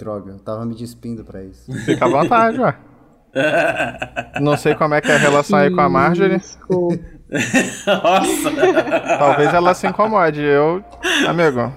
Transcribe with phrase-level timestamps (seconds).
[0.00, 1.70] Droga, eu tava me despindo pra isso.
[1.84, 2.74] Fica à vontade, ué.
[4.40, 6.38] Não sei como é que é a relação aí com a Marjorie.
[6.38, 6.98] Desculpa.
[7.86, 8.50] Nossa!
[9.18, 10.40] Talvez ela se incomode.
[10.40, 10.82] Eu,
[11.28, 11.72] amigo.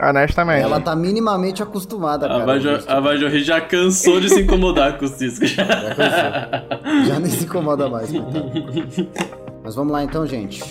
[0.00, 0.62] Honestamente.
[0.62, 2.82] Ela tá minimamente acostumada, A cara.
[2.86, 5.44] A Marjorie já cansou de se incomodar com o Cisco.
[5.44, 7.04] Já cansou.
[7.06, 8.52] Já nem se incomoda mais, coitado.
[9.62, 10.62] Mas vamos lá então, gente.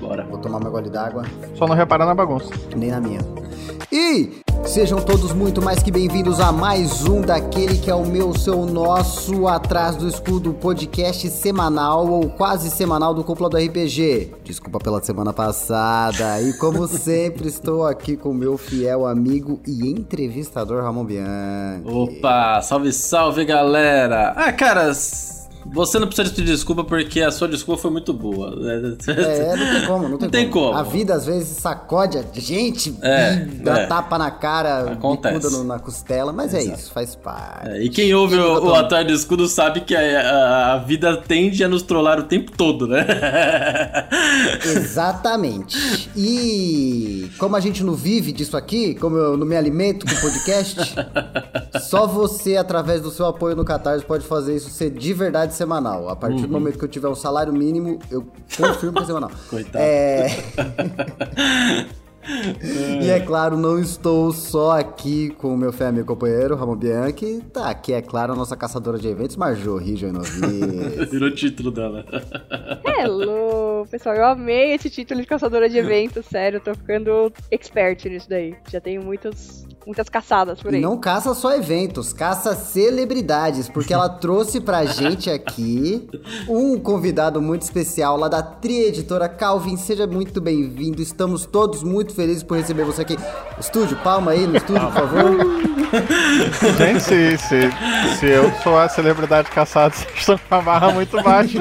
[0.00, 0.24] Bora.
[0.24, 1.24] Vou tomar meu gole d'água.
[1.56, 2.50] Só não repara na bagunça.
[2.76, 3.20] nem na minha.
[3.92, 8.36] E sejam todos muito mais que bem-vindos a mais um daquele que é o meu,
[8.36, 14.32] seu, nosso Atrás do Escudo podcast semanal ou quase semanal do Cúpula do RPG.
[14.44, 16.40] Desculpa pela semana passada.
[16.42, 21.82] E como sempre, estou aqui com o meu fiel amigo e entrevistador Ramon Bianchi.
[21.86, 24.32] Opa, salve, salve galera!
[24.36, 25.35] Ah, cara, s-
[25.72, 28.54] você não precisa pedir desculpa porque a sua desculpa foi muito boa.
[28.70, 30.74] É, não tem como, não tem, Não tem como.
[30.74, 33.86] A vida às vezes sacode a gente É, dá é.
[33.86, 35.50] tapa na cara, Acontece.
[35.52, 37.68] no- na costela, mas é isso, faz parte.
[37.68, 41.16] É, e quem ouve o, o Atrás do Escudo sabe que a, a- a vida
[41.16, 43.06] tende a nos trollar o tempo todo, né?
[44.64, 46.10] Exatamente.
[46.16, 50.76] E como a gente não vive disso aqui, como eu não me alimento com podcast,
[51.82, 56.08] só você, através do seu apoio no Catarse, pode fazer isso ser de verdade semanal.
[56.08, 58.26] A partir do momento que eu tiver um salário mínimo, eu
[58.56, 59.30] confirmo que é semanal.
[59.48, 59.78] Coitado.
[59.78, 60.26] É...
[63.00, 67.40] E é claro, não estou só aqui com o meu fé amigo companheiro, Ramon Bianchi.
[67.52, 70.40] Tá aqui, é claro, a nossa caçadora de eventos, Marjorie Joinovic.
[71.10, 72.04] Virou o título dela.
[72.84, 74.16] Hello, pessoal.
[74.16, 76.56] Eu amei esse título de caçadora de eventos, sério.
[76.56, 78.56] Eu tô ficando expert nisso daí.
[78.68, 80.82] Já tenho muitas, muitas caçadas por E aí.
[80.82, 86.08] não caça só eventos, caça celebridades, porque ela trouxe pra gente aqui
[86.48, 89.76] um convidado muito especial lá da Tri Editora Calvin.
[89.76, 93.16] Seja muito bem-vindo, estamos todos muito felizes por receber você aqui.
[93.60, 95.66] Estúdio, palma aí no estúdio, por favor.
[96.76, 97.70] Gente, se, se,
[98.18, 101.60] se eu sou a celebridade caçada, vocês estão com a barra muito baixa.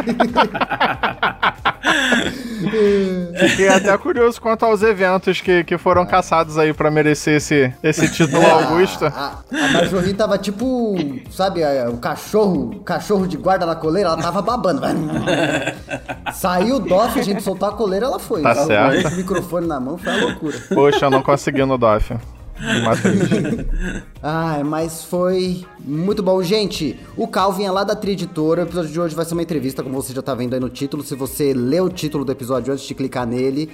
[3.38, 8.12] Fiquei até curioso quanto aos eventos que, que foram caçados aí pra merecer esse, esse
[8.16, 9.06] título É, Augusto.
[9.06, 10.96] A, a Marjorie tava tipo,
[11.32, 14.82] sabe, a- o cachorro, cachorro de guarda na coleira, ela tava babando.
[16.34, 18.42] Saiu o DOF, a gente soltou a coleira, ela foi.
[18.42, 19.10] Tá Ela certo.
[19.10, 20.58] Com o microfone na mão, foi uma loucura.
[20.74, 22.14] Poxa, eu não consegui no DOF.
[24.24, 26.42] Ai, mas foi muito bom.
[26.42, 28.62] Gente, o Calvin é lá da Tri Editora.
[28.62, 30.70] O episódio de hoje vai ser uma entrevista, como você já tá vendo aí no
[30.70, 31.04] título.
[31.04, 33.70] Se você lê o título do episódio antes de clicar nele.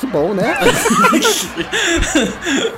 [0.00, 0.56] Que bom, né?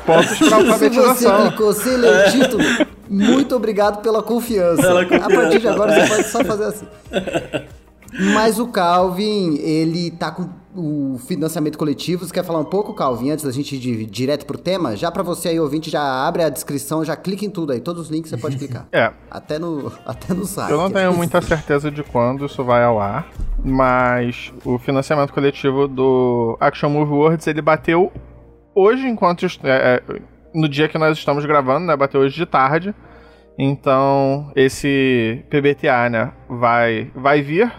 [0.07, 1.49] Pontos pra Se você alfabetização.
[1.49, 2.65] clicou ler o título,
[3.09, 4.83] muito obrigado pela confiança.
[4.83, 6.87] Pela A partir de agora você pode só fazer assim.
[8.35, 12.25] Mas o Calvin, ele tá com o financiamento coletivo.
[12.25, 14.97] Você quer falar um pouco, Calvin, antes da gente ir direto pro tema?
[14.97, 17.81] Já pra você aí, ouvinte, já abre a descrição, já clica em tudo aí.
[17.81, 18.87] Todos os links você pode clicar.
[18.93, 20.71] É, Até no, até no site.
[20.71, 23.29] Eu não tenho muita certeza de quando isso vai ao ar,
[23.65, 28.13] mas o financiamento coletivo do Action Move Words ele bateu
[28.75, 30.03] hoje, enquanto é, é,
[30.55, 31.97] no dia que nós estamos gravando, né?
[31.97, 32.95] Bateu hoje de tarde.
[33.59, 36.33] Então esse PBTA, né?
[36.49, 37.71] Vai, vai vir.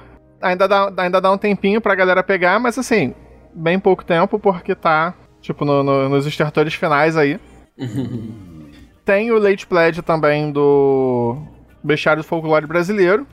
[0.41, 3.13] Ainda dá, ainda dá um tempinho pra galera pegar, mas assim,
[3.53, 7.39] bem pouco tempo, porque tá, tipo, no- no- nos estertores finais aí.
[9.05, 11.37] Tem o Late Pledge também do
[11.83, 13.25] Bestiário do Folclore Brasileiro,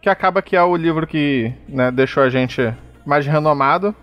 [0.00, 2.72] que acaba que é o livro que né, deixou a gente
[3.04, 3.94] mais renomado.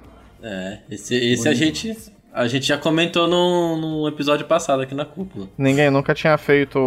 [0.42, 1.96] É, esse, esse a gente.
[2.32, 5.48] A gente já comentou no, episódio passado aqui na cúpula.
[5.58, 6.78] Ninguém nunca tinha feito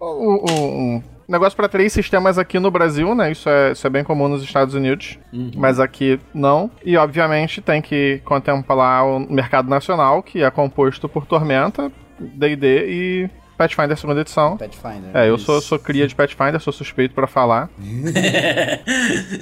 [0.00, 3.30] o- um negócio para três sistemas aqui no Brasil, né?
[3.30, 5.18] Isso é, isso é bem comum nos Estados Unidos,
[5.56, 6.70] mas aqui não.
[6.84, 13.30] E obviamente tem que contemplar o mercado nacional, que é composto por Tormenta, D&D e
[13.60, 14.56] Pathfinder segunda edição.
[14.56, 15.10] Pathfinder.
[15.14, 17.68] É, eu sou, sou cria de Pathfinder, sou suspeito pra falar.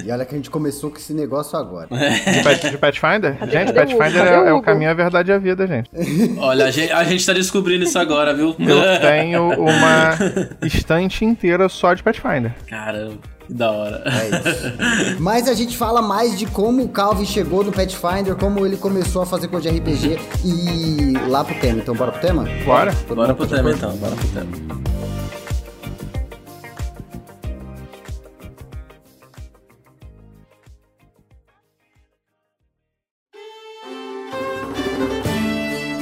[0.05, 1.87] E olha que a gente começou com esse negócio agora.
[1.87, 3.37] De, Path- de Pathfinder?
[3.37, 3.79] Cadê- gente, cadê?
[3.95, 5.89] Pathfinder Cadê é, o é o caminho, a verdade e a vida, gente.
[6.37, 8.55] Olha, a gente, a gente tá descobrindo isso agora, viu?
[8.59, 10.17] Eu tenho uma
[10.63, 12.53] estante inteira só de Pathfinder.
[12.67, 13.17] Caramba,
[13.49, 14.03] que da hora.
[14.05, 15.17] É isso.
[15.19, 19.23] Mas a gente fala mais de como o Calvin chegou no Pathfinder, como ele começou
[19.23, 21.79] a fazer coisa de RPG e lá pro tema.
[21.79, 22.47] Então bora pro tema?
[22.63, 22.93] Bora?
[23.07, 24.79] Todo Bora pro tá tema então, bora pro tema.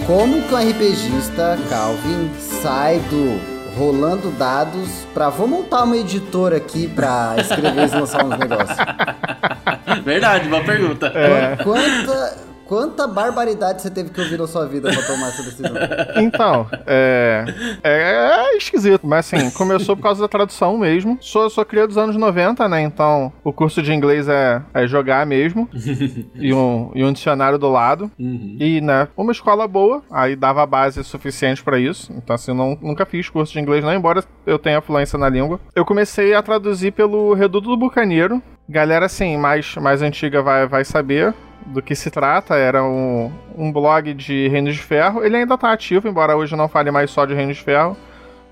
[0.05, 2.29] Como que um RPGista, Calvin,
[2.61, 8.37] sai do rolando dados pra vou montar uma editora aqui pra escrever e lançar uns
[8.37, 8.77] negócios.
[10.03, 11.11] Verdade, boa pergunta.
[11.13, 11.63] É.
[11.63, 12.36] Quanta,
[12.67, 15.71] Quanta barbaridade você teve que ouvir na sua vida pra tomar essa decisão?
[16.17, 17.45] Então, é,
[17.83, 18.47] é.
[18.53, 21.17] É esquisito, mas assim, começou por causa da tradução mesmo.
[21.21, 22.81] Sou, sou criado dos anos 90, né?
[22.81, 25.69] Então, o curso de inglês é, é jogar mesmo.
[26.35, 28.11] e, um, e um dicionário do lado.
[28.19, 28.57] Uhum.
[28.59, 32.11] E, né, uma escola boa, aí dava base suficiente pra isso.
[32.15, 35.59] Então, assim, não, nunca fiz curso de inglês, não, embora eu tenha fluência na língua.
[35.75, 38.41] Eu comecei a traduzir pelo Reduto do Bucaneiro.
[38.67, 41.33] Galera, assim, mais, mais antiga vai, vai saber
[41.67, 42.55] do que se trata.
[42.55, 45.23] Era um, um blog de Reino de Ferro.
[45.23, 47.95] Ele ainda tá ativo, embora hoje não fale mais só de Reino de Ferro.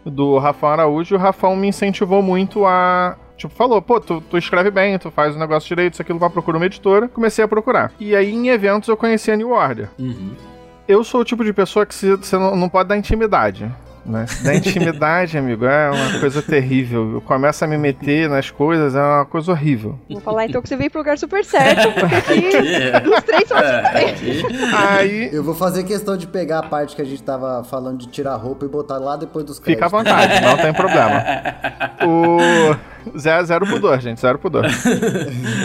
[0.06, 1.16] Do Rafão Araújo.
[1.16, 5.12] E o Rafão me incentivou muito a, Tipo, falou, pô, tu, tu escreve bem, tu
[5.12, 7.08] faz o negócio direito, isso aquilo, vai procurar uma editora.
[7.08, 7.92] Comecei a procurar.
[8.00, 9.90] E aí, em eventos, eu conheci a New Order.
[10.00, 10.32] Uhum.
[10.88, 13.70] Eu sou o tipo de pessoa que você não, não pode dar intimidade.
[14.06, 14.26] Né?
[14.44, 17.14] Da intimidade, amigo, é uma coisa terrível.
[17.14, 20.00] Eu começo a me meter nas coisas, é uma coisa horrível.
[20.10, 22.56] Vou falar então que você veio pro lugar super certo, porque aqui
[22.96, 24.46] Aqui, os três são é, diferentes.
[24.46, 24.76] aqui.
[24.76, 28.08] Aí, Eu vou fazer questão de pegar a parte que a gente tava falando de
[28.08, 30.14] tirar a roupa e botar lá depois dos fica à créditos.
[30.14, 31.24] vontade, não tem problema.
[32.06, 33.18] O.
[33.20, 34.66] Zero, zero pudor, gente, zero pudor.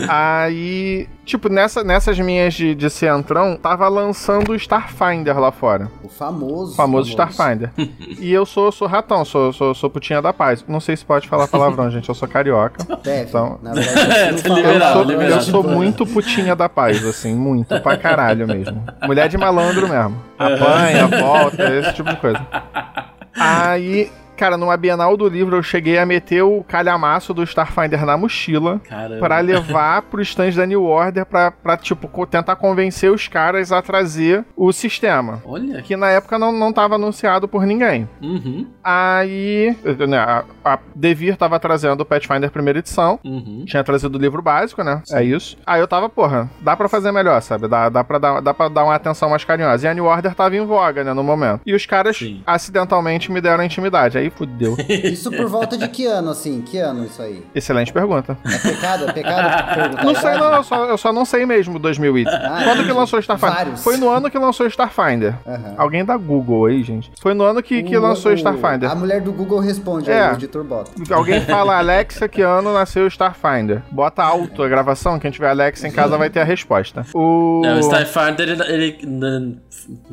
[0.08, 5.88] Aí, tipo, nessa, nessas minhas de, de centrão, tava lançando o Starfinder lá fora.
[6.03, 6.73] O famoso.
[6.73, 7.71] O famoso Starfinder.
[8.21, 10.62] E eu sou, sou ratão, sou, sou, sou putinha da paz.
[10.69, 12.85] Não sei se pode falar palavrão, gente, eu sou carioca.
[13.03, 13.29] Deve.
[13.31, 15.43] Então- Na verdade, Eu Liberado, sou, nada, eu liberado.
[15.44, 18.85] sou muito putinha da paz, assim, muito, pra caralho mesmo.
[19.06, 20.21] Mulher de malandro mesmo.
[20.38, 22.41] Apanha, volta, esse tipo de coisa.
[23.35, 28.16] Aí, cara, numa Bienal do livro eu cheguei a meter o calhamaço do Starfinder na
[28.16, 28.81] mochila
[29.19, 33.82] pra levar pro stand da New Order pra, pra tipo, tentar convencer os caras a
[33.82, 35.42] trazer o sistema.
[35.44, 35.82] Olha.
[35.82, 38.08] Que na época não, não tava anunciado por ninguém.
[38.22, 38.66] Uhum.
[38.82, 39.76] Aí,
[40.08, 43.20] né, a, a Devir tava trazendo o Pathfinder primeira edição.
[43.22, 43.66] Uhum.
[43.66, 45.02] Tinha trazido o livro básico, né?
[45.12, 45.58] É isso.
[45.66, 47.69] Aí eu tava, porra, dá pra fazer melhor, sabe?
[47.69, 49.87] Dá, dá, pra dar, dá pra dar uma atenção mais carinhosa.
[49.87, 51.60] E a New Order tava em voga, né, no momento.
[51.66, 52.42] E os caras Sim.
[52.46, 54.16] acidentalmente me deram intimidade.
[54.16, 54.77] Aí fudeu.
[54.88, 56.61] Isso por volta de que ano, assim?
[56.62, 57.44] Que ano isso aí?
[57.55, 58.37] Excelente pergunta.
[58.44, 59.09] É pecado?
[59.09, 62.29] É pecado Não sei, não, eu só, eu só não sei mesmo 2000 e...
[62.29, 63.55] Ah, Quando que lançou o Starfinder?
[63.55, 63.82] Vários.
[63.85, 65.35] Foi no ano que lançou o Starfinder.
[65.47, 65.75] Aham.
[65.77, 67.11] Alguém da Google aí, gente.
[67.21, 68.91] Foi no ano que, que O- lançou o Starfinder.
[68.91, 70.23] A mulher do Google responde É.
[70.23, 70.91] aí, o editor bota.
[71.12, 73.83] Alguém fala, Alexa, que ano nasceu o Starfinder?
[73.91, 77.05] Bota alto a gravação, quem tiver Alexa em casa vai ter a resposta.
[77.15, 77.62] O...
[77.65, 78.62] É, o Starfinder, ele.
[78.65, 79.59] ele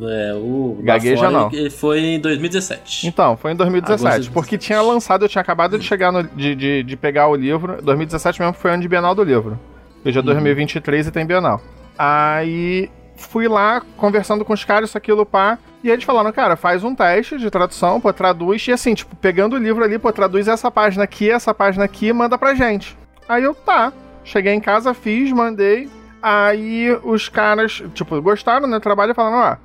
[0.02, 0.78] é, o.
[0.82, 1.48] Gagueja fora, não.
[1.48, 3.08] Ele, ele foi em 2017.
[3.08, 4.07] Então, foi em 2017.
[4.08, 7.28] Agosto de Porque tinha lançado, eu tinha acabado de chegar no, de, de, de pegar
[7.28, 7.82] o livro.
[7.82, 9.60] 2017 mesmo foi ano de Bienal do livro.
[10.06, 11.62] Hoje é 2023 e tem Bienal.
[11.98, 15.58] Aí fui lá conversando com os caras, isso, aquilo, pá.
[15.84, 18.68] E eles falaram, cara, faz um teste de tradução, pô, traduz.
[18.68, 22.08] E assim, tipo, pegando o livro ali, pô, traduz essa página aqui, essa página aqui
[22.08, 22.98] e manda pra gente.
[23.28, 23.92] Aí eu, tá.
[24.24, 25.90] Cheguei em casa, fiz, mandei.
[26.22, 29.58] Aí os caras, tipo, gostaram né, do trabalho e falaram, ó,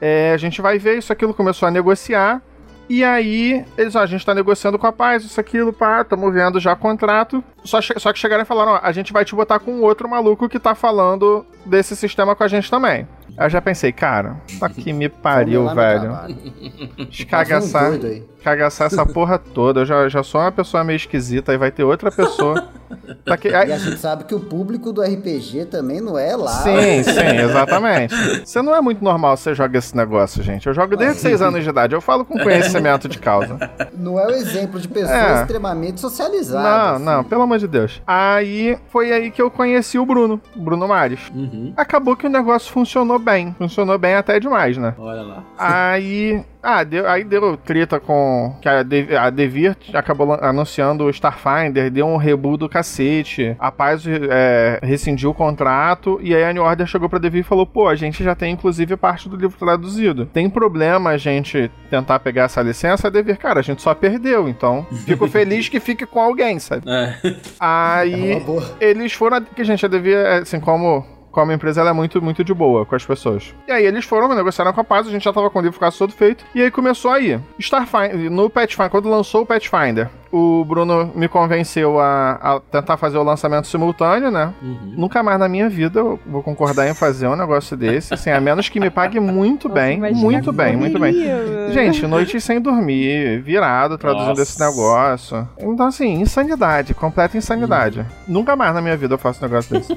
[0.00, 2.42] é, a gente vai ver isso, aquilo, começou a negociar.
[2.88, 6.30] E aí, eles, ó, a gente tá negociando com a paz, isso, aquilo, pá, tamo
[6.30, 7.42] vendo já contrato.
[7.64, 10.48] Só, só que chegaram e falaram, ó, a gente vai te botar com outro maluco
[10.48, 13.06] que tá falando desse sistema com a gente também.
[13.36, 16.16] Aí eu já pensei, cara, tá que me pariu, velho.
[17.10, 18.24] Escagaçar, Tá um doido aí.
[18.42, 19.80] cagaçar essa porra toda.
[19.80, 22.68] Eu já, já sou uma pessoa meio esquisita, aí vai ter outra pessoa.
[23.24, 26.36] Tá que, aí- E a gente sabe que o público do RPG também não é
[26.36, 26.52] lá.
[26.62, 28.14] Sim, sim, exatamente.
[28.46, 30.68] Você não é muito normal você joga esse negócio, gente.
[30.68, 31.94] Eu jogo desde 6 anos de idade.
[31.96, 33.58] Eu falo com conhecimento de causa.
[33.92, 35.40] Não é o exemplo de pessoa É.
[35.40, 36.62] extremamente socializada.
[36.62, 37.04] Não, assim.
[37.04, 38.00] não, pelo amor de Deus.
[38.06, 41.20] Aí foi aí que eu conheci o Bruno, Bruno Mares.
[41.34, 41.72] Uhum.
[41.76, 43.54] Acabou que o negócio funcionou bem.
[43.58, 44.94] Funcionou bem até demais, né?
[44.98, 45.44] Olha lá.
[45.58, 46.42] Aí.
[46.68, 48.56] Ah, deu, aí deu treta com.
[48.60, 53.54] Que a, De, a Devir acabou anunciando o Starfinder, deu um rebu do cacete.
[53.56, 56.18] A Paz é, rescindiu o contrato.
[56.20, 58.52] E aí a New Order chegou pra Devir e falou: pô, a gente já tem
[58.52, 60.26] inclusive parte do livro traduzido.
[60.26, 63.06] Tem problema a gente tentar pegar essa licença?
[63.06, 64.48] A Devir, cara, a gente só perdeu.
[64.48, 66.82] Então, fico feliz que fique com alguém, sabe?
[66.90, 67.36] É.
[67.60, 68.76] Aí É uma boa.
[68.80, 69.40] eles foram.
[69.40, 71.06] Que, gente, eu devia, assim, como.
[71.36, 73.54] Como empresa, ela é muito, muito de boa com as pessoas.
[73.68, 75.78] E aí eles foram, negociaram com a paz, a gente já tava com o livro
[75.78, 76.46] quase todo feito.
[76.54, 77.38] E aí começou aí.
[77.58, 83.18] Starfinder, no Pathfinder, quando lançou o Pathfinder, o Bruno me convenceu a, a tentar fazer
[83.18, 84.52] o lançamento simultâneo, né?
[84.62, 84.94] Uhum.
[84.96, 88.40] Nunca mais na minha vida eu vou concordar em fazer um negócio desse, assim, a
[88.40, 91.14] menos que me pague muito bem, muito bem, muito bem.
[91.72, 94.42] Gente, noites sem dormir, virado, traduzindo Nossa.
[94.42, 95.48] esse negócio.
[95.58, 98.04] Então, assim, insanidade, completa insanidade.
[98.26, 99.96] Nunca mais na minha vida eu faço um negócio desse.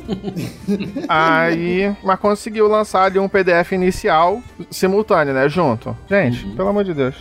[1.08, 5.48] Aí, mas conseguiu lançar ali um PDF inicial, simultâneo, né?
[5.50, 5.96] Junto.
[6.08, 7.16] Gente, pelo amor de Deus.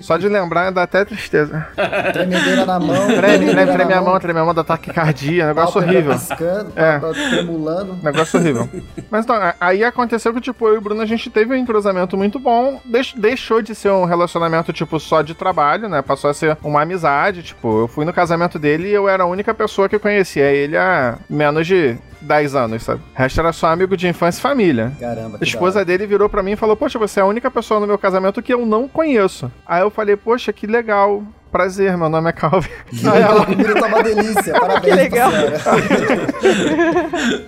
[0.00, 1.66] Só de lembrar dá até tristeza.
[2.12, 3.06] Tremedeira câmera na mão.
[3.06, 6.12] Treme, treme, treme a mão, treme a mão, dá taquicardia, negócio horrível.
[6.12, 6.98] piscando, É.
[7.30, 7.96] tremulando.
[8.02, 8.68] Negócio horrível.
[9.10, 12.16] Mas então, aí aconteceu que, tipo, eu e o Bruno, a gente teve um entrosamento
[12.16, 12.80] muito bom.
[12.84, 16.02] Deix- deixou de ser um relacionamento, tipo, só de trabalho, né?
[16.02, 17.42] Passou a ser uma amizade.
[17.42, 20.76] Tipo, eu fui no casamento dele e eu era a única pessoa que conhecia ele
[20.76, 23.00] há menos de 10 anos, sabe?
[23.14, 24.92] O resto era só amigo de infância e família.
[25.00, 25.38] Caramba.
[25.40, 27.80] A esposa da dele virou pra mim e falou: Poxa, você é a única pessoa
[27.80, 29.50] no meu casamento que eu não conheço.
[29.66, 31.22] Aí eu falei: Poxa, que legal.
[31.52, 32.70] Prazer, meu nome é Calvin.
[33.12, 33.44] Aí ela,
[33.78, 34.54] tá uma delícia.
[34.58, 35.30] Parabéns, Que legal.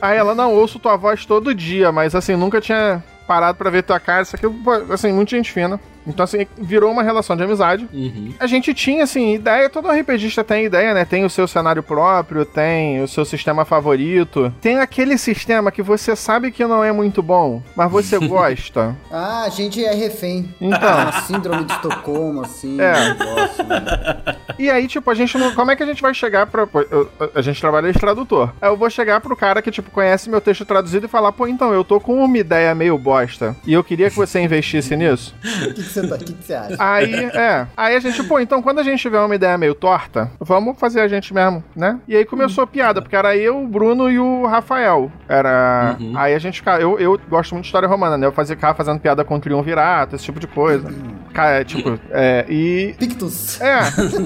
[0.02, 3.82] Aí ela, não, ouço tua voz todo dia, mas assim, nunca tinha parado pra ver
[3.82, 4.44] tua cara, isso aqui,
[4.92, 5.80] assim, muita gente fina.
[6.06, 7.88] Então, assim, virou uma relação de amizade.
[7.92, 8.34] Uhum.
[8.38, 11.04] A gente tinha, assim, ideia, todo RPGista tem ideia, né?
[11.04, 14.52] Tem o seu cenário próprio, tem o seu sistema favorito.
[14.60, 18.94] Tem aquele sistema que você sabe que não é muito bom, mas você gosta.
[19.10, 20.54] Ah, a gente é refém.
[20.60, 20.78] Então.
[20.94, 22.78] Uma síndrome de Estocolmo, assim.
[22.80, 22.92] É.
[22.92, 24.36] um negócio, né?
[24.58, 25.52] E aí, tipo, a gente não.
[25.54, 26.66] Como é que a gente vai chegar pra.
[26.66, 28.52] pô, eu- a gente trabalha de tradutor.
[28.60, 31.46] Aí eu vou chegar pro cara que, tipo, conhece meu texto traduzido e falar, pô,
[31.46, 33.56] então, eu tô com uma ideia meio bosta.
[33.66, 35.34] E eu queria que você investisse nisso.
[36.00, 36.76] O você tá- o que, que você acha?
[36.78, 37.66] Aí, é.
[37.76, 41.00] Aí a gente, pô, então quando a gente tiver uma ideia meio torta, vamos fazer
[41.00, 41.98] a gente mesmo, né?
[42.08, 45.10] E aí começou a piada, porque era eu, o Bruno e o Rafael.
[45.28, 45.96] Era.
[46.00, 46.12] Uhum.
[46.16, 46.80] Aí a gente ficava.
[46.80, 48.26] Eu, eu gosto muito de história romana, né?
[48.26, 50.88] Eu fazia, ficava fazendo piada com triunvirato, esse tipo de coisa.
[51.34, 52.44] Cara, tipo, é.
[52.48, 52.94] E.
[52.98, 53.60] Pictus.
[53.60, 53.80] É.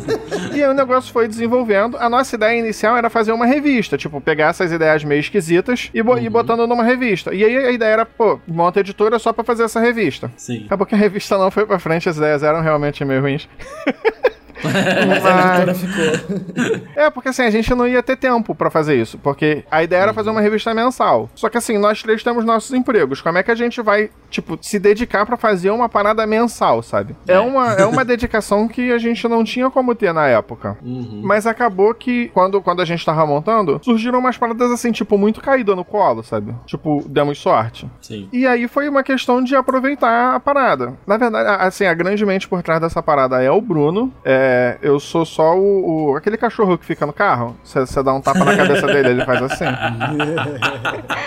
[0.55, 1.97] e aí o negócio foi desenvolvendo.
[1.97, 6.03] A nossa ideia inicial era fazer uma revista, tipo, pegar essas ideias meio esquisitas e,
[6.03, 7.35] bo- e botando numa revista.
[7.35, 10.31] E aí a ideia era, pô, monta a editora só pra fazer essa revista.
[10.37, 10.65] Sim.
[10.67, 13.49] Acabou que a revista não foi pra frente, as ideias eram realmente meio ruins.
[15.09, 16.89] Mas editora ficou.
[16.97, 20.03] É, porque assim, a gente não ia ter tempo pra fazer isso, porque a ideia
[20.03, 21.29] era fazer uma revista mensal.
[21.35, 23.21] Só que assim, nós três temos nossos empregos.
[23.21, 27.15] Como é que a gente vai, tipo, se dedicar pra fazer uma parada mensal, sabe?
[27.27, 27.41] É, É.
[27.41, 30.77] uma, é uma dedicação que a gente não tinha como ter na época.
[30.83, 31.21] Uhum.
[31.25, 35.41] Mas acabou que, quando, quando a gente tava montando, surgiram umas paradas assim, tipo, muito
[35.41, 36.55] caída no colo, sabe?
[36.67, 37.89] Tipo, demos sorte.
[38.01, 38.29] Sim.
[38.33, 40.95] E aí foi uma questão de aproveitar a parada.
[41.07, 44.13] Na verdade, assim, a grande mente por trás dessa parada é o Bruno.
[44.25, 44.48] É,
[44.83, 47.57] eu sou só o, o- aquele cachorro que fica no carro.
[47.65, 49.65] Você dá um tapa na cabeça dele, ele faz assim.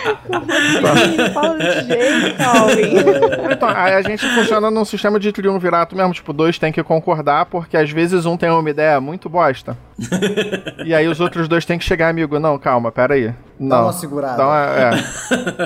[1.34, 3.52] Fala desse jeito, Calvin.
[3.52, 6.14] Então, aí a gente funciona num sistema de triunvirato mesmo.
[6.14, 9.78] Tipo, dois tem que concordar, porque às vezes um tem uma ideia muito bosta.
[10.86, 12.40] e aí os outros dois têm que chegar, amigo.
[12.40, 13.34] Não, calma, pera aí.
[13.60, 13.70] Não.
[13.78, 14.38] Dá uma segurada.
[14.38, 14.92] Dá uma- é.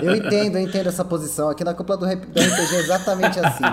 [0.05, 1.49] Eu entendo, eu entendo essa posição.
[1.49, 3.63] Aqui na cúpula rap- do RPG é exatamente assim.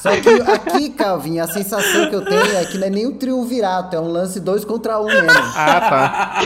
[0.00, 3.12] Só que aqui, Calvin, a sensação que eu tenho é que não é nem um
[3.12, 5.28] triunvirato, é um lance dois contra um mesmo.
[5.56, 6.42] Ah, tá.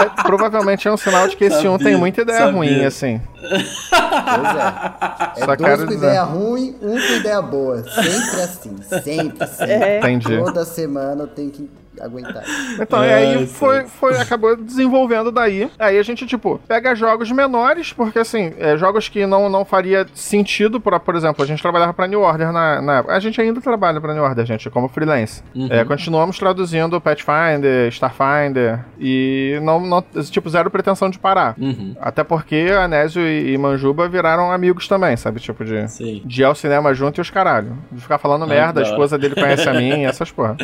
[0.00, 2.52] É, provavelmente é um sinal de que esse um Sabia, tem muita ideia sabia.
[2.54, 3.20] ruim, assim.
[3.40, 5.32] Pois é.
[5.36, 5.98] É Só dois com dizer.
[5.98, 7.82] ideia ruim, um com ideia boa.
[7.82, 9.72] Sempre assim, sempre, sempre.
[9.72, 9.98] É.
[9.98, 10.38] Entendi.
[10.38, 11.68] Toda semana eu tenho que
[12.02, 12.42] aguentar.
[12.80, 15.70] Então, e É, aí foi, foi, acabou desenvolvendo daí.
[15.78, 20.06] Aí a gente, tipo, pega jogos menores, porque assim, é, jogos que não, não faria
[20.14, 23.14] sentido pra, por exemplo, a gente trabalhava pra New Order na, na época.
[23.14, 25.42] A gente ainda trabalha pra New Order, gente, como freelance.
[25.54, 25.68] Uhum.
[25.70, 31.54] É, continuamos traduzindo Pathfinder, Starfinder, e não, não, tipo, zero pretensão de parar.
[31.58, 31.94] Uhum.
[32.00, 35.40] Até porque Anésio e, e Manjuba viraram amigos também, sabe?
[35.40, 36.22] Tipo, de, Sim.
[36.24, 37.78] de ir ao cinema junto e os caralho.
[37.90, 40.56] De ficar falando Ah, merda, a esposa dele conhece a mim, essas porra.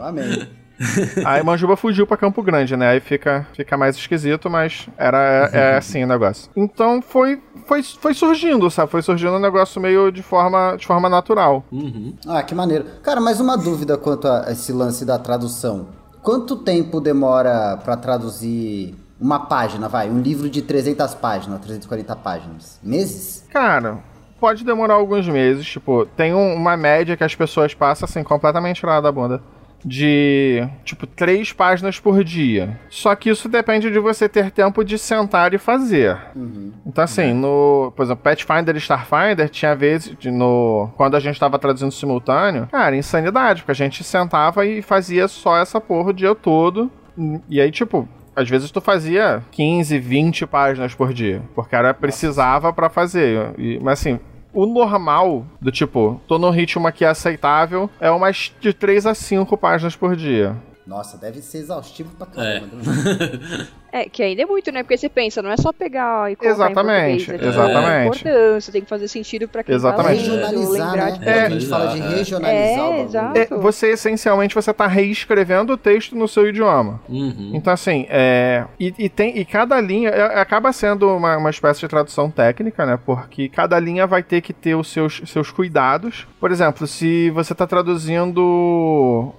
[0.00, 0.48] Amém.
[1.24, 2.88] Aí Manjuba fugiu pra Campo Grande, né?
[2.88, 6.50] Aí fica, fica mais esquisito, mas era é, é assim o negócio.
[6.56, 8.90] Então foi, foi, foi surgindo, sabe?
[8.90, 11.64] Foi surgindo um negócio meio de forma, de forma natural.
[11.70, 12.14] Uhum.
[12.26, 12.84] Ah, que maneiro.
[13.02, 15.88] Cara, mais uma dúvida quanto a esse lance da tradução.
[16.22, 20.08] Quanto tempo demora pra traduzir uma página, vai?
[20.10, 22.78] Um livro de 300 páginas, 340 páginas?
[22.82, 23.44] Meses?
[23.50, 23.98] Cara,
[24.38, 25.66] pode demorar alguns meses.
[25.66, 29.42] Tipo, tem um- uma média que as pessoas passam assim, completamente tirada da bunda.
[29.84, 32.78] De, tipo, três páginas por dia.
[32.88, 36.16] Só que isso depende de você ter tempo de sentar e fazer.
[36.84, 37.92] Então, assim, no.
[37.96, 40.14] Por exemplo, Pathfinder e Starfinder tinha vezes.
[40.18, 44.82] de- No, quando a gente tava traduzindo simultâneo, cara, insanidade, porque a gente sentava e
[44.82, 46.90] fazia só essa porra o dia todo.
[47.48, 48.08] E aí, tipo.
[48.36, 51.42] Às vezes tu fazia 15, 20 páginas por dia.
[51.54, 53.50] Porque era precisava pra fazer.
[53.58, 54.20] E- mas assim,
[54.52, 59.56] o normal, do tipo, tô num ritmo aqui aceitável, é umas de 3 a 5
[59.56, 60.56] páginas por dia.
[60.86, 62.60] Nossa, deve ser exaustivo pra É.
[62.60, 62.76] caramba.
[62.76, 63.66] É,
[64.12, 64.82] que ainda é muito, né?
[64.82, 67.48] Porque você pensa, não é só pegar e colocar Exatamente, em português, né?
[67.48, 68.22] exatamente.
[68.22, 70.24] Tem importância, tem que fazer sentido pra quem Exatamente.
[70.24, 71.18] tá Regionalizar, lembrar né?
[71.18, 72.08] de É, a gente fala de É.
[72.16, 73.38] regionalizar É, exato.
[73.38, 77.00] É, você, essencialmente, você tá reescrevendo o texto no seu idioma.
[77.08, 77.52] Uhum.
[77.54, 78.64] Então, assim, é.
[78.78, 82.86] E, e tem, e cada linha é, acaba sendo uma, uma espécie de tradução técnica,
[82.86, 82.98] né?
[83.04, 86.26] Porque cada linha vai ter que ter os seus, seus cuidados.
[86.38, 88.40] Por exemplo, se você tá traduzindo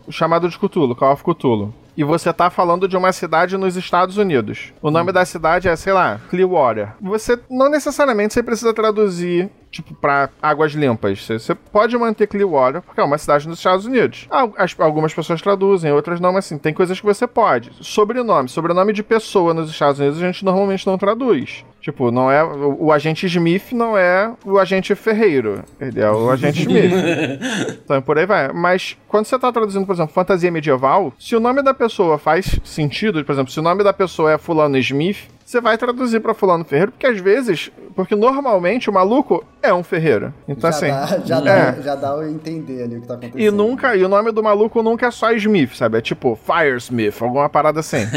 [0.08, 1.74] o chamado de Cthulhu, Call of Cthulhu.
[1.96, 4.74] E você tá falando de uma cidade nos Estados Unidos.
[4.82, 6.94] O nome da cidade é, sei lá, Clearwater.
[7.02, 11.26] Você não necessariamente você precisa traduzir, tipo, pra águas limpas.
[11.26, 14.28] Você, pode manter Clearwater, porque é uma cidade nos Estados Unidos.
[14.30, 17.72] Al- as- algumas pessoas traduzem, outras não, mas assim, tem coisas que você pode.
[17.82, 21.64] Sobrenome, sobrenome de pessoa nos Estados Unidos a gente normalmente não traduz.
[21.80, 22.44] Tipo, não é.
[22.44, 25.64] O, o agente Smith não é o agente Ferreiro.
[25.80, 26.92] Ele é o agente Smith.
[27.84, 28.52] Então por aí vai.
[28.54, 32.60] Mas quando você tá traduzindo, por exemplo, fantasia medieval, se o nome da pessoa faz
[32.64, 36.34] sentido, por exemplo, se o nome da pessoa é Fulano Smith, você vai traduzir pra
[36.34, 40.34] Fulano Ferreiro, porque às vezes, porque normalmente o maluco é um ferreiro.
[40.48, 40.88] Então já, assim.
[40.88, 41.42] dá, já, é.
[41.42, 43.42] dá, já dá o entender ali o que tá acontecendo.
[43.42, 45.98] E nunca, e o nome do maluco nunca é só Smith, sabe?
[45.98, 48.08] É tipo Firesmith, alguma parada assim.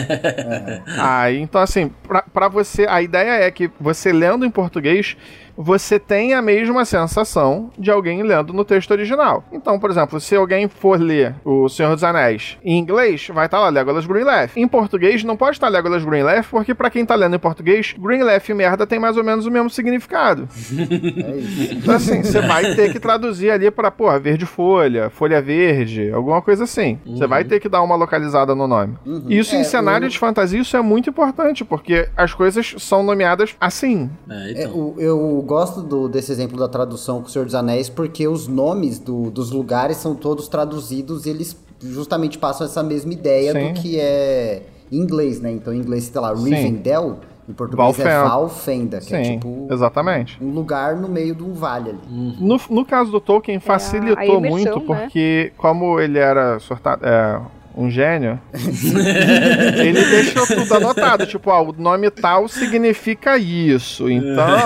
[0.96, 1.90] Aí, então assim,
[2.32, 5.16] pra você, a ideia é que você lendo em português,
[5.56, 9.44] você tem a mesma sensação de alguém lendo no texto original.
[9.52, 13.58] Então, por exemplo, se alguém for ler O Senhor dos Anéis em inglês, vai estar
[13.60, 14.56] lá Legolas Greenleaf.
[14.56, 18.48] Em português, não pode estar Legolas Greenleaf, porque pra quem tá lendo em português, Greenleaf
[18.48, 20.48] e merda tem mais ou menos o mesmo significado.
[20.84, 21.72] É isso.
[21.74, 26.40] Então, assim, você vai ter que traduzir ali pra, porra, verde folha, folha verde, alguma
[26.42, 26.98] coisa assim.
[27.06, 28.96] Você vai ter que dar uma localizada no nome.
[29.28, 33.02] Isso É, em cenário o- de fantasia, isso é muito importante, porque as coisas são
[33.02, 34.10] nomeadas assim.
[34.28, 34.72] É, É, então.
[34.76, 38.48] o- eu gosto do- desse exemplo da tradução com o Senhor dos Anéis porque os
[38.48, 43.72] nomes do- dos lugares são todos traduzidos e eles justamente passam essa mesma ideia Sim.
[43.72, 45.50] do que é em inglês, né?
[45.52, 46.44] Então em inglês, sei lá, Sim.
[46.44, 47.16] Rivendell,
[47.48, 48.28] em português é Valfenda.
[48.28, 50.42] Valfenda, que é Sim, tipo exatamente.
[50.42, 51.98] um lugar no meio de um vale ali.
[52.40, 55.00] No, no caso do Tolkien, facilitou a imersão, muito, né?
[55.02, 57.40] porque como ele era sortado, é,
[57.76, 61.26] um gênio, ele deixou tudo anotado.
[61.26, 64.08] Tipo, ó, o nome tal significa isso.
[64.08, 64.58] Então,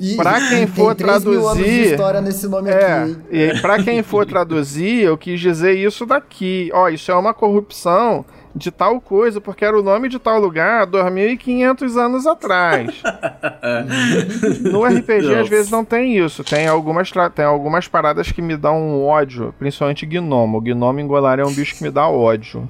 [0.00, 3.60] E, Pra quem for 3 mil anos de traduzir, história nesse nome É, aqui, e
[3.60, 6.70] pra quem for traduzir, eu quis dizer isso daqui.
[6.72, 8.24] Ó, isso é uma corrupção
[8.56, 13.02] de tal coisa, porque era o nome de tal lugar há 2.500 anos atrás.
[14.72, 16.42] no RPG, às vezes, não tem isso.
[16.42, 20.58] Tem algumas, tem algumas paradas que me dão um ódio, principalmente gnomo.
[20.58, 22.68] O gnomo engolar é um bicho que me dá ódio.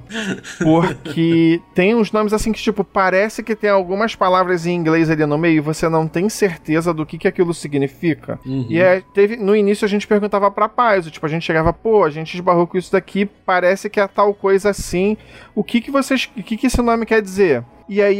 [0.57, 5.25] Porque tem uns nomes assim que, tipo, parece que tem algumas palavras em inglês ali
[5.25, 8.39] no meio e você não tem certeza do que, que aquilo significa.
[8.69, 12.03] E é, teve, no início a gente perguntava pra paz, tipo, a gente chegava, pô,
[12.03, 15.15] a gente esbarrou com isso daqui, parece que é tal coisa assim.
[15.55, 17.63] O que que vocês, o que que esse nome quer dizer?
[17.89, 18.19] E aí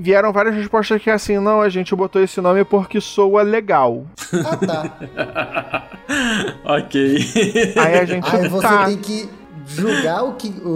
[0.00, 4.04] vieram várias respostas que é assim, não, a gente botou esse nome porque soa legal.
[4.32, 5.88] Ah, tá.
[6.76, 7.74] ok.
[7.76, 8.84] Aí a gente Aí você tá.
[8.86, 9.28] tem que
[9.66, 10.68] julgar o que, o,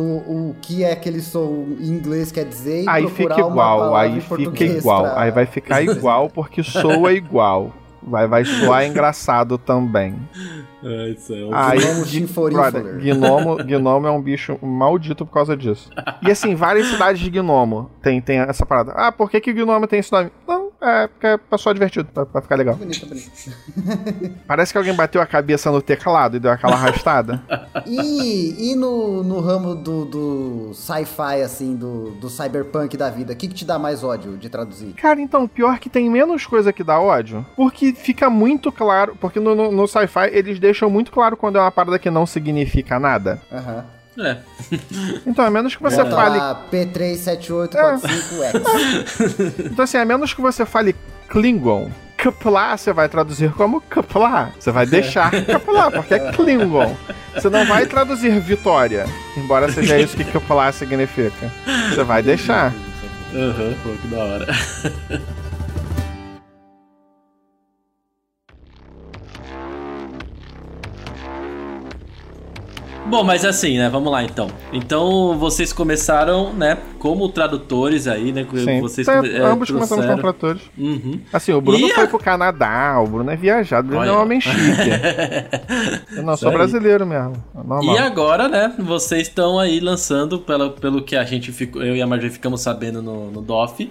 [0.51, 3.79] o que é aquele som em inglês quer dizer e Aí procurar fica uma igual,
[3.79, 5.03] palavra aí fica igual.
[5.03, 7.73] pra- Aí vai ficar igual porque soa igual.
[8.07, 10.15] Vai, vai soar engraçado também.
[10.85, 11.51] Ai, céu.
[11.53, 12.71] Aí, Gnomo gui- chinforífero.
[12.71, 15.91] brother, gnomo, gnomo é um bicho maldito por causa disso.
[16.23, 18.93] E assim, várias cidades de gnomo tem, tem essa parada.
[18.93, 20.31] Ah, por que, que gnomo tem esse nome?
[20.47, 22.75] Não, é porque é só divertido, pra, pra ficar legal.
[22.75, 23.31] Bonito, bonito.
[24.47, 27.43] Parece que alguém bateu a cabeça no teclado e deu aquela arrastada.
[27.89, 33.37] E, e no, no ramo do, do sci-fi, assim, do, do cyberpunk da vida, o
[33.37, 34.93] que, que te dá mais ódio de traduzir?
[34.95, 37.47] Cara, então, pior que tem menos coisa que dá ódio.
[37.55, 39.17] Porque fica muito claro.
[39.21, 42.27] Porque no, no, no sci-fi eles deixam muito claro quando é uma parada que não
[42.27, 43.41] significa nada.
[43.53, 43.85] Aham.
[44.19, 44.37] É.
[45.27, 46.39] Então, a menos que você Bota fale.
[46.39, 49.67] lá P37845X.
[49.73, 50.95] Então, assim, a menos que você fale
[51.29, 51.91] Klingon.
[52.17, 54.53] Kapla, você vai traduzir como Kapla.
[54.59, 56.97] Você vai deixar Kapla, porque é Klingon.
[57.35, 59.05] Você não vai traduzir Vitória,
[59.37, 61.53] embora seja isso que Kapla significa.
[61.91, 62.73] Você vai deixar.
[63.35, 64.47] Aham, pô, que da hora.
[73.09, 73.89] Bom, mas assim, né?
[73.89, 74.49] Vamos lá então.
[74.73, 76.77] Então vocês começaram, né?
[76.99, 78.45] Como tradutores aí, né?
[78.53, 78.81] Sim.
[78.81, 80.63] Vocês Tá, é, ambos começamos trouxeram- como tradutores.
[80.77, 81.21] Uhum.
[81.33, 84.09] Assim, o Bruno E foi a- pro Canadá, o Bruno é viajado, ele Olha.
[84.09, 84.57] é um homem chique.
[86.17, 86.57] Eu não, Isso sou aí.
[86.57, 87.35] brasileiro mesmo.
[87.55, 87.95] é Normal.
[87.95, 92.03] E agora, né, vocês estão aí lançando, pelo, pelo que a gente ficou, eu e
[92.03, 93.89] a Marjorie ficamos sabendo no, no DOF,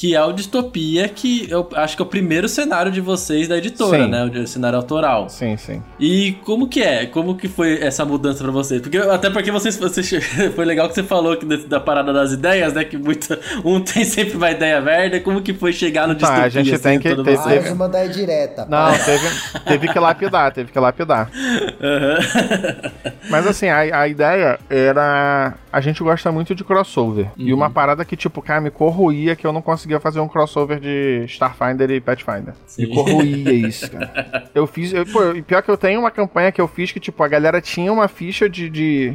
[0.00, 3.58] que é o Distopia, que eu acho que é o primeiro cenário de vocês da
[3.58, 4.08] editora, Sim.
[4.10, 4.24] né?
[4.24, 5.28] O cenário autoral.
[5.28, 5.82] Sim, sim.
[5.98, 7.04] E como que é?
[7.04, 8.80] Como que foi essa mudança pra vocês?
[8.80, 10.08] Porque, até porque vocês, vocês
[10.56, 12.82] foi legal que você falou que da parada das ideias, né?
[12.82, 15.20] Que muita, um tem sempre uma ideia merda.
[15.20, 16.44] Como que foi chegar no Tá, Distopia?
[16.44, 17.60] a gente assim, tem que ter- você?
[17.60, 18.66] Mais uma da direta.
[18.70, 19.28] Não, teve,
[19.66, 21.30] teve que lapidar, teve que lapidar.
[21.78, 22.90] Aham.
[23.28, 25.54] Mas assim, a, a ideia era.
[25.70, 27.28] A gente gosta muito de crossover.
[27.36, 30.78] E uma parada que, tipo, cara, me corroía que eu não conseguia fazer um crossover
[30.78, 32.54] de Starfinder e Pathfinder.
[32.66, 32.82] Sim.
[32.86, 34.48] Me corroía isso, cara.
[34.54, 34.92] Eu fiz.
[34.92, 37.28] Eu, pô, e pior que eu tenho uma campanha que eu fiz que, tipo, a
[37.28, 38.68] galera tinha uma ficha de.
[38.70, 39.14] de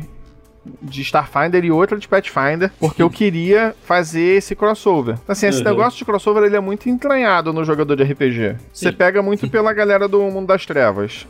[0.82, 5.16] de Starfinder e outra de Pathfinder, porque eu queria fazer esse crossover.
[5.28, 5.64] Assim, esse Uhum.
[5.66, 8.56] negócio de crossover ele é muito entranhado no jogador de RPG.
[8.74, 11.28] Você pega muito pela galera do Mundo das Trevas.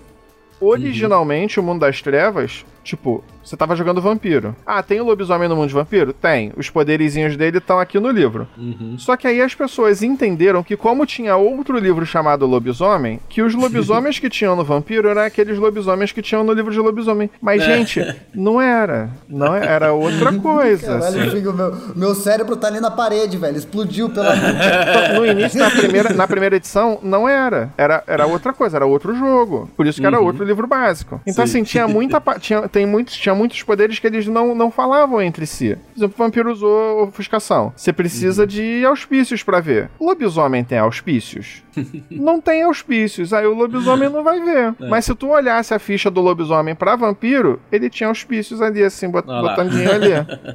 [0.62, 4.56] Originalmente, o Mundo das Trevas, tipo, você tava jogando vampiro.
[4.66, 6.14] Ah, tem o lobisomem no mundo de vampiro?
[6.14, 6.54] Tem.
[6.56, 8.48] Os poderizinhos dele estão aqui no livro.
[8.58, 8.96] Uhum.
[8.98, 13.54] Só que aí as pessoas entenderam que, como tinha outro livro chamado Lobisomem, que os
[13.56, 17.30] lobisomens que tinham no vampiro eram aqueles lobisomens que tinham no livro de lobisomem.
[17.42, 17.66] Mas, É.
[17.78, 19.10] gente, não era.
[19.28, 21.00] Não é- era outra coisa.
[21.00, 21.42] Caralho, assim.
[21.42, 23.58] meu, meu cérebro tá ali na parede, velho.
[23.58, 24.34] Explodiu pela.
[25.16, 27.72] No início, na primeira, na primeira edição, não era.
[27.78, 28.04] era.
[28.08, 29.70] Era outra coisa, era outro jogo.
[29.76, 30.26] Por isso que era Uhum.
[30.28, 31.22] outro livro básico.
[31.26, 31.60] Então, Sim.
[31.60, 32.22] assim, tinha muita.
[32.40, 35.78] Tinha, tem muitos, tinha muitos poderes que eles não, não falavam entre si.
[35.94, 37.72] Por exemplo, o vampiro usou ofuscação.
[37.74, 38.48] Você precisa Uhum.
[38.48, 39.90] de auspícios pra ver.
[39.98, 41.64] O lobisomem tem auspícios?
[42.12, 43.34] Não tem auspícios.
[43.34, 44.76] Aí o lobisomem não vai ver.
[44.82, 44.88] É.
[44.90, 49.10] Mas se tu olhasse a ficha do lobisomem pra vampiro, ele tinha auspícios ali, assim,
[49.10, 49.50] bot, Olha lá.
[49.52, 50.12] botandinho ali.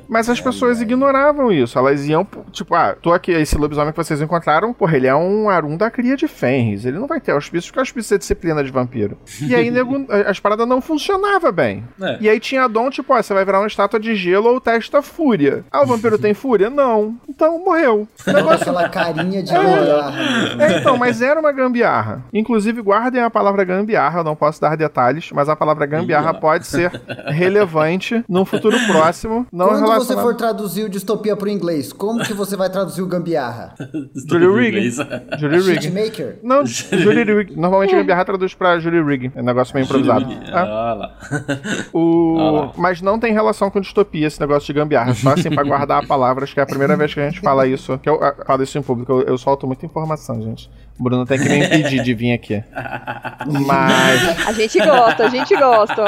[0.08, 1.78] Mas as pessoas ignoravam isso.
[1.78, 5.48] Elas iam, tipo, ah, tô aqui, esse lobisomem que vocês encontraram, porra, ele é um
[5.48, 6.84] Arum da cria de Fenris.
[6.84, 9.16] Ele não vai ter auspícios, porque auspício é disciplina de vampiro.
[9.40, 11.84] E aí, nego, as paradas não funcionavam bem.
[12.00, 12.18] É.
[12.20, 15.02] E aí tinha dom, tipo, ó, você vai virar uma estátua de gelo ou testa
[15.02, 15.64] fúria.
[15.70, 16.70] Ah, o vampiro tem fúria?
[16.70, 17.16] Não.
[17.28, 18.06] Então morreu.
[18.26, 20.62] O negócio Aquela carinha de mesmo.
[20.62, 22.24] é, então, mas era uma gambiarra.
[22.32, 26.40] Inclusive, guardem a palavra gambiarra, eu não posso dar detalhes, mas a palavra gambiarra Ih,
[26.40, 26.90] pode ser
[27.26, 30.24] relevante num futuro próximo, não Quando você relacionado...
[30.24, 33.74] for traduzir o distopia pro inglês, como que você vai traduzir o gambiarra?
[34.28, 34.68] Julie Rig.
[34.68, 34.96] Inglês.
[35.38, 35.86] Julie Rig.
[35.86, 36.38] Hitmaker?
[36.42, 37.56] Não, Julie Rig.
[37.56, 39.32] Normalmente gambiarra traduz pra Julie Rig.
[39.34, 40.26] É um negócio meio improvisado.
[40.52, 41.16] Ah,
[41.92, 42.36] o...
[42.38, 42.72] Ah lá.
[42.76, 45.14] Mas não tem relação com distopia esse negócio de gambiarra.
[45.14, 47.98] Só assim pra guardar palavras, que é a primeira vez que a gente fala isso.
[47.98, 49.12] Que eu ah, falo isso em público.
[49.12, 50.70] Eu, eu solto muita informação, gente.
[51.00, 52.62] O Bruno tem que me impedir de vir aqui.
[53.46, 54.46] Mas.
[54.46, 56.02] A gente gosta, a gente gosta.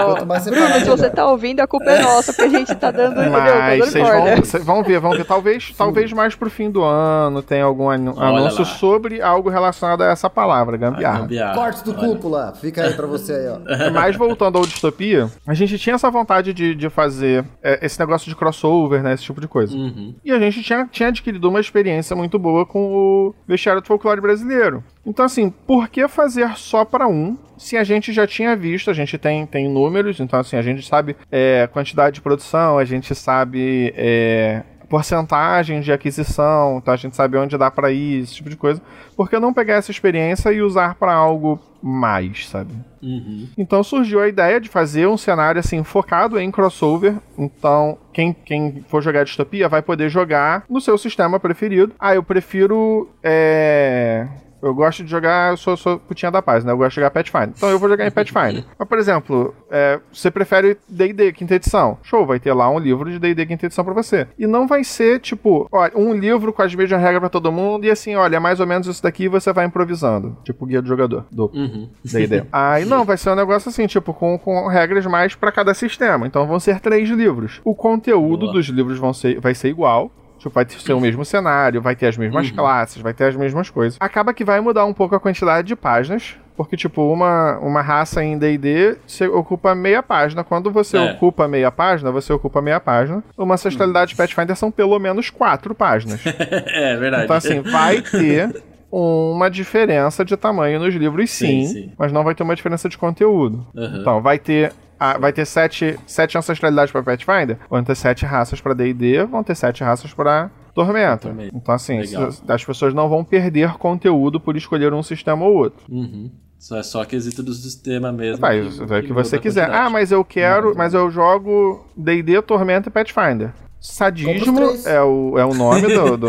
[0.51, 3.89] Bruno, se você tá ouvindo, a culpa é nossa, porque a gente tá dando, Mas
[3.89, 5.25] vocês vão, vão ver, vão ver.
[5.25, 10.29] Talvez, talvez mais pro fim do ano tenha algum anúncio sobre algo relacionado a essa
[10.29, 11.21] palavra, gambiarra.
[11.21, 11.55] Gambiarra.
[11.55, 12.53] Cortes do cúpula.
[12.61, 13.91] Fica aí pra você aí, ó.
[13.93, 18.29] Mas voltando ao distopia, a gente tinha essa vontade de, de fazer é, esse negócio
[18.29, 19.15] de crossover, né?
[19.15, 19.75] Esse tipo de coisa.
[19.75, 20.15] Uhum.
[20.23, 24.21] E a gente tinha, tinha adquirido uma experiência muito boa com o vestiário do folclore
[24.21, 24.82] brasileiro.
[25.05, 27.37] Então, assim, por que fazer só para um?
[27.59, 30.87] Se a gente já tinha visto, a gente tem, tem números, então, assim, a gente
[30.87, 37.17] sabe é, quantidade de produção, a gente sabe é, porcentagem de aquisição, então a gente
[37.17, 38.83] sabe onde dá para ir, esse tipo de coisa.
[39.17, 42.75] Por que não pegar essa experiência e usar para algo mais, sabe?
[43.03, 43.49] Uhum.
[43.57, 47.15] Então surgiu a ideia de fazer um cenário assim focado em crossover.
[47.39, 51.95] Então, quem, quem for jogar distopia vai poder jogar no seu sistema preferido.
[51.99, 53.09] Ah, eu prefiro.
[53.23, 54.29] É.
[54.63, 56.73] Eu gosto de jogar, eu sou, sou putinha da paz, né?
[56.73, 57.51] Eu gosto de jogar Pathfinder.
[57.57, 58.65] Então eu vou jogar em Pathfinder.
[58.79, 61.99] Mas, por exemplo, é, você prefere D&D, quinta edição.
[62.03, 64.27] Show, vai ter lá um livro de D&D, quinta edição pra você.
[64.39, 67.85] E não vai ser, tipo, olha, um livro com as mesmas regras pra todo mundo
[67.85, 70.37] e assim, olha, é mais ou menos isso daqui e você vai improvisando.
[70.45, 71.27] Tipo, guia do jogador.
[71.31, 71.89] Do Uhum.
[72.05, 72.45] D&D.
[72.53, 76.27] Aí não, vai ser um negócio assim, tipo, com, com regras mais pra cada sistema.
[76.27, 77.61] Então vão ser três livros.
[77.65, 78.53] O conteúdo Boa.
[78.53, 80.11] dos livros vão ser, vai ser igual.
[80.43, 82.57] Tipo, vai ser o mesmo cenário, vai ter as mesmas Uhum.
[82.57, 83.97] classes, vai ter as mesmas coisas.
[84.01, 86.37] Acaba que vai mudar um pouco a quantidade de páginas.
[86.57, 88.97] Porque, tipo, uma, uma raça em D&D
[89.33, 90.45] ocupa meia página.
[90.45, 91.13] Quando você É.
[91.13, 93.23] ocupa meia página, você ocupa meia página.
[93.39, 96.21] Uma ancestralidade de Pathfinder são pelo menos quatro páginas.
[96.27, 97.25] é verdade.
[97.25, 101.93] Então, assim, vai ter uma diferença de tamanho nos livros, sim, Sim, sim.
[101.97, 103.67] mas não vai ter uma diferença de conteúdo.
[103.75, 103.97] Uhum.
[104.01, 104.73] Então, vai ter.
[105.05, 109.43] Ah, vai ter sete, sete ancestralidades para Pathfinder, vão ter sete raças para D&D, vão
[109.43, 111.35] ter sete raças para Tormenta.
[111.53, 112.01] Então, assim,
[112.49, 115.85] as pessoas não vão perder conteúdo por escolher um sistema ou outro.
[115.91, 116.31] Uhum.
[116.59, 118.41] Só é só quesito do sistema mesmo.
[118.41, 119.69] Vai, que- vai o que muda você quiser.
[119.69, 123.53] Ah, mas eu quero, mas eu jogo D&D, Tormenta e Pathfinder.
[123.83, 126.29] Sadismo é o, é o nome do, do,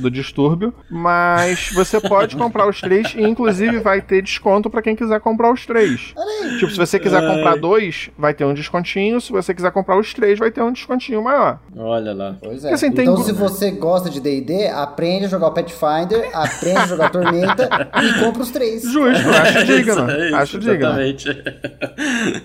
[0.00, 4.96] do distúrbio, mas você pode comprar os três e inclusive vai ter desconto pra quem
[4.96, 6.12] quiser comprar os três.
[6.58, 9.20] Tipo, se você quiser comprar dois, vai ter um descontinho.
[9.20, 11.60] Se você quiser comprar os três, vai ter um descontinho maior.
[11.76, 12.36] Olha lá.
[12.42, 12.72] Pois é.
[12.72, 16.76] Assim, tem então, gru- se você gosta de D&D, aprende a jogar o Pathfinder, aprende
[16.78, 17.68] a jogar Tormenta
[18.02, 18.82] e compra os três.
[18.82, 20.10] Justo, acho digno.
[20.10, 20.74] É isso, acho digno.
[20.74, 21.28] Exatamente.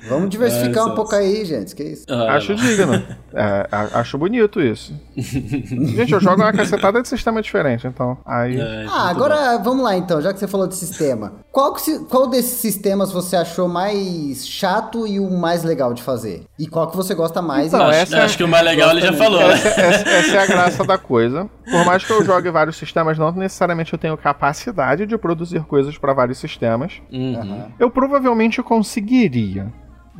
[0.08, 1.76] Vamos diversificar É, um pouco aí, gente.
[1.76, 2.06] Que isso?
[2.10, 2.60] Olha Acho lá.
[2.62, 3.04] digno.
[3.38, 4.94] É, a- acho bonito isso.
[5.16, 8.18] Gente, eu jogo uma cacetada de sistema diferente, então.
[8.26, 8.60] Aí.
[8.60, 11.34] É, Ah, agora vamos lá então, já que você falou de sistema.
[11.52, 16.44] Qual, que qual desses sistemas você achou mais chato e o mais legal de fazer?
[16.60, 17.68] E qual que você gosta mais?
[17.68, 19.54] Então, e- Acho, é- acho que o mais legal ele já falou, né?
[19.54, 21.50] Essa, essa- essa é a graça da coisa.
[21.70, 25.98] Por mais que eu jogue vários sistemas, não necessariamente eu tenho capacidade de produzir coisas
[25.98, 27.02] para vários sistemas.
[27.12, 27.66] Uhum.
[27.80, 29.72] Eu provavelmente conseguiria.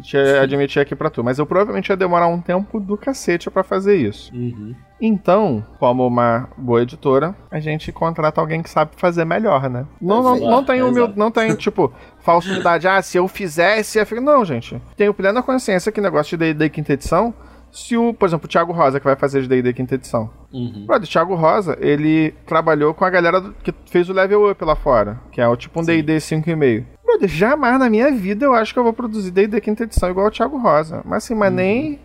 [0.02, 3.64] Te admitir aqui pra tu, mas eu provavelmente ia demorar um tempo do cacete pra
[3.64, 4.34] fazer isso.
[4.34, 4.76] Uhum.
[5.00, 9.86] Então, como uma boa editora, a gente contrata alguém que sabe fazer melhor, né?
[10.02, 11.12] Não, não, não tem humil...
[11.16, 12.88] não tem, tipo, falsa humildade.
[12.88, 14.22] Ah, se eu fizesse, ia ficar.
[14.22, 14.82] Não, gente.
[14.96, 17.34] Tenho plena consciência que negócio de D&D quinta edição,
[17.76, 20.30] se o, por exemplo, o Thiago Rosa, que vai fazer de D&D quinta edição.
[20.52, 20.86] Uhum.
[20.86, 24.78] Brother, o Thiago Rosa, ele trabalhou com a galera que fez o Level Up lá
[24.78, 26.86] fora, que é o tipo um D&D 5,5.
[27.06, 30.28] Brother, jamais na minha vida eu acho que eu vou produzir D&D quinta edição igual
[30.28, 31.02] o Thiago Rosa.
[31.06, 32.00] Mas assim, mas nem,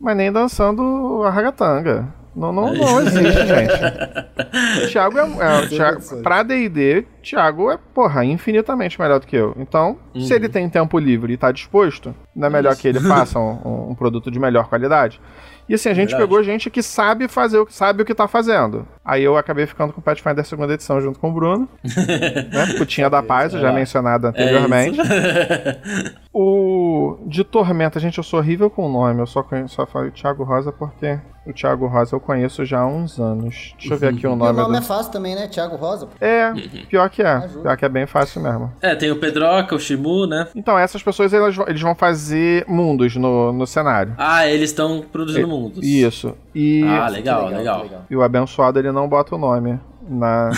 [0.00, 2.12] mas nem dançando a ragatanga.
[2.34, 4.84] Não, não, não existe, gente.
[4.84, 9.36] O Thiago é, é o Thiago, pra D&D, Thiago é, porra, infinitamente melhor do que
[9.36, 9.54] eu.
[9.58, 13.38] Então, se ele tem tempo livre e tá disposto, não é melhor que ele faça
[13.38, 15.20] um, um produto de melhor qualidade?
[15.68, 16.28] E assim, a gente Verdade.
[16.28, 18.86] pegou gente que sabe fazer, o- sabe o que tá fazendo.
[19.04, 22.74] Aí eu acabei ficando com o Pathfinder segunda edição junto com o Bruno, né?
[22.78, 23.72] Putinha da Paz, já É.
[23.72, 25.00] mencionado É anteriormente.
[25.00, 25.10] isso.
[26.34, 29.20] O de Tormenta, gente, eu sou horrível com o nome.
[29.20, 32.86] Eu só, conheço, só falei Thiago Rosa porque o Thiago Rosa eu conheço já há
[32.86, 33.74] uns anos.
[33.78, 34.78] Deixa eu ver aqui o E o nome, nome do...
[34.78, 35.46] é fácil também, né?
[35.46, 36.08] Thiago Rosa.
[36.20, 36.52] É,
[36.88, 37.26] pior que é.
[37.32, 37.60] Ajuda.
[37.62, 38.72] Pior que é bem fácil mesmo.
[38.80, 40.48] É, tem o Pedroca, o Shimu, né?
[40.56, 44.14] Então, essas pessoas elas, vão- eles vão fazer mundos no, no cenário.
[44.16, 45.84] Ah, eles estão produzindo mundos.
[45.86, 46.34] Isso.
[46.54, 47.82] E, Ah, legal, legal.
[47.82, 48.02] legal.
[48.08, 50.50] e o abençoado ele não bota o nome na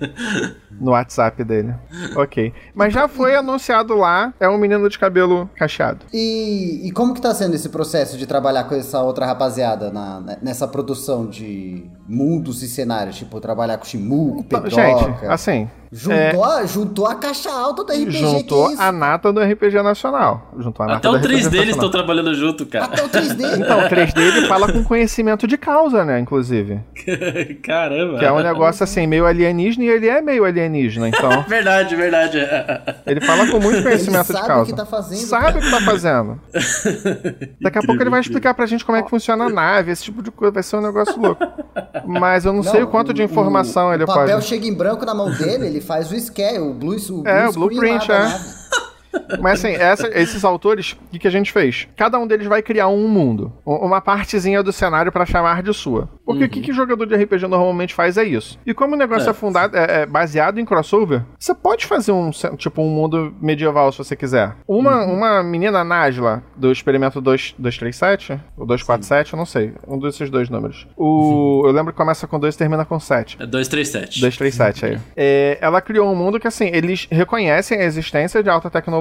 [0.80, 1.74] no WhatsApp dele.
[2.16, 2.52] Ok.
[2.74, 6.06] Mas já foi anunciado lá, é um menino de cabelo cacheado.
[6.12, 10.20] E, e como que tá sendo esse processo de trabalhar com essa outra rapaziada na-
[10.20, 13.16] né, nessa produção de mundos e cenários?
[13.16, 14.70] Tipo, trabalhar com Shimu, com Pedroca.
[14.70, 18.82] Gente, assim, juntou, a, juntou a caixa alta do RPG, juntou que é isso?
[18.82, 20.50] a nata do RPG Nacional.
[20.58, 22.86] Juntou a nata Até o 3 RPG deles estão trabalhando junto, cara.
[22.86, 23.58] Até o 3D.
[23.58, 26.80] Então, o 3D ele fala com conhecimento de causa, né, inclusive.
[27.62, 28.18] Caramba.
[28.18, 31.42] Que é um negócio assim, meio alienígena e ele é meio alienígena, então.
[31.48, 32.38] Verdade, verdade.
[33.06, 34.62] Ele fala com muito conhecimento Ele de sabe causa.
[34.62, 36.40] o que tá fazendo, Sabe o que tá fazendo.
[37.60, 40.04] Daqui a pouco ele vai explicar pra gente como é que funciona a nave, esse
[40.04, 40.52] tipo de coisa.
[40.52, 41.44] Vai ser um negócio louco.
[42.06, 44.44] Mas eu não, sei o quanto de informação o, ele o papel pode.
[44.46, 47.48] chega em branco na mão dele, ele faz o scale, o blue, o blue É,
[47.48, 48.87] o blueprint, é.
[49.40, 51.88] Mas assim, essa- esses autores, o que, que a gente fez?
[51.96, 56.08] Cada um deles vai criar um mundo, uma partezinha do cenário pra chamar de sua.
[56.24, 58.58] Porque o que, que jogador de RPG normalmente faz é isso.
[58.66, 59.34] E como o negócio é, É.
[59.34, 63.98] fundado, é, é baseado em crossover, você pode fazer um tipo um mundo medieval se
[63.98, 64.54] você quiser.
[64.66, 70.28] Uma, uma menina Najla do experimento 2, 237 ou 247, eu não sei, um desses
[70.30, 70.86] dois números.
[70.96, 73.36] O, eu lembro que começa com 2 e termina com 7.
[73.40, 74.20] É 237.
[74.20, 74.98] 237 aí.
[75.16, 78.97] É, ela criou um mundo que, assim, eles reconhecem a existência de alta tecnologia,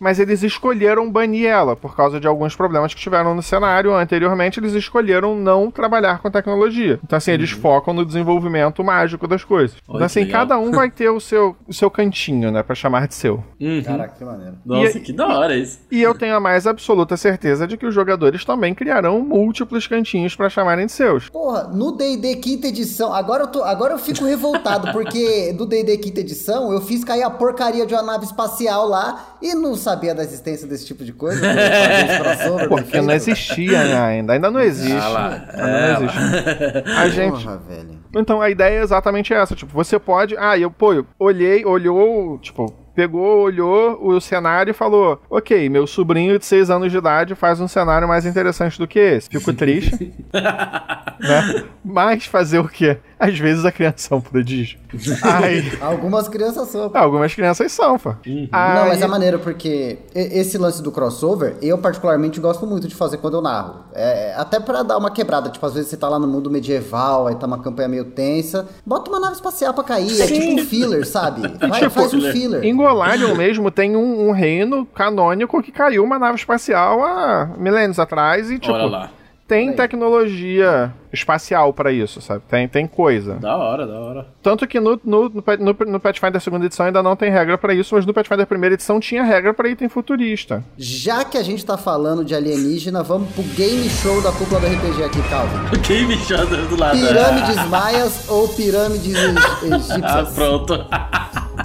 [0.00, 3.94] mas eles escolheram banir ela por causa de alguns problemas que tiveram no cenário.
[3.94, 6.98] Anteriormente, eles escolheram não trabalhar com tecnologia.
[7.04, 9.76] Então, assim, eles focam no desenvolvimento mágico das coisas.
[9.88, 10.40] Olha então, assim, legal.
[10.40, 13.42] cada um vai ter o seu, o seu cantinho, né, pra chamar de seu.
[13.60, 13.82] Uhum.
[13.84, 14.54] Caraca, que maneiro.
[14.64, 15.78] Nossa, E- que da hora isso.
[15.90, 20.34] E eu tenho a mais absoluta certeza de que os jogadores também criarão múltiplos cantinhos
[20.34, 21.28] pra chamarem de seus.
[21.28, 25.98] Porra, no D&D quinta edição, agora eu, tô, agora eu fico revoltado, porque do D&D
[25.98, 30.14] quinta edição eu fiz cair a porcaria de uma nave espacial lá e não sabia
[30.14, 31.38] da existência desse tipo de coisa.
[32.18, 33.06] crossover Porque perfeito.
[33.06, 34.32] não existia né, ainda.
[34.32, 34.96] Ainda não existe.
[34.96, 35.44] Ah lá.
[35.52, 36.90] Ainda É, não existe.
[36.96, 37.98] A gente, Porra, velho.
[38.16, 42.38] Então a ideia é exatamente essa, tipo, você pode, ah, eu, pô, eu olhei, olhou,
[42.38, 47.34] tipo, pegou, olhou o cenário e falou: Ok, meu sobrinho de 6 anos de idade
[47.34, 49.28] faz um cenário mais interessante do que esse.
[49.28, 50.14] Fico triste.
[50.32, 51.64] né?
[51.84, 52.98] Mas fazer o quê?
[53.24, 54.78] Às vezes a criança é um prodígio.
[55.22, 56.90] Aí, Algumas crianças são.
[56.94, 58.10] algumas crianças são, pô.
[58.10, 62.94] Não, Aí- mas é maneiro porque esse lance do crossover, eu particularmente gosto muito de
[62.94, 63.84] fazer quando eu narro.
[63.94, 67.26] É, até pra dar uma quebrada, tipo, às vezes você tá lá no mundo medieval,
[67.26, 70.40] aí tá uma campanha meio tensa, bota uma nave espacial pra cair, é Sim.
[70.40, 71.40] tipo um filler, sabe?
[71.66, 72.32] Vai, Tipo, faz um filler.
[72.32, 72.64] filler.
[72.64, 77.98] Em Golarion mesmo tem um, um reino canônico que caiu uma nave espacial há milênios
[77.98, 79.10] atrás e, tipo, Olha lá.
[79.46, 82.42] Tem tecnologia espacial pra isso, sabe?
[82.48, 83.34] Tem, tem coisa.
[83.34, 84.26] Da hora, da hora.
[84.42, 87.72] Tanto que no, no, no, no, no Pathfinder segunda edição ainda não tem regra pra
[87.74, 90.64] isso, mas no Pathfinder primeira edição tinha regra pra item futurista.
[90.76, 94.66] Já que a gente tá falando de alienígena, vamos pro game show da cúpula do
[94.66, 95.80] RPG aqui, Calvin.
[95.82, 96.98] Quem me chama do lado?
[96.98, 100.28] Pirâmides maias ou pirâmides eg- Ah, egípcias?
[100.34, 100.86] pronto.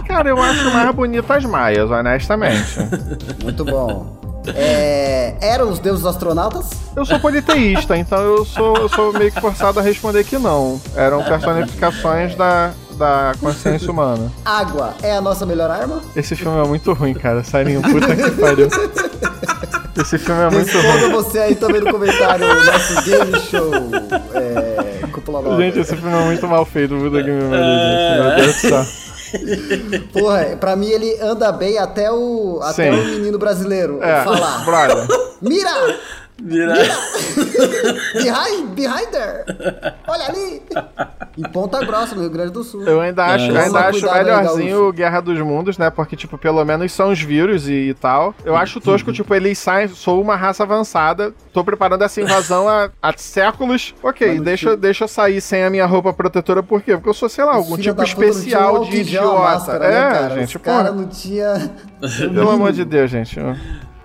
[0.06, 2.76] Cara, eu acho mais bonito as maias, honestamente.
[3.44, 4.19] Muito bom.
[4.56, 6.70] É, eram os deuses astronautas?
[6.96, 10.80] Eu sou politeísta, então eu sou, eu sou meio que forçado a responder que não.
[10.96, 14.32] Eram personificações da, da consciência humana.
[14.44, 16.02] Água é a nossa melhor arma?
[16.16, 17.44] Esse filme é muito ruim, cara.
[17.44, 18.68] Sairinho, puta que pariu.
[20.00, 20.88] Esse filme é muito ruim.
[20.88, 23.72] Responda você aí também no comentário, o nosso game show.
[24.34, 25.58] É, cúpula.
[25.58, 28.22] Gente, esse filme é muito mal feito, puta que me pariu, gente.
[28.22, 29.09] Meu Deus do céu.
[30.14, 33.00] Porra, pra mim ele anda bem até o, até Sim.
[33.00, 34.66] o menino brasileiro É, falar.
[34.66, 35.08] brother.
[35.42, 35.98] Mira!
[38.14, 39.44] Behind, behind there!
[40.08, 40.62] Olha ali!
[41.38, 42.84] Em Ponta Grossa, no Rio Grande do Sul.
[42.84, 44.94] Eu ainda acho, É, eu ainda acho melhorzinho gaúcho.
[44.94, 45.90] Guerra dos Mundos, né?
[45.90, 48.34] Porque, tipo, pelo menos são os vírus e, e tal.
[48.44, 52.90] Eu acho tosco, tipo, eles saem, sou uma raça avançada, tô preparando essa invasão há,
[53.02, 53.94] há séculos.
[54.04, 56.94] Ok, deixa, tinha- deixa eu sair sem a minha roupa protetora, por quê?
[56.96, 59.40] Porque eu sou, sei lá, algum tipo especial de a idiota.
[59.40, 60.36] máscara, é, né, cara?
[60.36, 60.70] gente, Os pô.
[60.70, 61.72] cara não tinha...
[62.18, 63.40] Pelo amor de Deus, gente.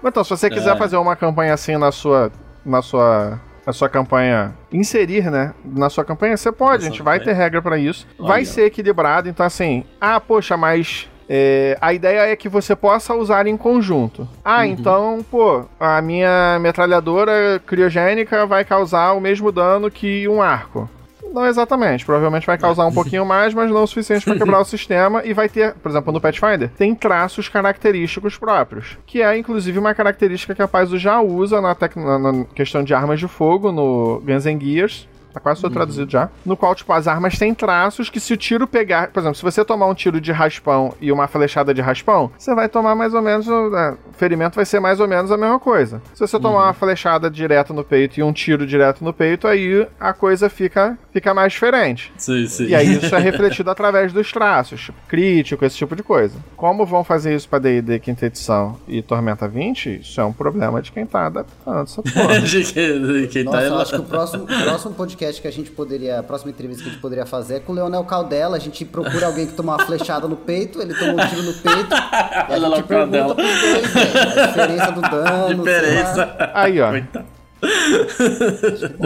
[0.04, 0.78] Então, se você quiser É.
[0.78, 2.30] fazer uma campanha assim na sua.
[2.64, 3.40] Na sua.
[3.66, 4.52] Na sua campanha.
[4.70, 5.54] Inserir, né?
[5.64, 6.84] Na sua campanha, você pode.
[6.86, 8.06] A gente vai ter regra pra isso.
[8.18, 8.44] Vai Olha.
[8.44, 9.28] ser equilibrado.
[9.28, 9.84] Então, assim.
[10.00, 11.08] Ah, poxa, mas.
[11.26, 14.28] é, a ideia é que você possa usar em conjunto.
[14.44, 14.64] Ah, Uhum.
[14.66, 20.86] então, pô, a minha metralhadora criogênica vai causar o mesmo dano que um arco.
[21.34, 24.64] Não exatamente, provavelmente vai causar um pouquinho mais, mas não o suficiente para quebrar o
[24.64, 29.76] sistema e vai ter, por exemplo, no Pathfinder, tem traços característicos próprios, que é inclusive
[29.78, 33.72] uma característica que a Paizo já usa na, na- na questão de armas de fogo
[33.72, 35.08] no Guns N' Gears.
[35.34, 36.30] Tá quase todo traduzido já.
[36.46, 39.08] No qual, tipo, as armas têm traços que se o tiro pegar...
[39.08, 42.54] Por exemplo, se você tomar um tiro de raspão e uma flechada de raspão, você
[42.54, 43.46] vai tomar mais ou menos...
[43.48, 46.00] é, o ferimento vai ser mais ou menos a mesma coisa.
[46.14, 49.86] Se você tomar uma flechada direto no peito e um tiro direto no peito, aí
[49.98, 52.12] a coisa fica, fica mais diferente.
[52.16, 52.66] Sim, sim.
[52.66, 56.38] E aí isso é refletido através dos traços, tipo, crítico, esse tipo de coisa.
[56.56, 60.80] Como vão fazer isso pra D&D quinta edição e Tormenta 20, isso é um problema
[60.80, 62.40] de quem tá adaptando essa porra.
[62.40, 65.70] De quem, quem Nossa, tá eu acho que o próximo, próximo podcast que a gente
[65.70, 66.18] poderia.
[66.20, 68.56] A próxima entrevista que a gente poderia fazer é com o Leonel Caldela.
[68.56, 71.54] A gente procura alguém que toma uma flechada no peito, ele toma um tiro no
[71.54, 71.94] peito.
[71.94, 73.34] E a Leonel gente pergunta Caldela.
[73.34, 75.64] pros dois, velho, a diferença do dano.
[75.64, 75.80] sei lá.
[75.80, 76.50] diferença.
[76.54, 76.90] Aí, ó.
[76.90, 77.33] Coitado.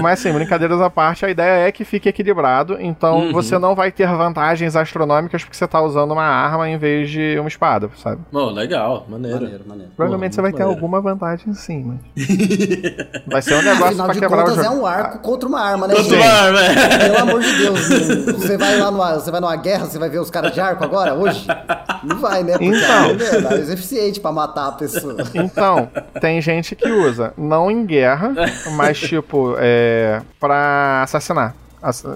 [0.01, 3.33] Mas assim, brincadeiras à parte, a ideia é que fique equilibrado, então Uhum.
[3.33, 7.37] você não vai ter vantagens astronômicas porque você tá usando uma arma em vez de
[7.38, 8.21] uma espada, sabe?
[8.33, 9.40] Bom, legal, maneiro.
[9.40, 9.92] Maneiro, maneiro.
[9.97, 10.85] Provavelmente você vai muito ter maneiro.
[10.85, 11.85] alguma vantagem sim,
[12.16, 12.27] mas...
[13.27, 14.77] vai ser um negócio Afinal pra de quebrar o contas, jogo.
[14.77, 16.18] é um arco contra uma arma, né, Quanto gente?
[16.25, 16.99] mais, velho.
[17.01, 20.09] Pelo amor de Deus, não- você vai lá numa, você vai numa guerra, você vai
[20.09, 21.47] ver os caras de arco agora, hoje?
[22.05, 22.53] Não vai, né?
[22.53, 22.90] Porque Então.
[22.90, 25.16] a arma é mais eficiente pra matar a pessoa.
[25.35, 25.88] Então,
[26.21, 28.33] tem gente que usa, não em guerra,
[28.72, 30.22] mas tipo, é.
[30.38, 31.54] pra assassinar.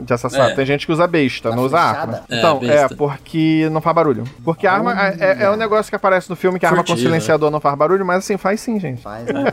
[0.04, 0.50] De assassinar.
[0.50, 0.54] É.
[0.54, 2.20] Tem gente que usa besta, Na não usa arma.
[2.28, 4.24] É, Então, é, porque não faz barulho.
[4.44, 6.82] Porque a arma é, é- é um negócio que aparece no filme que a arma
[6.82, 9.00] com Furtivo, silenciador não faz barulho, mas assim, faz sim, gente.
[9.02, 9.44] Faz, né?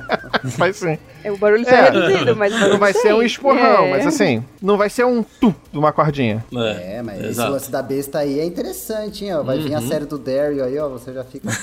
[0.57, 0.97] Faz sim.
[1.23, 1.73] É, o barulho É.
[1.73, 3.89] é reduzido, mas Não vai ser um esporrão, É.
[3.91, 6.43] mas assim, não vai ser um tu de uma cordinha.
[6.55, 7.51] É, mas esse exato.
[7.51, 9.35] lance da besta aí é interessante, hein?
[9.35, 9.43] Ó.
[9.43, 10.89] Vai vir a série do Daryl aí, ó.
[10.89, 11.47] Você já fica.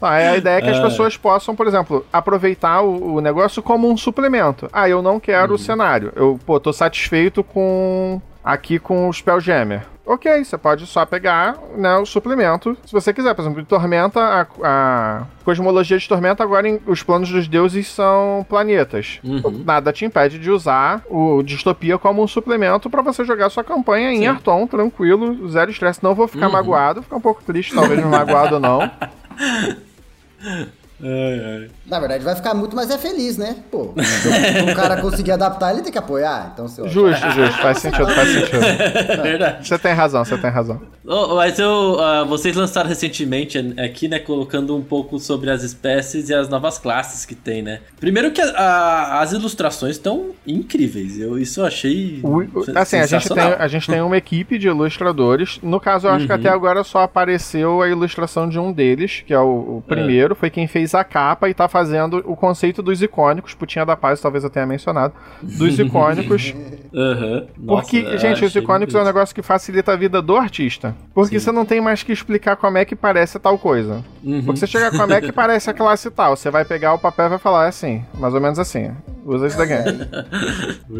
[0.00, 0.82] Tá, é a ideia é que as É.
[0.82, 4.68] pessoas possam, por exemplo, aproveitar o, o negócio como um suplemento.
[4.72, 5.54] Ah, eu não quero Uhum.
[5.56, 6.12] o cenário.
[6.16, 8.20] Eu, pô, tô satisfeito com.
[8.42, 9.82] aqui com o Spelljammer.
[10.06, 13.32] Ok, você pode só pegar né, o suplemento, se você quiser.
[13.34, 17.86] Por exemplo, de Tormenta, a, a cosmologia de Tormenta, agora em- os planos dos deuses
[17.88, 19.18] são planetas.
[19.24, 19.62] Uhum.
[19.64, 24.12] Nada te impede de usar o Distopia como um suplemento pra você jogar sua campanha
[24.12, 24.26] em Sim.
[24.26, 26.04] Arton, tranquilo, zero estresse.
[26.04, 26.52] Não vou ficar Uhum.
[26.52, 28.90] magoado, ficar um pouco triste, talvez magoado ou não.
[31.04, 31.68] Ai, ai.
[31.86, 33.56] Na verdade, vai ficar muito mais é feliz, né?
[33.70, 36.50] Pô, se o cara conseguir adaptar, ele tem que apoiar.
[36.54, 38.64] Então, se eu Justo, justo, faz sentido, faz sentido.
[38.64, 39.68] É verdade.
[39.68, 40.80] Você tem razão, você tem razão.
[41.06, 46.30] Oh, mas eu, ah, vocês lançaram recentemente aqui, né, colocando um pouco sobre as espécies
[46.30, 47.80] e as novas classes que tem, né?
[48.00, 51.18] Primeiro que a- a- as ilustrações estão incríveis.
[51.20, 52.42] Eu isso eu achei O-
[52.74, 55.58] assim, a gente, tem, a gente tem uma equipe de ilustradores.
[55.62, 56.38] No caso, eu acho que Uhum.
[56.38, 60.48] até agora só apareceu a ilustração de um deles, que é o, o primeiro, foi
[60.48, 63.54] quem fez a capa e tá fazendo o conceito dos icônicos.
[63.54, 65.14] Putinha da Paz, talvez eu tenha mencionado.
[65.42, 66.54] Dos icônicos.
[66.94, 67.46] Aham.
[67.66, 70.94] Porque, Nossa, gente, os icônicos é um negócio que facilita a vida do artista.
[71.14, 71.46] Porque Sim.
[71.46, 74.04] você não tem mais que explicar como é que parece tal coisa.
[74.22, 74.42] Uhum.
[74.44, 76.36] Porque você chega como é que parece a classe tal.
[76.36, 78.90] Você vai pegar o papel e vai falar é assim, mais ou menos assim.
[79.24, 79.74] Usa isso daqui.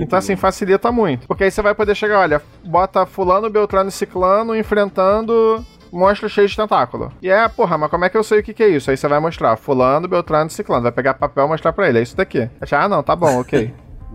[0.00, 1.26] então, assim, facilita muito.
[1.26, 5.64] Porque aí você vai poder chegar, olha, bota fulano, beltrano e ciclano enfrentando
[5.98, 7.12] monstro cheio de tentáculo.
[7.22, 8.90] E é, porra, mas como é que eu sei o que, que é isso?
[8.90, 10.82] Aí você vai mostrar fulano, beltrano e ciclano.
[10.82, 11.98] Vai pegar papel e mostrar pra ele.
[11.98, 12.48] É isso daqui.
[12.60, 13.72] Achar, ah, não, tá bom, ok.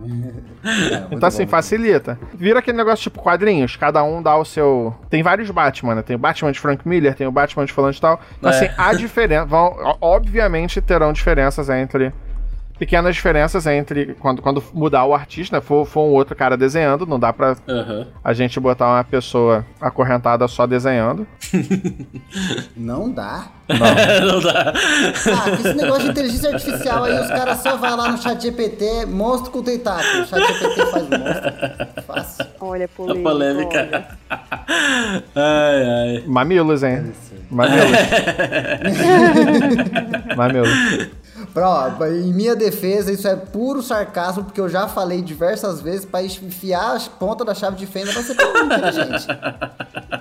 [1.10, 2.18] Então, assim, facilita.
[2.34, 4.94] Vira aquele negócio tipo quadrinhos, cada um dá o seu.
[5.10, 6.02] Tem vários Batman, né?
[6.02, 8.20] Tem o Batman de Frank Miller, tem o Batman de fulano de tal.
[8.38, 8.54] Então, É.
[8.54, 9.44] assim, há diferença.
[9.44, 12.12] Vão, obviamente terão diferenças entre.
[12.80, 15.60] Pequenas diferenças entre quando, quando mudar o artista, né?
[15.60, 18.06] For, for um outro cara desenhando, não dá pra Aham.
[18.24, 21.26] a gente botar uma pessoa acorrentada só desenhando.
[22.74, 23.48] Não dá.
[23.68, 24.72] Não dá.
[24.72, 29.04] Ah, esse negócio de inteligência artificial aí, os caras só vai lá no chat GPT,
[29.06, 30.22] monstro com tentáculo.
[30.22, 32.02] O chat GPT faz monstro.
[32.06, 32.46] Fácil.
[32.60, 33.22] Olha, A polêmica.
[33.30, 34.06] polêmica.
[35.36, 35.84] ai,
[36.16, 36.24] ai.
[36.26, 37.12] Mamilos, hein?
[37.50, 37.90] Mamilos.
[40.36, 40.68] Mamilos.
[41.52, 46.04] Pra, ó, em minha defesa, isso é puro sarcasmo, porque eu já falei diversas vezes
[46.04, 49.26] pra enfiar a ponta da chave de fenda pra ser tão inteligente.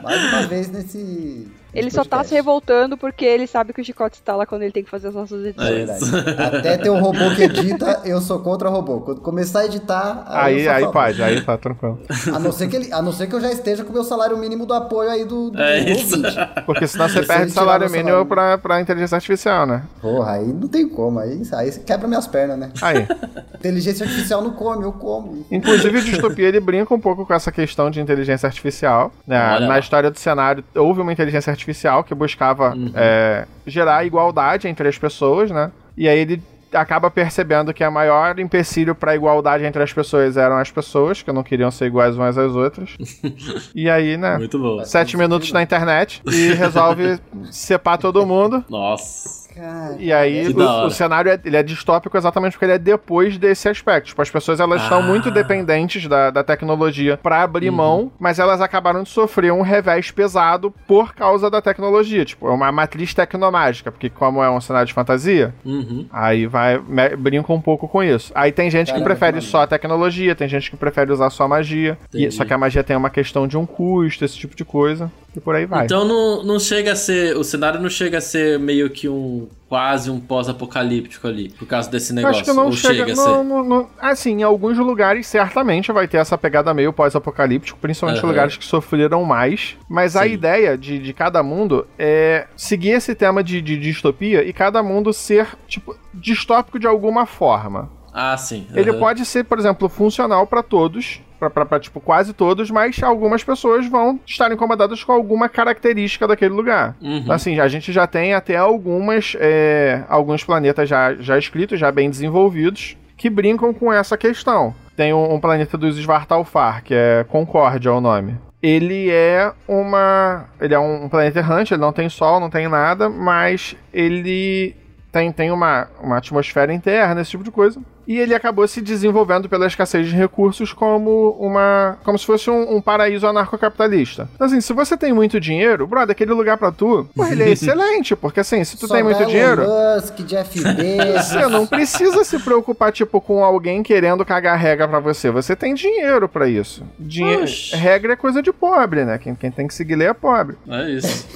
[0.02, 1.52] Mais uma vez nesse.
[1.74, 4.72] Ele só tá se revoltando porque ele sabe que o chicote está lá quando ele
[4.72, 6.02] tem que fazer as nossas É edições.
[6.02, 6.16] isso.
[6.18, 9.02] Até ter um robô que edita, eu sou contra robô.
[9.02, 12.00] Quando começar a editar, aí, Aí, aí pode, aí tá tranquilo.
[12.34, 14.04] A não, ser que ele, a não ser que eu já esteja com o meu
[14.04, 16.22] salário mínimo do apoio aí do, do É isso.
[16.66, 18.26] Porque senão você Se perde salário mínimo salário.
[18.28, 19.84] pra, pra inteligência artificial, né?
[20.02, 21.20] Porra, aí não tem como.
[21.20, 22.72] Aí, aí quebra minhas pernas, né?
[22.82, 23.08] Aí.
[23.56, 25.46] Inteligência artificial não come, eu como.
[25.52, 29.12] Inclusive, o Distopia ele brinca um pouco com essa questão de inteligência artificial.
[29.28, 29.60] né?
[29.60, 31.59] Na história do cenário, houve uma inteligência artificial
[32.04, 32.92] que buscava Uhum.
[32.96, 35.72] é, gerar igualdade entre as pessoas, né?
[35.98, 36.42] E aí ele
[36.72, 41.22] acaba percebendo que a maior empecilho para a igualdade entre as pessoas eram as pessoas,
[41.24, 42.96] que não queriam ser iguais umas às outras.
[43.74, 44.38] e aí, né?
[44.38, 44.84] Muito bom.
[44.86, 47.20] Sete minutos na internet e resolve
[47.52, 48.64] separ todo mundo.
[48.70, 49.39] Nossa.
[49.60, 53.38] Cara, E aí o, o cenário é, ele é distópico exatamente porque ele é depois
[53.38, 54.08] desse aspecto.
[54.08, 55.02] Tipo, as pessoas elas estão Ah.
[55.02, 57.44] muito dependentes da, da tecnologia pra Uhum.
[57.44, 62.24] abrir mão, mas elas acabaram de sofrer um revés pesado por causa da tecnologia.
[62.26, 66.06] Tipo, é uma matriz tecnomágica, porque como é um cenário de fantasia, Uhum.
[66.12, 68.32] aí vai me- brinca um pouco com isso.
[68.36, 71.30] Aí tem gente que Caramba, prefere que só a tecnologia, tem gente que prefere usar
[71.30, 71.98] só a magia.
[72.14, 75.12] E, só que a magia tem uma questão de um custo, esse tipo de coisa.
[75.36, 75.86] E por aí vai.
[75.86, 77.38] Então não, não chega a ser.
[77.38, 79.48] O cenário não chega a ser meio que um.
[79.70, 81.50] Quase um pós-apocalíptico ali.
[81.52, 82.38] Por causa desse Eu negócio.
[82.42, 82.94] acho que não Ou chega.
[83.06, 83.44] chega a não, ser.
[83.44, 88.28] não- não- assim, em alguns lugares certamente vai ter essa pegada meio pós-apocalíptico, principalmente Aham.
[88.30, 89.78] lugares que sofreram mais.
[89.88, 90.32] Mas a Sim.
[90.32, 95.14] ideia de, de cada mundo é seguir esse tema de, de distopia e cada mundo
[95.14, 97.92] ser, tipo, distópico de alguma forma.
[98.12, 98.66] Ah, sim.
[98.74, 99.00] Ele aham.
[99.00, 101.22] pode ser, por exemplo, funcional pra todos.
[101.40, 106.96] Pra, tipo, quase todos, mas algumas pessoas vão estar incomodadas com alguma característica daquele lugar.
[107.02, 107.32] Uhum.
[107.32, 112.10] Assim, a gente já tem até algumas, é, alguns planetas já, já escritos, já bem
[112.10, 114.74] desenvolvidos, que brincam com essa questão.
[114.96, 118.38] Tem um, um planeta dos Svartalfar, que é Concórdia é o nome.
[118.62, 120.46] Ele é uma.
[120.60, 124.76] Ele é um planeta errante, ele não tem sol, não tem nada, mas ele
[125.12, 127.80] tem, tem uma, uma atmosfera interna, esse tipo de coisa.
[128.10, 131.96] E ele acabou se desenvolvendo pela escassez de recursos como uma.
[132.04, 134.28] como se fosse um, um paraíso anarcocapitalista.
[134.34, 137.50] Então, assim, se você tem muito dinheiro, brother, aquele lugar pra tu, pô, ele é
[137.54, 139.64] excelente, porque assim, se tu só tem muito Elon dinheiro.
[139.96, 141.26] Musk, Jeff Bezos.
[141.28, 145.30] Você não precisa se preocupar, tipo, com alguém querendo cagar regra pra você.
[145.30, 146.84] Você tem dinheiro pra isso.
[146.98, 149.20] Dinhe regra é coisa de pobre, né?
[149.20, 150.58] Quem, quem tem que seguir lei é pobre.
[150.68, 151.28] É isso.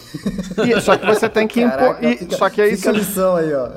[0.67, 1.97] E- só que você tem que impor.
[1.97, 2.97] Fica, Só que aí fica a você.
[2.99, 3.69] lição aí, ó.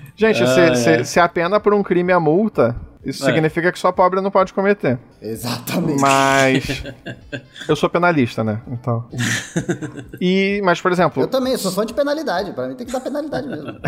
[0.16, 0.76] Gente, se, ai.
[0.76, 2.74] se, se a pena por um crime é multa,
[3.06, 3.32] isso É.
[3.32, 4.98] significa que só pobre não pode cometer.
[5.22, 6.00] Exatamente.
[6.00, 6.82] Mas.
[7.68, 8.60] eu sou penalista, né?
[8.68, 9.04] Então.
[10.20, 10.60] E.
[10.64, 11.22] Mas, por exemplo.
[11.22, 12.52] Eu também, eu sou fã de penalidade.
[12.52, 13.78] Pra mim tem que dar penalidade mesmo.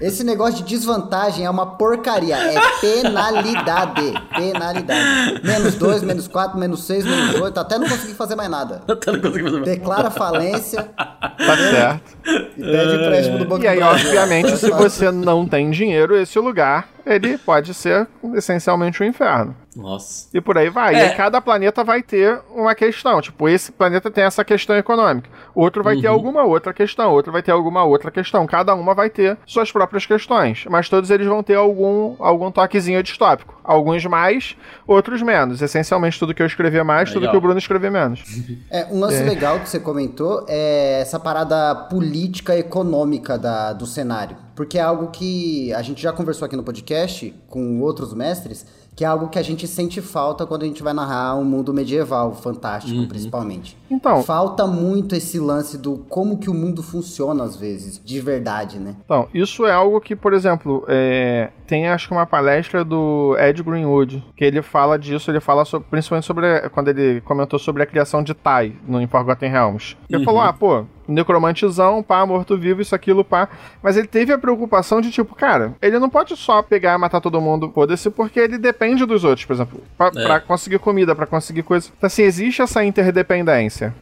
[0.00, 2.36] Esse negócio de desvantagem é uma porcaria.
[2.36, 4.12] É penalidade.
[4.36, 5.40] Penalidade.
[5.44, 7.58] Menos 2, menos 4, menos 6, menos 8.
[7.60, 8.82] Até não consegui fazer mais nada.
[8.88, 9.64] Até não consegui fazer mais.
[9.64, 12.16] Declara falência Tá certo.
[12.56, 16.88] e pede empréstimo do Banco E aí, obviamente, se você não tem dinheiro, esse lugar,
[17.06, 19.56] ele pode ser essencialmente um inferno.
[19.76, 20.28] Nossa.
[20.32, 20.94] E por aí vai.
[20.94, 21.08] E É.
[21.10, 23.20] aí cada planeta vai ter uma questão.
[23.20, 25.28] Tipo, esse planeta tem essa questão econômica.
[25.54, 27.12] Outro vai ter alguma outra questão.
[27.12, 28.46] Outro vai ter alguma outra questão.
[28.46, 30.64] Cada uma vai ter suas próprias questões.
[30.70, 33.54] Mas todos eles vão ter algum, algum toquezinho distópico.
[33.62, 34.56] Alguns mais,
[34.86, 35.60] outros menos.
[35.60, 37.32] Essencialmente tudo que eu escrevi é mais, tudo Legal.
[37.32, 38.22] que o Bruno escreveu é menos.
[38.70, 39.24] É, um lance É.
[39.24, 44.36] legal que você comentou é essa parada política econômica da, do cenário.
[44.54, 48.64] Porque é algo que a gente já conversou aqui no podcast com outros mestres,
[48.96, 51.72] que é algo que a gente sente falta quando a gente vai narrar um mundo
[51.74, 53.76] medieval, fantástico, principalmente.
[53.90, 58.78] Então, Falta muito esse lance do como que o mundo funciona às vezes, de verdade,
[58.78, 58.96] né?
[59.04, 63.62] Então, isso é algo que, por exemplo, é, tem acho que uma palestra do Ed
[63.62, 67.86] Greenwood, que ele fala disso, ele fala sobre- principalmente sobre, quando ele comentou sobre a
[67.86, 69.94] criação de Tai no Forgotten Realms.
[70.08, 73.48] Ele falou, ah, pô, necromantizão, pá, morto-vivo, isso, aquilo, pá.
[73.82, 77.20] Mas ele teve a preocupação de, tipo, cara, ele não pode só pegar e matar
[77.20, 80.24] todo mundo, foda-se, porque ele depende dos outros, por exemplo, pra, É.
[80.24, 81.88] pra conseguir comida, pra conseguir coisa.
[81.96, 83.94] Então, assim, existe essa interdependência.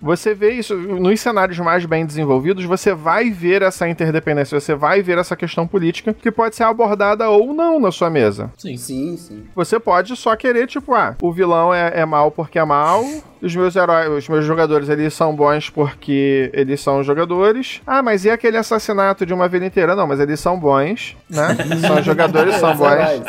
[0.00, 5.02] Você vê isso nos cenários mais bem desenvolvidos, você vai ver essa interdependência, você vai
[5.02, 8.50] ver essa questão política que pode ser abordada ou não na sua mesa.
[8.58, 8.76] Sim.
[8.76, 9.44] Sim, sim.
[9.54, 13.04] Você pode só querer, tipo, ah, o vilão é, é mal porque é mal,
[13.42, 17.80] os meus heróis, os meus jogadores, eles são bons porque eles são jogadores.
[17.86, 19.94] Ah, mas e aquele assassinato de uma vida inteira?
[19.96, 21.56] Não, mas eles são bons, né?
[21.86, 22.86] São os jogadores, são Os bons.
[22.92, 23.22] heróis.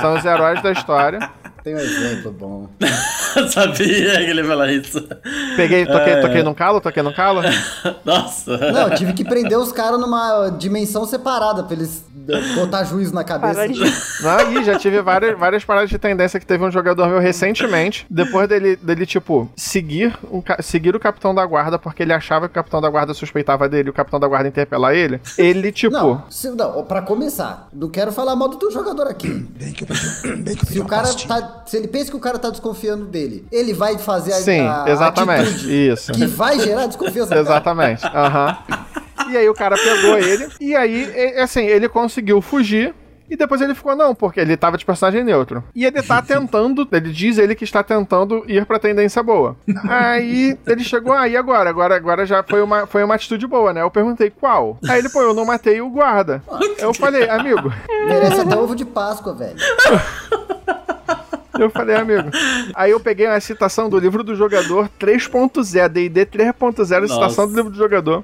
[0.00, 1.30] São os heróis da história.
[1.64, 2.68] Tem um exemplo bom.
[3.48, 5.02] Sabia que ele ia falar isso.
[5.56, 6.20] Peguei, toquei, É.
[6.20, 7.40] toquei num calo, toquei num calo.
[8.04, 8.56] Nossa.
[8.72, 12.04] Não, eu tive que prender os caras numa dimensão separada pra eles
[12.54, 13.66] botar juízo na cabeça.
[13.66, 18.06] Não, e já tive várias, várias paradas de tendência que teve um jogador meu recentemente,
[18.10, 22.52] depois dele, dele tipo, seguir, um, seguir o capitão da guarda, porque ele achava que
[22.52, 25.20] o capitão da guarda suspeitava dele e o capitão da guarda interpelar ele.
[25.38, 25.92] Ele, tipo.
[25.92, 29.28] Não, se, não, pra começar, não quero falar mal do teu jogador aqui.
[29.56, 31.62] Bem que eu pedi, bem que eu Se o cara tá.
[31.66, 34.84] Se ele pensa que o cara tá desconfiando dele, ele vai fazer a, Sim, a
[34.86, 36.12] exatamente, isso.
[36.12, 37.34] que vai gerar desconfiança.
[37.36, 38.04] Exatamente.
[38.06, 38.56] Aham.
[39.30, 42.94] E aí o cara pegou ele, e aí, assim, ele conseguiu fugir.
[43.28, 45.64] E depois ele ficou, não, porque ele tava de personagem neutro.
[45.74, 49.56] E ele tá tentando, ele diz ele que está tentando ir pra tendência boa.
[49.88, 51.68] Aí ele chegou, ah, e agora?
[51.68, 53.82] Agora, agora já foi uma, foi uma atitude boa, né?
[53.82, 54.78] Eu perguntei qual.
[54.88, 56.40] Aí ele, pô, eu não matei o guarda.
[56.78, 57.72] Eu falei, amigo,
[58.06, 59.56] Merece até ovo de Páscoa, velho.
[61.58, 62.30] Eu falei, amigo.
[62.74, 67.70] Aí eu peguei uma citação do livro do jogador 3.0, D&D 3.0, citação do livro
[67.70, 68.22] do jogador.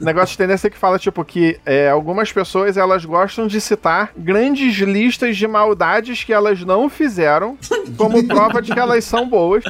[0.00, 4.76] Negócio de tendência que fala, tipo, que é, algumas pessoas, elas gostam de citar grandes
[4.76, 7.56] listas de maldades que elas não fizeram
[7.96, 9.64] como prova de que elas são boas,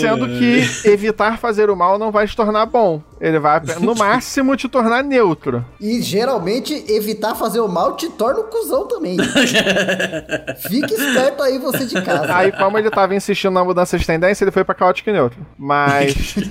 [0.00, 3.02] sendo que evitar fazer o mal não vai te tornar bom.
[3.20, 5.64] Ele vai, no máximo, te tornar neutro.
[5.80, 9.16] E geralmente evitar fazer o mal te torna um cuzão também.
[10.68, 12.36] Fique esperto aí você de casa.
[12.36, 15.46] Aí, como ele tava insistindo na mudança de tendência, ele foi pra caótico e neutro.
[15.58, 16.34] Mas...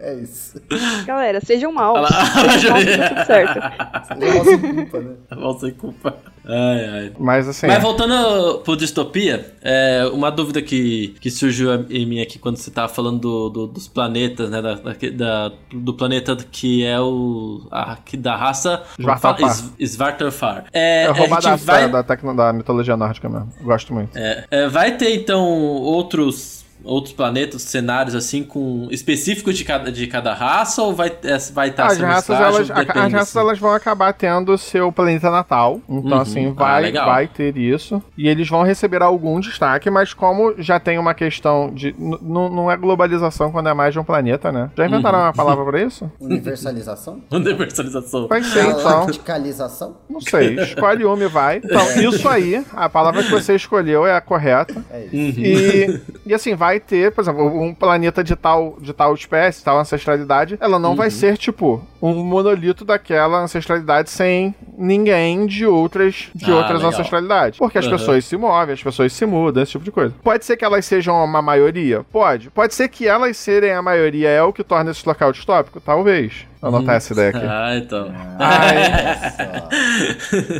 [0.00, 0.60] É isso.
[1.06, 2.08] Galera, sejam lá.
[2.52, 3.60] Sejam maus que tá tudo certo.
[4.18, 5.14] Nossa culpa, né?
[5.30, 6.16] Vão sem culpa.
[6.46, 7.12] Ai, ai.
[7.18, 7.66] Mas assim...
[7.66, 12.70] Mas voltando pro Distopia, é, uma dúvida que, que surgiu em mim aqui quando você
[12.70, 14.60] tava falando do- do- dos planetas, né?
[14.60, 14.92] Da, da-
[15.48, 17.66] da- do planeta que é o.
[17.70, 18.82] A, que da raça.
[19.80, 20.64] Svartalfar.
[20.72, 23.52] É, É a roubada gente vai, da, tecno, da mitologia nórdica mesmo.
[23.62, 24.16] Gosto muito.
[24.16, 26.63] é, é, vai ter então outros.
[26.82, 31.68] Outros planetas, cenários assim, com específicos de cada, de cada raça, ou vai é, vai
[31.70, 35.80] estar as raças, elas, a- as raças elas vão acabar tendo seu planeta natal.
[35.88, 36.20] Então, Uhum.
[36.22, 37.06] assim, Ah, vai, legal.
[37.06, 38.02] vai ter isso.
[38.18, 41.94] E eles vão receber algum destaque, mas como já tem uma questão de.
[41.98, 44.70] Não é globalização quando é mais de um planeta, né?
[44.76, 45.24] Já inventaram Uhum.
[45.24, 46.10] uma palavra pra isso?
[46.20, 47.20] Universalização?
[47.30, 48.28] Universalização.
[48.28, 49.06] Vai ser, então.
[50.10, 50.56] Não sei.
[50.60, 51.58] Escolhe uma e vai.
[51.64, 54.84] Então, isso aí, a palavra que você escolheu é a correta.
[54.90, 55.40] É isso.
[55.40, 55.44] Uhum.
[55.44, 59.78] E, e assim, vai ter, por exemplo, um planeta de tal, de tal espécie, tal
[59.78, 60.96] ancestralidade, ela não Uhum.
[60.96, 66.88] vai ser, tipo, um monolito daquela ancestralidade sem ninguém de outras, de Ah, outras legal.
[66.90, 67.58] ancestralidades.
[67.58, 67.92] Porque as Uhum.
[67.92, 70.14] pessoas se movem, as pessoas se mudam, esse tipo de coisa.
[70.22, 72.04] Pode ser que elas sejam uma maioria?
[72.12, 72.50] Pode.
[72.50, 75.80] Pode ser que elas serem a maioria é o que torna esse local distópico?
[75.80, 76.46] Talvez.
[76.60, 77.44] Vou anotar essa ideia aqui.
[77.46, 78.10] Ah, então.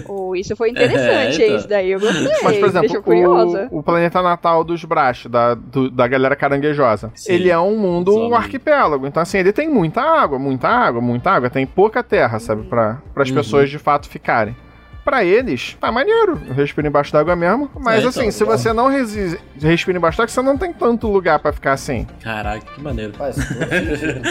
[0.09, 1.57] Oh, isso foi interessante, É, então.
[1.59, 2.29] Isso daí eu gostei.
[2.43, 3.69] Mas, por exemplo, curiosa.
[3.71, 7.33] o, o planeta natal dos Brash, da, do- da galera caranguejosa, Sim.
[7.33, 8.33] ele é um mundo Os homens.
[8.35, 9.07] arquipélago.
[9.07, 11.51] Então, assim, ele tem muita água, muita água, muita água.
[11.51, 12.63] Tem pouca terra, sabe?
[12.65, 13.35] Para as Uhum.
[13.35, 14.57] pessoas de fato ficarem.
[15.05, 16.35] Pra eles, tá maneiro.
[16.57, 17.71] Respira embaixo d'água mesmo.
[17.79, 18.51] Mas, É, então, assim, se bom.
[18.53, 22.07] você não resi- respira embaixo d'água, você não tem tanto lugar pra ficar assim.
[22.23, 23.13] Caraca, que maneiro.
[23.13, 24.23] Faz todo sentido.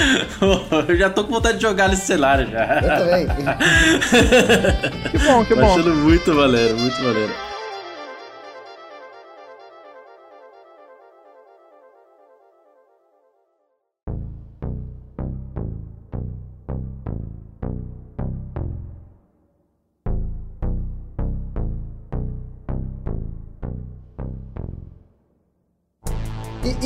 [0.90, 2.66] eu já tô com vontade de jogar nesse cenário Eu já.
[2.98, 3.28] também.
[5.12, 5.72] Que bom, que Tô bom.
[5.74, 7.32] achando muito maneiro, muito maneiro.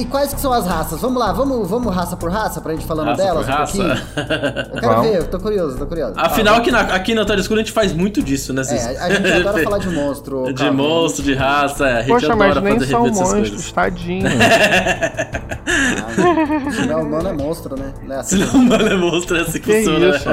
[0.10, 1.00] Quais que são as raças?
[1.02, 3.78] Vamos lá, vamos, vamos raça por raça pra gente falando Raça delas por um raça.
[3.78, 3.98] pouquinho?
[4.74, 5.08] Eu quero Vamos.
[5.10, 6.14] ver, eu tô curioso, tô curioso.
[6.18, 8.62] Afinal, Ah, aqui na, aqui na Otário Escuro a gente faz muito disso, né?
[8.70, 10.46] É, a, gente adora falar de monstro.
[10.46, 10.76] De Calvin.
[10.78, 13.72] monstro, de raça, é, a gente Poxa, adora mas nem fazer são monstros, coisas.
[13.72, 14.26] tadinho.
[15.70, 17.94] Ah, senão o mano é monstro, né?
[18.04, 18.38] Não é assim.
[18.46, 20.10] Senão, mano, é monstro, é assim que que funciona.
[20.16, 20.26] isso?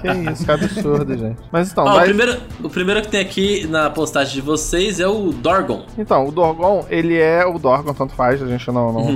[0.00, 1.38] Que isso, que absurdo, gente.
[1.50, 5.00] Mas então, Ó, o, vai- primeiro, o primeiro que tem aqui na postagem de vocês
[5.00, 5.84] é o Dorgon.
[5.96, 8.92] Então, o Dorgon, ele é o Dorgon, tanto faz, a gente não.
[8.92, 9.07] não...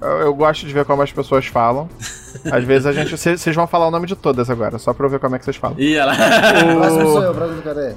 [0.00, 1.88] eu, eu gosto de ver como as pessoas falam.
[2.50, 3.16] Às vezes a gente.
[3.16, 5.44] Vocês vão falar o nome de todas agora, só pra eu ver como é que
[5.44, 5.78] vocês falam.
[5.78, 6.12] Ih, lá.
[6.12, 7.24] O próximo sou O...
[7.24, 7.94] eu, Cadê?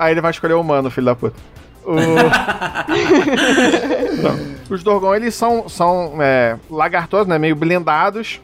[0.00, 1.36] Aí ele vai escolher o humano, filho da puta.
[1.84, 1.94] O...
[4.72, 7.38] Os Dorgon, eles são, são é, lagartos, né?
[7.38, 8.40] Meio blindados.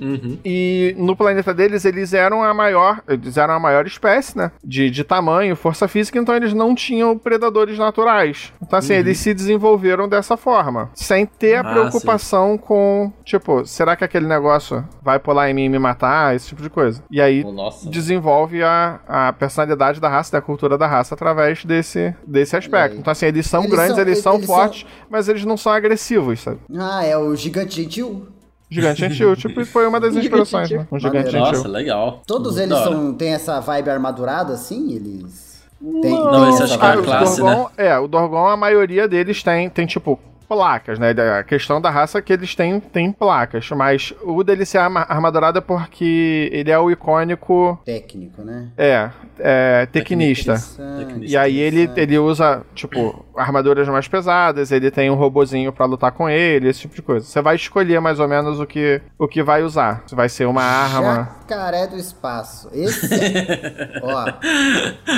[0.00, 0.38] Uhum.
[0.44, 3.02] E no planeta deles, eles eram a maior.
[3.08, 4.50] Eles eram a maior espécie, né?
[4.64, 8.52] De, de tamanho, força física, então eles não tinham predadores naturais.
[8.62, 10.90] Então, assim, eles se desenvolveram dessa forma.
[10.94, 15.64] Sem ter a Ah, preocupação com, tipo, será que aquele negócio vai pular em mim
[15.64, 16.34] e me matar?
[16.34, 17.02] Esse tipo de coisa.
[17.10, 17.88] E aí Oh, nossa.
[17.90, 22.96] desenvolve a, a personalidade da raça, da cultura da raça através desse, desse aspecto.
[22.98, 25.56] Então, assim, eles são Eles grandes, são- eles são eles são- fortes, mas eles não
[25.56, 26.58] são agressivos, sabe?
[26.78, 28.28] Ah, é o Gigante Gentil?
[28.70, 30.86] Gigante gentil, tipo, foi uma das inspirações, né?
[30.92, 31.52] Um gigante gentil.
[31.52, 32.22] Nossa, legal.
[32.26, 34.92] Todos Muito eles são, têm essa vibe armadurada, assim?
[34.92, 35.62] Eles...
[36.02, 39.06] Tem, Não, tem esse acho que é a classe, Dorgon, É, o Dorgon, a maioria
[39.06, 41.14] deles tem, tem tipo, placas, né?
[41.38, 45.06] A questão da raça é que eles têm, têm placas, mas o dele ser arma-
[45.08, 48.68] armadurado é porque ele é o icônico, Técnico, né?
[48.76, 49.88] é, é.
[49.94, 55.86] Interessante, E aí ele, ele usa, tipo, armaduras mais pesadas, ele tem um robozinho pra
[55.86, 57.24] lutar com ele, esse tipo de coisa.
[57.26, 60.02] Você vai escolher mais ou menos o que, o que vai usar.
[60.06, 61.28] Se vai ser uma arma...
[61.48, 62.68] Jacaré do espaço.
[62.72, 63.08] Esse,
[64.02, 64.24] ó,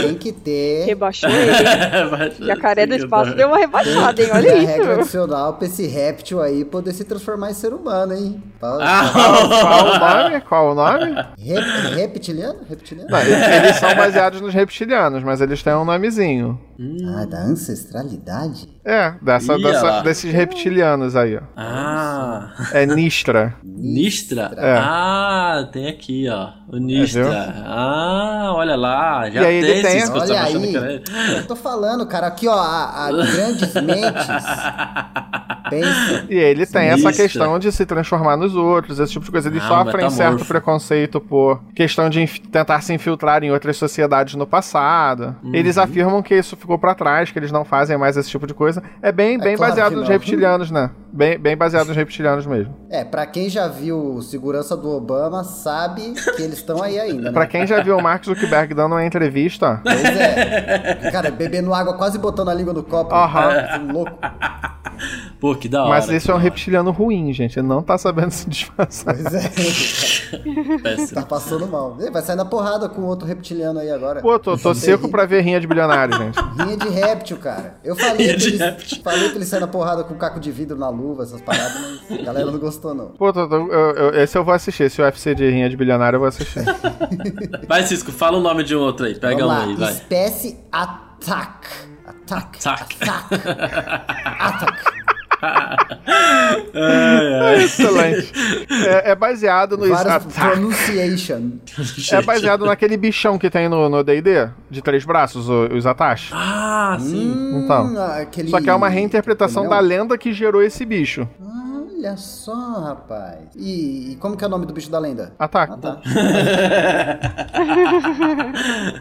[0.00, 1.50] tem que ter Rebaixou ele.
[2.46, 4.28] Jacaré do espaço deu uma rebaixada, hein?
[4.28, 5.00] tem Olha a regra isso.
[5.00, 8.42] adicional pra esse réptil aí poder se transformar em ser humano, hein?
[8.60, 8.78] Pra-
[9.52, 10.40] Qual o nome?
[10.42, 11.14] Qual o nome?
[11.38, 12.60] Rep- reptiliano?
[12.68, 13.10] Reptiliano?
[13.10, 16.60] Não, eles, eles são baseados nos reptilianos, mas eles têm um nomezinho.
[17.14, 17.44] Ah, da
[18.16, 18.68] ancestralidade?
[18.84, 20.02] É, dessa, dessa- lá.
[20.02, 21.40] desses reptilianos aí, ó.
[21.56, 23.54] Ah, É Nistra.
[23.64, 24.52] Nistra?
[24.56, 24.78] É.
[24.78, 26.48] Ah, tem aqui, ó.
[26.68, 27.24] O Nistra.
[27.24, 27.32] viu?
[27.66, 29.28] ah, olha lá.
[29.30, 31.02] Já E aí ele tem tem- esses Olha aí, que era-
[31.38, 34.26] eu tô falando, cara, aqui ó, a, a grandes mentes
[35.70, 36.26] pensam.
[36.28, 39.48] E ele tem essa questão de se transformar nos outros, esse tipo de coisa.
[39.48, 44.34] Eles Ah, sofrem certo preconceito por questão de inf- tentar se infiltrar em outras sociedades
[44.34, 45.36] no passado.
[45.42, 45.54] Uhum.
[45.54, 48.54] Eles afirmam que isso ficou pra trás, que eles não fazem mais esse tipo de
[48.54, 48.82] coisa.
[49.00, 50.90] É bem, bem claro baseado nos reptilianos, né?
[51.12, 52.74] Bem, bem baseado nos reptilianos mesmo.
[52.90, 57.32] É, pra quem já viu Segurança do Obama, sabe que eles estão aí ainda, né?
[57.32, 61.10] Pra quem já viu o Mark Zuckerberg dando uma entrevista, Pois é.
[61.10, 63.14] Cara, bebendo água, quase botando a língua no copo.
[63.14, 63.92] Aham.
[63.92, 64.12] Louco.
[65.40, 65.88] Pô, que da hora.
[65.90, 66.44] Mas esse é um hora.
[66.44, 67.58] reptiliano ruim, gente.
[67.58, 69.14] Ele não tá sabendo se disfarçar.
[69.16, 69.50] Pois é.
[71.12, 71.96] Tá passando mal.
[72.12, 74.20] Vai sair na porrada com outro reptiliano aí agora.
[74.20, 76.38] Pô, tô, tô seco pra ver rinha de bilionário, gente.
[76.62, 77.74] Rinha de réptil, cara.
[77.82, 79.02] Eu falei Rinha que, eles, réptil.
[79.02, 81.72] falei saem na porrada com caco de vidro na luva, essas paradas,
[82.08, 83.06] mas a galera não gostou, não.
[83.08, 84.84] Pô, tô- tô- eu- eu- esse eu vou assistir.
[84.84, 86.62] Esse UFC de rinha de bilionário eu vou assistir.
[87.66, 89.14] Vai, Cisco, fala o nome de um outro aí.
[89.18, 89.64] Pega Vamos um lá.
[89.64, 89.92] aí, vai.
[89.92, 91.66] Espécie Attack.
[92.06, 92.58] Attack.
[92.68, 92.96] Attack.
[94.38, 95.00] Attack.
[97.62, 98.32] Excelente.
[98.86, 99.86] É, é baseado no.
[100.34, 101.50] Pronunciation.
[102.12, 106.30] É baseado naquele bichão que tem no DD, de três braços, o- os Atash.
[106.32, 107.62] Ah, sim.
[107.64, 107.86] Então.
[107.86, 108.48] Hum, aquele...
[108.50, 111.28] Só que é uma reinterpretação da lenda que gerou esse bicho.
[112.00, 113.40] Olha só, rapaz.
[113.54, 115.34] E, e como que é o nome do bicho da lenda?
[115.38, 115.74] Ataque.
[115.74, 115.98] Ah, tá.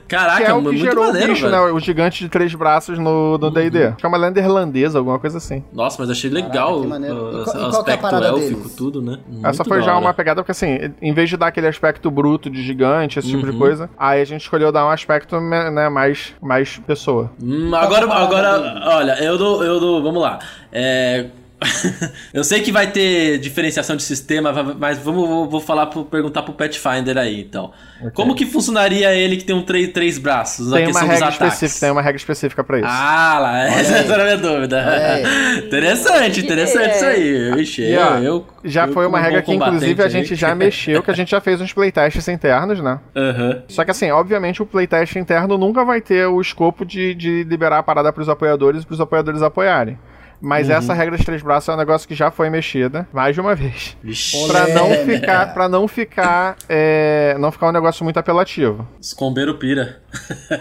[0.08, 1.66] Caraca, Que é o que muito gerou maneiro, o bicho, velho.
[1.68, 1.72] né?
[1.72, 3.88] O gigante de três braços no D&D.
[3.88, 5.64] Acho que é uma lenda irlandesa, alguma coisa assim.
[5.72, 7.16] Nossa, mas achei legal maneiro.
[7.38, 8.76] o, E qual- o é aspecto parada élfico, deles?
[8.76, 9.20] tudo, né?
[9.44, 12.12] Essa Muito foi da já uma pegada, porque assim, em vez de dar aquele aspecto
[12.12, 13.60] bruto de gigante, esse tipo de Uhum.
[13.60, 17.32] coisa, aí a gente escolheu dar um aspecto né, mais, mais pessoa.
[17.42, 20.40] Hum, agora, é agora, olha, eu dou, eu dou, vamos lá.
[20.72, 21.28] É,
[22.34, 26.54] eu sei que vai ter diferenciação de sistema, mas vamos, vou, falar, pro, perguntar pro
[26.54, 27.72] Pathfinder aí, então.
[28.14, 30.72] Como que funcionaria ele que tem um três, três braços?
[30.72, 32.88] Tem uma regra específica, tem uma regra específica pra isso.
[32.90, 34.86] Ah, lá, essa era a minha dúvida.
[35.66, 37.98] interessante, interessante isso aí.
[37.98, 41.04] Ó, eu, eu- já eu foi uma como regra que, inclusive, a gente já mexeu,
[41.04, 43.00] que a gente já fez uns playtests internos, né?
[43.16, 43.64] Aham.
[43.68, 47.80] Só que assim, obviamente o playtest interno nunca vai ter o escopo de, de liberar
[47.80, 49.98] a parada pros apoiadores e pros apoiadores apoiarem.
[50.42, 50.76] Mas Uhum.
[50.76, 53.56] essa regra de três braços é um negócio que já foi mexida mais de uma
[53.56, 53.98] vez.
[54.48, 55.20] Pra não Polêmica.
[55.20, 58.88] ficar, pra não ficar, é, não ficar um negócio muito apelativo.
[59.02, 60.00] escombeiro pira.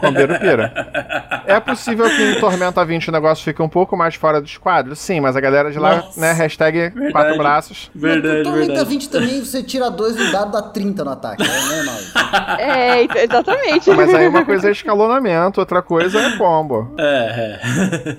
[0.01, 0.72] Combeiro pira.
[1.49, 4.99] É possível que em Tormenta 20 o negócio fique um pouco mais fora dos quadros?
[4.99, 6.20] Sim, mas a galera de lá, Nossa.
[6.20, 7.11] né, hashtag Verdade.
[7.12, 7.91] quatro braços.
[7.95, 8.91] Verdade, no Tormenta verdade.
[8.91, 12.03] 20 também você tira dois no dado, dá 30 no ataque, né, Mauro?
[12.61, 13.91] É, então, exatamente.
[13.93, 16.95] Mas aí uma coisa é escalonamento, outra coisa é combo.
[16.99, 18.16] É, é.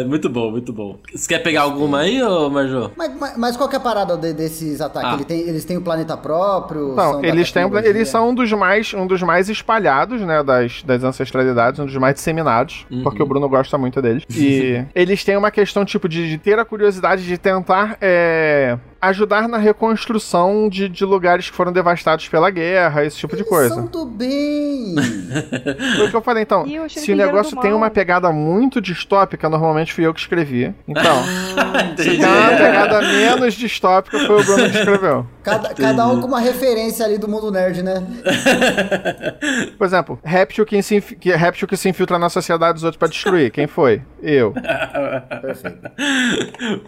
[0.00, 0.98] É, muito bom, muito bom.
[1.12, 2.90] Você quer pegar alguma aí, ô Marjô?
[2.96, 5.10] Mas, mas, mas qual que é a parada de- desses ataques?
[5.10, 5.14] Ah.
[5.14, 6.94] Ele tem- eles têm o planeta próprio?
[6.94, 10.82] São da eles têm, eles são um dos mais, um dos mais espalhados, né, das,
[10.84, 14.22] das ancestralidades, um dos mais disseminados, porque o Bruno gosta muito deles.
[14.30, 18.78] E eles têm uma questão, tipo, de, de ter a curiosidade de tentar é,
[19.08, 23.48] ajudar na reconstrução de, de lugares que foram devastados pela guerra, esse tipo de Eles
[23.48, 23.74] coisa.
[23.74, 24.94] são do bem.
[25.96, 29.48] Foi o que eu falei, então, eu se o negócio tem uma pegada muito distópica,
[29.48, 30.74] normalmente fui eu que escrevi.
[30.86, 31.22] Então,
[31.96, 35.26] se tem uma pegada menos distópica, foi o Bruno que escreveu.
[35.44, 38.02] Cada, cada um com uma referência ali do mundo nerd, né?
[39.76, 43.08] Por exemplo, réptil que, se, que, réptil que se infiltra na sociedade dos outros pra
[43.08, 43.50] destruir.
[43.50, 44.00] Quem foi?
[44.22, 44.54] Eu.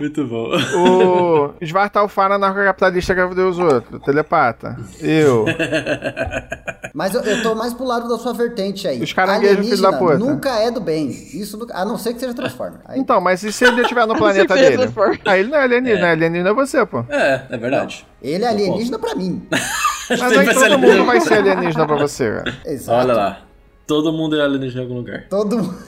[0.00, 0.48] Muito bom.
[0.74, 4.02] O Svartalfara narcocapitalista que ajudou os outros.
[4.02, 4.76] Telepata.
[5.00, 5.44] Eu.
[6.94, 9.02] Mas eu, eu tô mais pro lado da sua vertente aí.
[9.02, 10.18] Os caranguejos, filho da Alienígena puta.
[10.32, 11.08] nunca é do bem.
[11.10, 12.80] Isso nunca, a não ser que seja Transformer.
[12.86, 14.90] Aí- Então, mas e se ele estiver no planeta dele?
[15.26, 16.10] Aí ele não é alienígena, é.
[16.12, 17.04] alienígena é você, pô.
[17.10, 18.06] É, é verdade.
[18.22, 19.46] ele é alienígena pra mim.
[20.08, 22.54] Mas aí todo mundo vai ser alienígena pra você, cara.
[22.64, 22.98] Exato.
[22.98, 23.40] Olha lá.
[23.86, 25.26] Todo mundo é alienígena em algum lugar.
[25.28, 25.78] Todo mundo.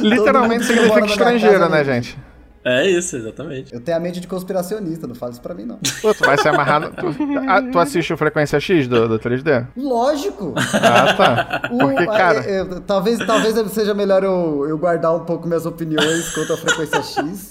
[0.00, 1.84] Literalmente mundo que significa estrangeira, né, né?
[1.84, 2.18] gente?
[2.64, 3.74] É isso, exatamente.
[3.74, 5.78] Eu tenho a mente de conspiracionista, não fala isso pra mim, não.
[6.00, 6.80] Pô, tu vai se amarrar.
[6.80, 7.06] no- Tu,
[7.48, 9.66] ah, tu assiste o Frequência X do, do 3D?
[9.76, 10.54] Lógico!
[10.74, 11.62] Ah, tá.
[11.72, 12.38] O- Porque, a- cara.
[12.40, 16.56] é, é, talvez, talvez seja melhor eu, eu guardar um pouco minhas opiniões quanto à
[16.56, 17.50] frequência X,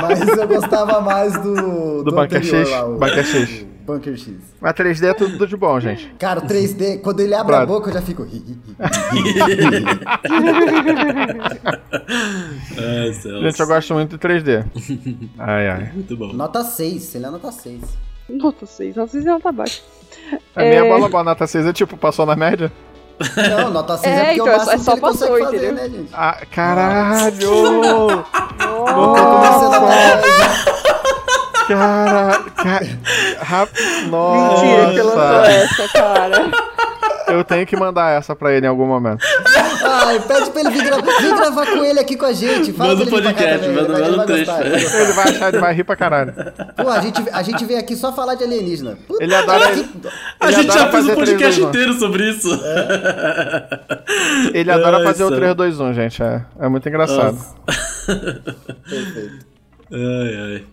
[0.00, 2.04] mas eu gostava mais do.
[2.04, 2.70] Do Bunker anterior X?
[2.70, 3.66] lá, o- Bunker X.
[3.84, 4.34] Bunker X.
[4.60, 6.06] Mas 3D é tudo de bom, gente.
[6.18, 7.74] Cara, o 3D, quando ele abre a Brother.
[7.74, 8.26] boca, eu já fico.
[12.78, 13.12] Ai.
[13.42, 14.64] Gente, eu gosto muito de 3D.
[15.38, 15.90] Ai, ai.
[15.94, 16.32] Muito bom.
[16.32, 17.80] Nota 6, ele é nota 6.
[18.28, 19.82] Nota 6, nota 6 não tá baixo.
[20.54, 20.88] A minha É.
[20.88, 22.72] bola boa nota 6 é tipo, passou na média?
[23.36, 24.98] Não, nota 6 é, É, porque então, é é o só- máximo é só que
[24.98, 25.74] ele consegue passou, fazer, entendeu?
[25.74, 26.10] né, gente?
[26.14, 28.24] Ah, caralho!
[28.62, 30.72] A nota 10, né?
[31.68, 32.86] Cara, cara,
[33.40, 33.70] rap...
[34.10, 36.50] Nossa, Mentira que lançou essa, cara.
[37.28, 39.24] eu tenho que mandar essa pra ele em algum momento.
[39.84, 42.72] Ai, pede pra ele vir, gra- vir gravar com ele aqui com a gente.
[42.72, 44.50] Fala Manda um ele cá podcast, também, manda- ele vai- ele manda um trecho.
[44.50, 45.26] gostar, ele vai.
[45.26, 46.34] Ele achar, ele vai rir pra caralho.
[46.76, 48.96] Pô, a gente, a gente veio aqui só falar de alienígena.
[49.06, 49.88] Puta Ele adora- que-
[50.40, 51.68] A Ele gente adora já fez um podcast 3-2-1.
[51.68, 52.48] inteiro sobre isso.
[54.54, 55.36] Ele adora Ai, fazer o Sam.
[55.36, 56.22] 3-2-1, gente.
[56.22, 57.38] É, é muito engraçado.
[58.88, 59.52] Perfeito.
[59.92, 60.64] Ai, ai.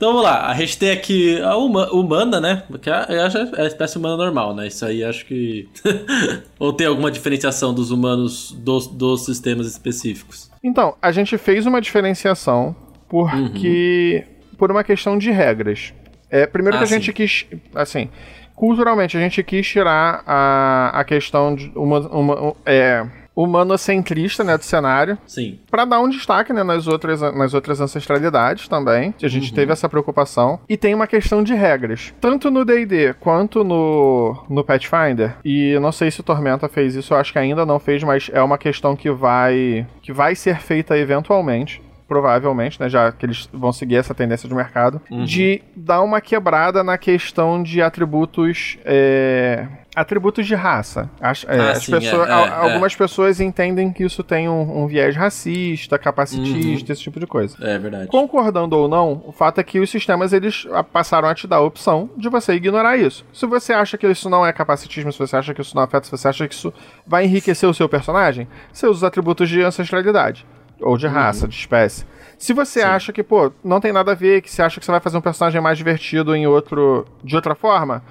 [0.00, 2.62] Então vamos lá, a gente tem aqui a huma- humana, né?
[2.80, 3.20] Que é, é
[3.62, 4.66] a- espécie humana normal, né?
[4.66, 5.68] Isso aí acho que.
[6.58, 10.50] Ou tem alguma diferenciação dos humanos dos, dos sistemas específicos?
[10.64, 12.74] Então, a gente fez uma diferenciação
[13.10, 14.24] porque.
[14.56, 15.92] por uma questão de regras.
[16.30, 17.12] É, primeiro Ah, que a gente sim.
[17.12, 17.46] quis.
[17.74, 18.08] Assim,
[18.54, 24.64] culturalmente, a gente quis tirar a, a questão de uma, uma, é, humanocentrista né, do
[24.64, 25.18] cenário.
[25.26, 25.58] Sim.
[25.70, 29.14] Pra dar um destaque né, nas, outras, nas outras ancestralidades também.
[29.22, 30.60] A gente teve essa preocupação.
[30.68, 32.14] E tem uma questão de regras.
[32.20, 35.36] Tanto no DD quanto no, no Pathfinder.
[35.44, 38.30] E não sei se o Tormenta fez isso, eu acho que ainda não fez, mas
[38.32, 41.82] é uma questão que vai, que vai ser feita eventualmente.
[42.10, 42.88] Provavelmente, né?
[42.88, 45.00] Já que eles vão seguir essa tendência de mercado.
[45.24, 48.78] De dar uma quebrada na questão de atributos.
[48.84, 51.08] é, Atributos de raça.
[51.20, 54.82] As, é, Ah, as sim, pessoas, é, é, algumas pessoas entendem que isso tem um,
[54.82, 57.56] um viés racista, capacitista, esse tipo de coisa.
[57.60, 58.08] É verdade.
[58.08, 61.60] Concordando ou não, o fato é que os sistemas eles passaram a te dar a
[61.60, 63.24] opção de você ignorar isso.
[63.32, 66.06] Se você acha que isso não é capacitismo, se você acha que isso não afeta,
[66.06, 66.74] se você acha que isso
[67.06, 70.44] vai enriquecer o seu personagem, você usa os atributos de ancestralidade
[70.80, 72.04] ou de raça, de espécie.
[72.38, 74.90] Se você acha que, pô, não tem nada a ver, que você acha que você
[74.92, 78.02] vai fazer um personagem mais divertido em outro de outra forma,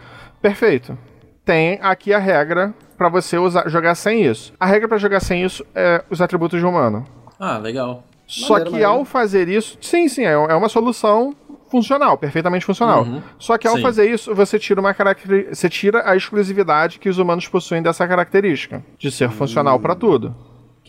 [0.42, 0.98] perfeito.
[1.44, 4.54] Tem aqui a regra pra você usar, jogar sem isso.
[4.60, 7.06] A regra pra jogar sem isso é os atributos de humano.
[7.40, 8.04] Ah, legal.
[8.28, 8.92] Só Maneiro, que maneiro.
[9.00, 11.36] ao fazer isso, sim, sim, é é uma solução
[11.72, 13.06] funcional, perfeitamente funcional.
[13.40, 13.82] Só que ao Sim.
[13.82, 18.08] fazer isso, você tira uma caracteri- você tira a exclusividade que os humanos possuem dessa
[18.08, 20.36] característica de ser funcional pra tudo.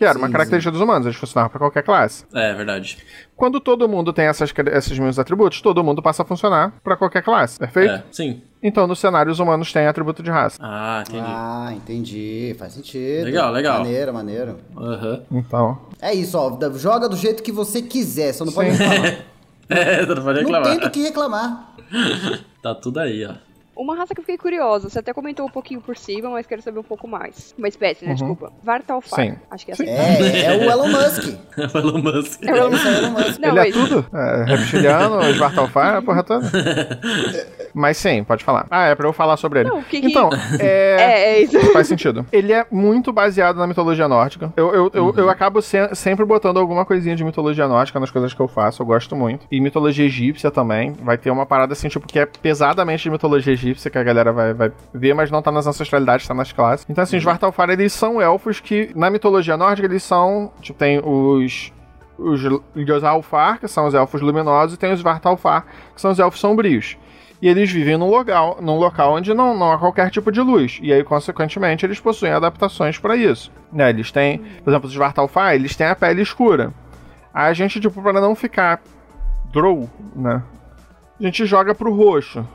[0.01, 2.25] Que era uma Sim, característica dos humanos, eles funcionavam pra qualquer classe.
[2.33, 2.97] É verdade.
[3.35, 7.21] Quando todo mundo tem essas, esses mesmos atributos, todo mundo passa a funcionar pra qualquer
[7.21, 7.93] classe, perfeito?
[7.93, 8.41] É, sim.
[8.63, 10.57] Então, no cenário, os humanos têm atributo de raça.
[10.59, 11.23] Ah, entendi.
[11.23, 12.55] Ah, entendi.
[12.57, 13.25] Faz sentido.
[13.25, 13.77] Legal, legal.
[13.77, 14.57] Maneiro, maneiro.
[14.75, 15.21] Aham.
[15.31, 16.57] Então, É isso, ó.
[16.79, 18.83] Joga do jeito que você quiser, você não pode Sim.
[18.83, 19.19] reclamar.
[19.69, 20.63] É, não pode não reclamar.
[20.63, 21.75] tem do que reclamar.
[22.63, 23.33] Tá tudo aí, ó.
[23.75, 26.61] Uma raça que eu fiquei curiosa, você até comentou um pouquinho por cima, mas quero
[26.61, 27.55] saber um pouco mais.
[27.57, 28.13] Uma espécie, né?
[28.13, 28.51] Desculpa.
[28.61, 29.19] Vartalfar.
[29.25, 29.35] Sim.
[29.49, 29.87] Acho que é assim.
[29.87, 31.23] É, é o Elon Musk.
[32.03, 32.43] Musk.
[32.43, 33.39] É o Elon Esse é o Elon Musk.
[33.39, 33.69] Não, Ele mas...
[33.75, 34.05] é tudo?
[34.13, 36.47] É, reptiliano, esbartalfar, a porra toda.
[37.73, 38.67] Mas sim, pode falar.
[38.69, 39.69] Ah, é pra eu falar sobre ele.
[39.69, 40.65] Não, o que que- Então, é...
[40.99, 41.57] É, é isso.
[41.71, 42.25] Faz sentido.
[42.31, 44.51] Ele é muito baseado na mitologia nórdica.
[44.57, 48.33] Eu, eu, eu, eu acabo se- sempre botando alguma coisinha de mitologia nórdica nas coisas
[48.33, 49.47] que eu faço, eu gosto muito.
[49.49, 50.91] E mitologia egípcia também.
[51.01, 54.31] Vai ter uma parada assim, tipo, que é pesadamente de mitologia egípcia, que a galera
[54.31, 56.85] vai, vai ver, mas não tá nas ancestralidades, tá nas classes.
[56.89, 60.51] Então, assim, os Vartalfar, eles são elfos que, na mitologia nórdica, eles são.
[60.61, 61.71] Tipo, tem os.
[62.17, 62.39] Os
[62.75, 66.95] Ljosalfar, que são os elfos luminosos, e tem os Vartalfar, que são os elfos sombrios.
[67.41, 70.79] E eles vivem num local, num local onde não, não há qualquer tipo de luz.
[70.83, 73.51] E aí, consequentemente, eles possuem adaptações para isso.
[73.73, 76.71] Né, eles têm, por exemplo, os Vartalfar, eles têm a pele escura.
[77.33, 78.81] A gente, tipo, para não ficar
[79.51, 80.43] drow, né?
[81.19, 82.45] A gente joga pro roxo.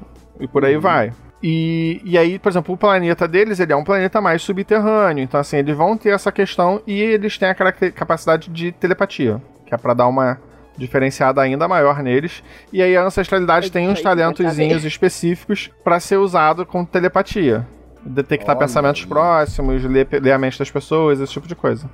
[0.41, 1.13] E por aí vai.
[1.43, 5.23] E, e aí, por exemplo, o planeta deles, ele é um planeta mais subterrâneo.
[5.23, 9.41] Então, assim, eles vão ter essa questão e eles têm a capacidade de telepatia.
[9.67, 10.39] Que é pra dar uma
[10.77, 12.43] diferenciada ainda maior neles.
[12.73, 17.67] E aí a ancestralidade É tem uns talentozinhos específicos pra ser usado com telepatia.
[18.05, 19.09] Detectar Olha pensamentos aí.
[19.09, 21.91] próximos, ler, ler a mente das pessoas, esse tipo de coisa.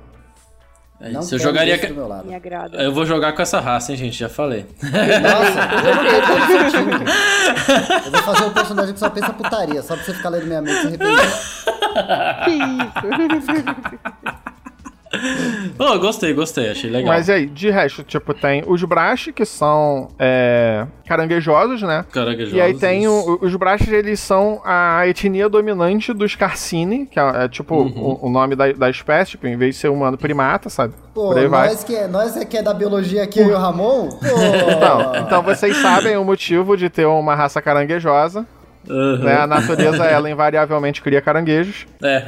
[1.03, 1.35] É Não isso.
[1.35, 1.75] Eu jogaria.
[1.75, 2.25] isso do meu lado.
[2.25, 2.81] Me agrada.
[2.81, 4.17] Eu vou jogar com essa raça, hein, gente?
[4.17, 4.65] Já falei.
[4.81, 5.59] Nossa,
[6.79, 7.03] eu não.
[8.05, 10.61] Eu vou fazer um personagem que só pensa putaria, só pra você ficar lendo minha
[10.61, 11.29] mente e se arrepender.
[12.45, 12.51] Que
[13.37, 13.51] isso?
[15.79, 16.69] Oh, gostei, gostei.
[16.69, 17.13] Achei legal.
[17.13, 22.05] Mas e aí, de resto, tipo, tem os Brash, que são é, caranguejosos, né?
[22.11, 27.19] Caranguejosos, E aí tem o- os Brashes, eles são a etnia dominante dos Carcini, que
[27.19, 28.17] é, é, tipo Uhum.
[28.21, 30.93] o, o nome da, da espécie, tipo, em vez de ser humano primata, sabe?
[31.13, 31.69] Pô, Por aí vai.
[31.69, 34.09] nós que, é, nós é que é da biologia aqui, eu e o Ramon?
[34.09, 38.45] Pô, Então, então vocês sabem o motivo de ter uma raça caranguejosa,
[38.89, 39.17] Aham.
[39.23, 39.35] né?
[39.37, 41.85] A natureza, ela invariavelmente cria caranguejos.
[42.01, 42.23] É.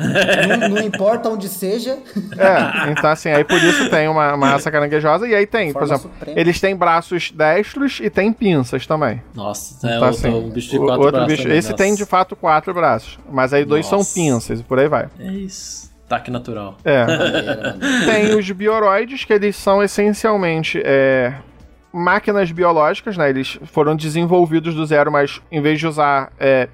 [0.57, 1.97] não, não importa onde seja.
[2.37, 5.79] É, então assim, aí por isso tem uma, uma raça caranguejosa, e aí tem, por
[5.79, 6.39] Forma exemplo, suprema.
[6.39, 9.21] eles têm braços destros e tem pinças também.
[9.33, 11.83] Nossa, é Então, outro, assim, um bicho de quatro outro braços bicho- também, esse nossa.
[11.83, 14.03] tem de fato quatro braços, mas aí dois Nossa.
[14.03, 15.07] são pinças e por aí vai.
[15.19, 15.93] É isso.
[16.07, 16.77] Taque natural.
[16.85, 17.03] É.
[18.05, 21.33] Tem os bioroides, que eles são essencialmente é,
[21.95, 23.29] máquinas biológicas, né?
[23.29, 26.67] Eles foram desenvolvidos do zero, mas em vez de usar é,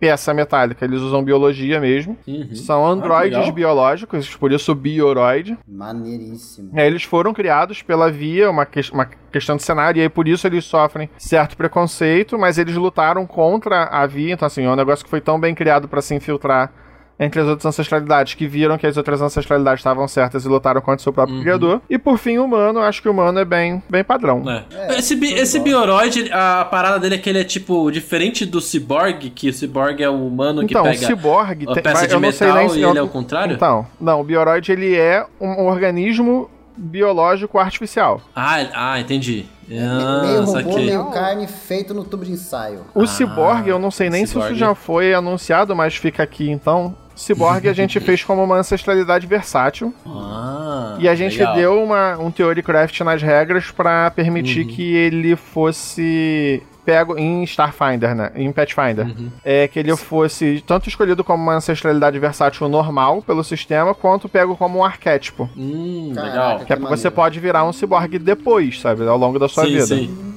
[0.00, 2.18] peça metálica, eles usam biologia mesmo.
[2.26, 2.54] Uhum.
[2.54, 3.52] São Ah, androides legal.
[3.52, 5.56] biológicos, por isso bioroide.
[5.66, 6.70] Maneiríssimo.
[6.74, 10.26] É, Eles foram criados pela via, uma, que- uma questão de cenário, e aí por
[10.28, 14.76] isso eles sofrem certo preconceito, mas eles lutaram contra a via, então assim, é um
[14.76, 16.70] negócio que foi tão bem criado para se infiltrar
[17.18, 20.96] entre as outras ancestralidades, que viram que as outras ancestralidades estavam certas e lutaram contra
[20.96, 21.80] o seu próprio criador.
[21.88, 24.42] E por fim, o humano, acho que o humano é bem, bem padrão.
[24.50, 24.64] É.
[24.94, 28.60] É, esse bi- esse bioroide, a parada dele é que ele é tipo diferente do
[28.60, 32.08] cyborg, que o cyborg é o humano que Então, o pega ciborgue a tem, peça
[32.08, 33.54] de metal nem e se ele é o contrário?
[33.54, 38.20] Então, não, o bioroide ele é um organismo biológico artificial.
[38.34, 39.46] Ah, ah, entendi.
[39.70, 40.86] Ah, meio robô, saquei.
[40.86, 42.80] meio carne, feito no tubo de ensaio.
[42.94, 44.50] O Ah, ciborgue, eu não sei nem se ciborgue.
[44.52, 46.94] isso já foi anunciado, mas fica aqui então.
[47.14, 49.94] Ciborgue a gente fez como uma ancestralidade versátil.
[50.06, 51.54] Ah, e a gente legal.
[51.54, 54.68] deu uma, um theory craft nas regras pra permitir Uhum.
[54.68, 58.30] que ele fosse pego em Starfinder, né?
[58.34, 59.06] Em Pathfinder.
[59.06, 59.30] Uhum.
[59.42, 64.54] É que ele fosse tanto escolhido como uma ancestralidade versátil normal pelo sistema, quanto pego
[64.54, 65.48] como um arquétipo.
[65.56, 66.56] Hum, Caraca, legal.
[66.58, 69.06] Que é Que porque você pode virar um ciborgue depois, sabe?
[69.06, 69.86] Ao longo da sua sim, vida.
[69.86, 70.33] sim.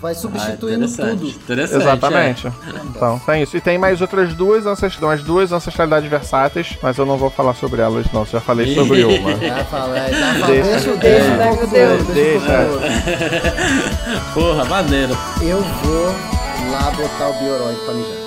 [0.00, 1.18] Vai Ah, substituindo interessante.
[1.18, 1.28] tudo.
[1.28, 1.82] Interessante.
[1.82, 2.46] Exatamente.
[2.46, 2.52] é.
[2.86, 3.56] Então, tem isso.
[3.56, 4.98] E tem mais outras duas, ancest...
[5.02, 8.24] umas duas ancestralidades versáteis, mas eu não vou falar sobre elas, não.
[8.24, 9.30] Já falei sobre uma.
[9.36, 10.62] Já falei, já falei.
[10.62, 10.96] Deixa.
[10.96, 12.06] Deixa, meu do Deus.
[12.08, 12.46] deixa.
[12.48, 14.20] Deixa.
[14.34, 15.16] Porra, maneiro.
[15.42, 16.06] Eu vou
[16.72, 18.19] lá botar o bioroide pra mijar.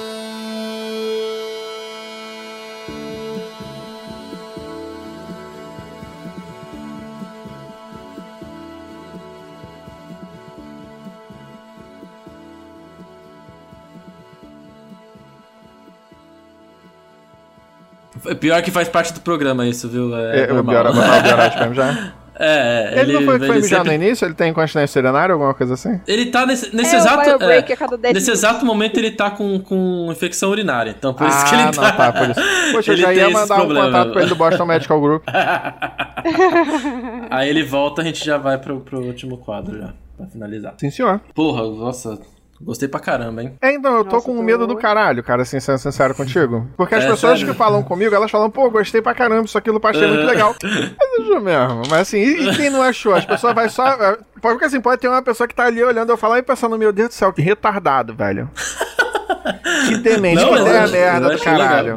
[18.39, 20.15] Pior que faz parte do programa isso, viu?
[20.15, 20.74] É, É, o normal.
[20.76, 22.15] Biora, botar o Biorite pra mijar.
[22.39, 24.26] É, é, Ele, não foi que foi mijar sempre- no início?
[24.26, 26.01] Ele tem incontinência urinária, alguma coisa assim?
[26.07, 27.30] Ele tá nesse, nesse É, exato.
[27.43, 28.28] é, a cada 10 nesse minutos.
[28.28, 30.95] exato momento ele tá com, com infecção urinária.
[30.97, 31.91] Então por isso ah, que ele não, tá.
[31.91, 32.39] tá, por isso.
[32.74, 33.86] Poxa, eu Ele já tem ia mandar um problemas.
[33.86, 35.24] contato pra ele do Boston Medical Group.
[37.30, 40.74] Aí ele volta, a gente já vai pro, pro último quadro já, pra finalizar.
[40.78, 41.21] Sim, senhor.
[41.36, 42.17] Porra, nossa,
[42.62, 43.56] Gostei pra caramba, hein?
[43.62, 46.66] É, então, eu tô Nossa, com tô- medo do caralho, cara, assim, sendo sincero contigo.
[46.78, 47.51] Porque as É, pessoas sério?
[47.54, 50.56] que falam comigo, elas falam, pô, gostei pra caramba, isso aquilo eu achei muito legal.
[50.64, 51.82] Mas eu juro mesmo.
[51.89, 53.14] Mas assim, e, e quem não achou?
[53.16, 53.86] As pessoas vai só.
[53.86, 56.78] é, Porque assim, pode ter uma pessoa que tá ali olhando eu falar e pensando,
[56.78, 58.49] meu Deus do céu, que retardado, velho.
[59.88, 61.96] Que demente, que mas eu ideia acho- merda do caralho.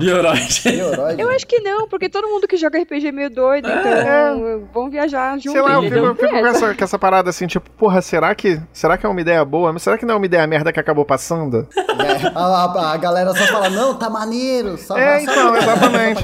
[1.19, 4.91] Eu acho que não, porque todo mundo que joga RPG é meio doido, então vamos
[4.91, 5.53] viajar junto.
[5.53, 8.35] Sei lá, eu fico, eu fico com, essa, com essa parada assim, tipo, porra, será
[8.35, 9.73] que, será que é uma ideia boa?
[9.73, 11.67] Mas será que não é uma ideia merda que acabou passando?
[11.77, 14.77] É, a, a- a galera só fala, não, tá maneiro.
[14.79, 16.23] Só, É, só- então, só- exatamente.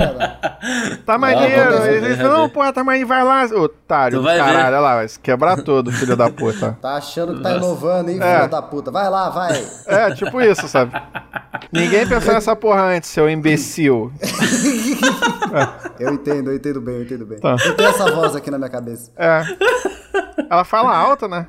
[1.07, 1.81] Tá maneiro.
[1.83, 2.53] ver, Eles falam, não, ver.
[2.53, 4.18] porra, tá maneiro, vai lá, otário.
[4.18, 4.45] Tu vai ver.
[4.45, 6.77] Caralho, olha lá, vai se quebrar todo, filho da puta.
[6.81, 8.37] Tá achando que tá inovando, hein, É.
[8.39, 8.91] filho da puta.
[8.91, 9.64] Vai lá, vai.
[9.87, 10.93] É, tipo isso, sabe?
[11.73, 14.13] Ninguém pensou nessa porra antes, seu imbecil.
[15.99, 17.39] Eu entendo, eu entendo bem, eu entendo bem.
[17.39, 17.57] Tá.
[17.65, 19.11] Eu tenho essa voz aqui na minha cabeça.
[19.17, 19.43] É.
[20.51, 21.47] Ela fala alta, né?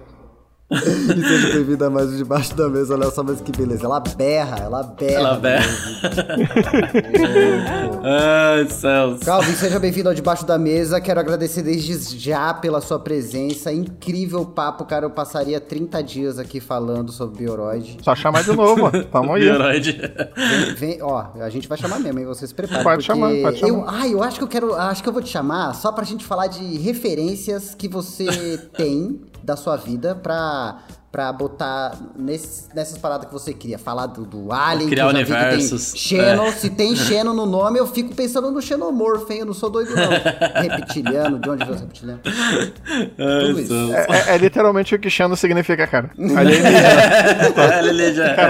[1.16, 2.96] E seja bem-vindo a mais um Debaixo da Mesa.
[2.96, 3.86] Olha só, mas que beleza.
[3.86, 5.20] Ela berra, ela berra.
[5.20, 5.66] Ela berra.
[8.04, 9.20] Ai, céus.
[9.22, 11.00] Calvin, seja bem-vindo ao Debaixo da Mesa.
[11.00, 13.72] Quero agradecer desde já pela sua presença.
[13.72, 15.06] Incrível papo, cara.
[15.06, 17.98] Eu passaria 30 dias aqui falando sobre Bioroid.
[18.02, 19.44] Só chamar de novo, tamo aí.
[19.44, 19.92] Bioroid.
[20.36, 22.26] Vem, vem- ó, a gente vai chamar mesmo, hein?
[22.26, 22.84] Você se prepara.
[22.84, 23.72] Pode chamar, pode chamar.
[23.74, 24.74] Eu, ai, eu acho que eu quero.
[24.76, 29.22] Acho que eu vou te chamar só pra gente falar de referências que você tem
[29.44, 30.78] da sua vida pra.
[31.14, 33.78] Pra botar nesse- nessas paradas que você queria.
[33.78, 35.92] Falar do, do Alien, Criar universos.
[35.92, 36.42] tem Xeno.
[36.48, 36.52] É.
[36.54, 39.42] Se tem Xeno no nome, eu fico pensando no Xenomorph, hein?
[39.42, 40.10] Eu não sou doido, não.
[40.64, 42.20] reptiliano, de onde veio o reptiliano?
[42.24, 43.74] Tudo isso.
[43.94, 46.10] É, é- é literalmente o que Xano significa, cara.
[46.18, 48.32] Alienígena.
[48.32, 48.44] É,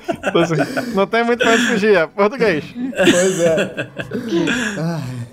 [0.23, 0.55] Então, assim,
[0.93, 2.63] Não tem muito onde fugir, é português.
[2.73, 3.87] Pois é.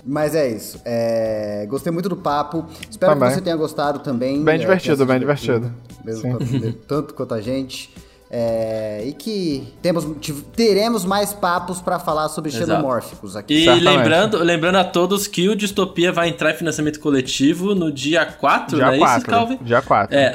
[0.05, 0.81] Mas é isso.
[0.85, 2.65] É, Gostei muito do papo.
[2.91, 3.29] Espero Também.
[3.29, 4.43] que você tenha gostado também.
[4.43, 5.73] Bem É, divertido, bem divertido.
[6.05, 6.75] Mesmo Sim.
[6.87, 7.91] tanto quanto a gente.
[8.31, 10.07] É, e que temos,
[10.55, 12.67] teremos mais papos pra falar sobre Exato.
[12.67, 13.55] xenomórficos aqui.
[13.55, 13.97] E Certamente.
[13.97, 18.77] lembrando, lembrando a todos que o Distopia vai entrar em financiamento coletivo no dia 4,
[18.77, 19.31] Dia não é isso, 4.
[19.31, 19.59] Calvin?
[19.63, 20.15] Dia 4.
[20.15, 20.35] É,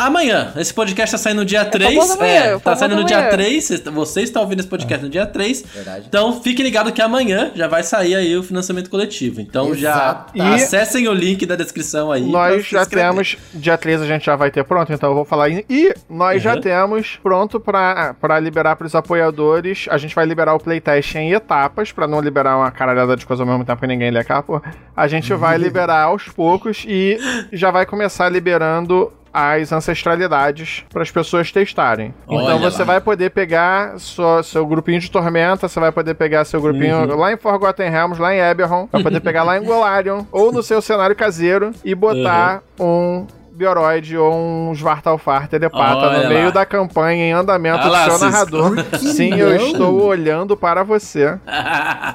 [0.00, 0.52] amanhã.
[0.56, 1.94] Esse podcast tá saindo no dia 3.
[1.94, 3.30] famoso amanhã, é, o tá saindo no dia amanhã.
[3.32, 3.64] 3.
[3.64, 5.62] cês- Você está ouvindo esse podcast no dia 3.
[5.74, 6.06] Verdade.
[6.08, 9.40] Então fique ligado que amanhã já vai sair aí o financiamento coletivo.
[9.40, 10.32] Então já Exato.
[10.36, 12.22] E- acessem o link da descrição aí.
[12.28, 15.48] Nós já temos, dia 13 a gente já vai ter pronto, então eu vou falar.
[15.50, 16.60] E nós já Uhum.
[16.60, 19.86] temos pronto pra, pra liberar pros apoiadores.
[19.90, 23.42] A gente vai liberar o playtest em etapas, pra não liberar uma caralhada de coisa
[23.42, 24.62] ao mesmo tempo que ninguém lê aquela porra.
[24.96, 27.18] A gente vai liberar aos poucos e
[27.52, 32.14] já vai começar liberando as ancestralidades para as pessoas testarem.
[32.26, 32.84] Olha então você lá.
[32.86, 37.14] vai poder pegar sua- seu grupinho de Tormenta, você vai poder pegar seu grupinho Uhum.
[37.16, 40.62] lá em Forgotten Realms, lá em Eberron, vai poder pegar lá em Golarion, ou no
[40.62, 42.86] seu cenário caseiro e botar Uhum.
[43.24, 43.26] um
[43.58, 46.50] Bioroid ou um Svartalfar Telepata Olha no meio lá.
[46.50, 48.30] da campanha em andamento lá, do seu Cisco.
[48.30, 48.84] narrador.
[48.98, 51.36] Sim, eu estou olhando para você.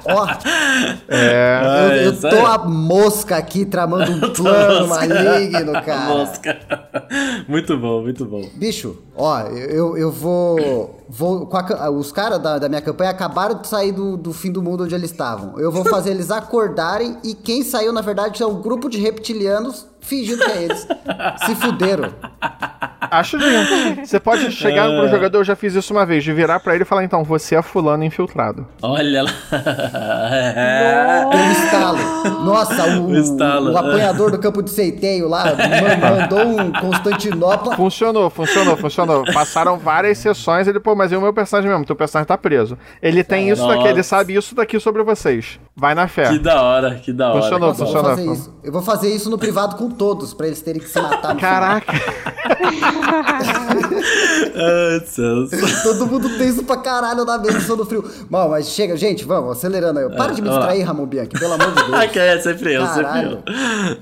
[0.05, 0.27] Ó,
[1.09, 1.59] É.
[1.61, 6.07] eu, Ah, eu tô a mosca aqui tramando um plano maligno, cara.
[6.15, 6.59] Mosca.
[7.47, 8.41] muito bom, muito bom.
[8.55, 11.01] Bicho, ó, eu, eu vou.
[11.09, 14.51] vou com a os caras da, da minha campanha acabaram de sair do, do fim
[14.51, 15.59] do mundo onde eles estavam.
[15.59, 19.85] Eu vou fazer eles acordarem e quem saiu, na verdade, é um grupo de reptilianos
[20.03, 20.87] fingindo que é eles.
[21.45, 22.13] Se fuderam.
[23.11, 24.05] Acho lindo.
[24.05, 24.97] Você pode chegar É.
[24.99, 27.23] pro jogador, eu já fiz isso uma vez, de virar pra ele e falar, então,
[27.23, 28.65] você é fulano infiltrado.
[28.81, 29.29] Olha lá.
[31.29, 32.43] Pelo estalo.
[32.43, 37.75] Nossa, o, O estalo, o apanhador do campo de seiteio lá ma- mandou um Constantinopla.
[37.75, 39.23] Funcionou, funcionou, funcionou.
[39.33, 41.85] Passaram várias sessões, ele, pô, mas e o meu personagem mesmo?
[41.85, 42.77] Teu personagem tá preso.
[43.01, 44.03] Ele tem isso daqui, ele Nossa.
[44.09, 45.59] sabe isso daqui sobre vocês.
[45.75, 46.29] Vai na fé.
[46.29, 47.41] Que da hora, que da hora.
[47.41, 48.17] Funcionou, Nossa, eu vou funcionou.
[48.17, 48.53] fazer isso.
[48.63, 51.39] Eu vou fazer isso no privado com todos, pra eles terem que se matar no
[51.39, 51.93] Caraca.
[55.83, 58.03] Todo mundo tenso pra caralho na mesa, sou do frio.
[58.29, 60.09] Mal, mas chega, gente, vamos, acelerando aí.
[60.15, 61.93] Para de me distrair, Ramon Bianchi, pelo amor de Deus.
[62.03, 63.43] Ah, que é sempre eu, sempre eu.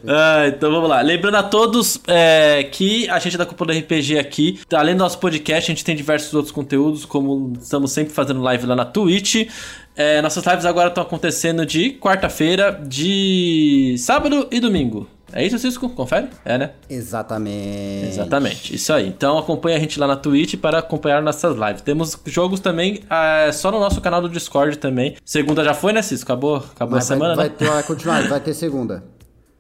[0.08, 1.02] Ah, então vamos lá.
[1.02, 5.20] Lembrando a todos é, que a gente da Cúpula do RPG aqui, além do nosso
[5.20, 9.48] podcast, a gente tem diversos outros conteúdos, como estamos sempre fazendo live lá na Twitch.
[9.96, 15.08] É, nossas lives agora estão acontecendo de quarta-feira, de sábado e domingo.
[15.34, 15.90] É isso, Cisco?
[15.90, 16.28] Confere?
[16.44, 16.72] É, né?
[16.90, 18.08] Exatamente.
[18.08, 19.08] Exatamente, isso aí.
[19.08, 21.82] Então acompanha a gente lá na Twitch para acompanhar nossas lives.
[21.82, 25.16] Temos jogos também ah, só no nosso canal do Discord também.
[25.24, 26.32] Segunda já foi, né, Cisco?
[26.32, 27.56] Acabou, acabou Mas a vai, semana, vai, né?
[27.58, 29.04] ter, vai continuar, vai ter segunda.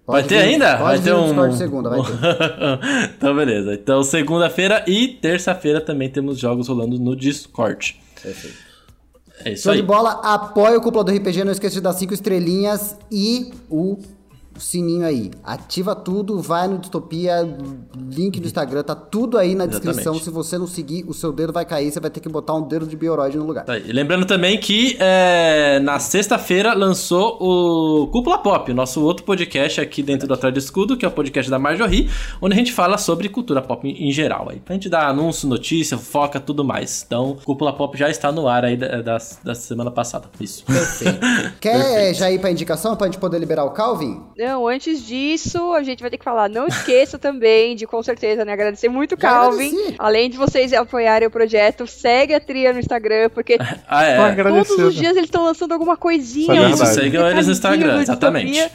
[0.05, 0.77] Vai Pode ter vir- ainda?
[0.77, 1.25] Pode vai ter um.
[1.27, 3.11] Discord segunda, vai ter.
[3.17, 3.73] então, beleza.
[3.73, 8.01] Então, segunda-feira e terça-feira também temos jogos rolando no Discord.
[8.21, 8.57] Perfeito.
[9.45, 9.79] É isso Show aí.
[9.81, 13.97] de bola, apoia o Cúpula do RPG, não esqueça de dar cinco estrelinhas e o
[14.57, 15.31] sininho aí.
[15.43, 17.47] Ativa tudo, vai no Distopia,
[18.09, 20.13] link do Instagram, tá tudo aí na descrição.
[20.13, 20.23] Exatamente.
[20.23, 22.67] Se você não seguir, o seu dedo vai cair, você vai ter que botar um
[22.67, 23.65] dedo de bioroide no lugar.
[23.65, 23.83] Tá aí.
[23.87, 30.03] E lembrando também que é, na sexta-feira lançou o Cúpula Pop, nosso outro podcast aqui
[30.03, 32.09] dentro do Atrás do Escudo, que é o podcast da Marjorie,
[32.41, 34.47] onde a gente fala sobre cultura pop em geral.
[34.49, 37.03] Aí, pra gente dar anúncio, notícia, foca, tudo mais.
[37.05, 40.29] Então, Cúpula Pop já está no ar aí da, da, da semana passada.
[40.39, 40.63] Isso.
[40.65, 41.19] Perfeito.
[41.59, 44.21] Quer já ir pra indicação pra gente poder liberar o Calvin?
[44.51, 46.49] Não, antes disso, a gente vai ter que falar.
[46.49, 48.51] Não esqueça também de, com certeza, né?
[48.51, 49.69] Agradecer muito Calvin.
[49.69, 49.95] agradeci.
[49.97, 54.43] Além de vocês apoiarem o projeto, segue a tria no Instagram, porque Ah, é.
[54.43, 56.69] Todos os dias eles estão lançando alguma coisinha.
[56.69, 56.85] Isso.
[56.85, 58.71] Sigam eles no recadinho Instagram, exatamente.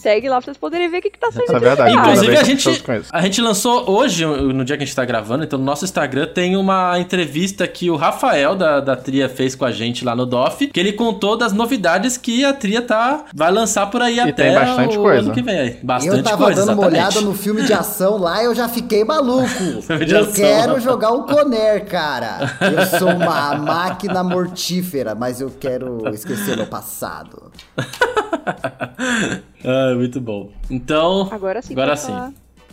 [0.00, 1.54] Segue lá pra vocês poderem ver o que, que tá saindo.
[1.54, 1.92] É verdade.
[1.92, 5.44] de Inclusive, a gente, a gente lançou hoje, no dia que a gente tá gravando,
[5.44, 9.64] então no nosso Instagram tem uma entrevista que o Rafael da, da Tria fez com
[9.64, 13.50] a gente lá no DOF, que ele contou das novidades que a Tria tá, vai
[13.50, 15.20] lançar por aí até tem bastante o coisa.
[15.20, 15.58] ano que vem.
[15.58, 15.78] aí.
[15.82, 17.16] Bastante eu tava coisa, dando uma exatamente.
[17.16, 19.50] olhada no filme de ação lá e eu já fiquei maluco.
[20.10, 20.32] Eu ação.
[20.34, 22.38] quero jogar o Conner, cara.
[22.60, 27.50] Eu sou uma máquina mortífera, mas eu quero esquecer meu passado.
[29.64, 30.50] ah, muito bom.
[30.70, 31.72] Então, Agora sim.
[31.74, 32.12] Agora sim.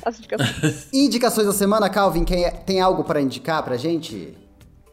[0.05, 0.87] As indicações.
[0.93, 4.37] Indicações da semana, Calvin, quem é- tem algo pra indicar pra gente?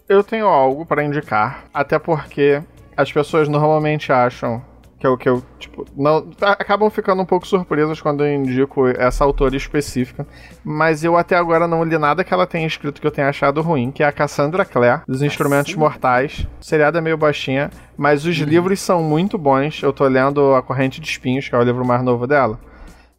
[0.08, 2.62] Eu tenho algo pra indicar, até porque
[2.96, 4.62] as pessoas normalmente acham
[5.04, 9.22] que eu, que eu tipo, não, acabam ficando um pouco surpresas quando eu indico essa
[9.22, 10.26] autora específica,
[10.64, 13.60] mas eu até agora não li nada que ela tenha escrito que eu tenha achado
[13.60, 16.46] ruim, que é a Cassandra Clare, dos Instrumentos Mortais.
[16.58, 19.82] O seriado é meio baixinha, mas os livros são muito bons.
[19.82, 22.58] Eu tô lendo A Corrente de Espinhos, que é o livro mais novo dela.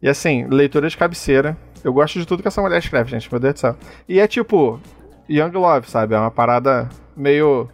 [0.02, 1.56] E assim, leitura de cabeceira.
[1.84, 3.76] Eu gosto de tudo que essa mulher escreve, gente, meu Deus do céu.
[4.08, 4.80] E é tipo,
[5.30, 6.14] Young Love, sabe?
[6.14, 7.68] É uma parada meio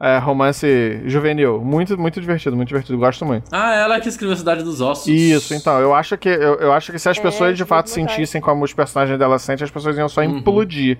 [0.00, 1.60] é, romance juvenil.
[1.60, 2.96] Muito, muito divertido, muito divertido.
[2.98, 3.48] Gosto muito.
[3.52, 5.06] ah, ela que escreveu Cidade dos Ossos.
[5.08, 7.90] Isso, então, eu acho que eu, eu acho que se as É, pessoas de fato
[7.90, 10.98] sentissem como os personagens dela sentem, as pessoas iam só implodir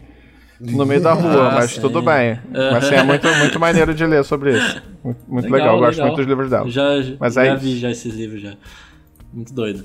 [0.61, 1.41] no meio da rua, Uhum.
[1.49, 1.81] Ah, mas sim.
[1.81, 2.41] tudo bem.
[2.51, 4.83] Mas assim, é muito, muito maneiro de ler sobre isso.
[5.05, 6.69] Muito, muito legal, eu gosto muito dos livros dela.
[6.69, 6.83] Já,
[7.21, 7.81] Mas já é vi isso.
[7.81, 8.55] já esses livros já.
[9.33, 9.85] Muito doido.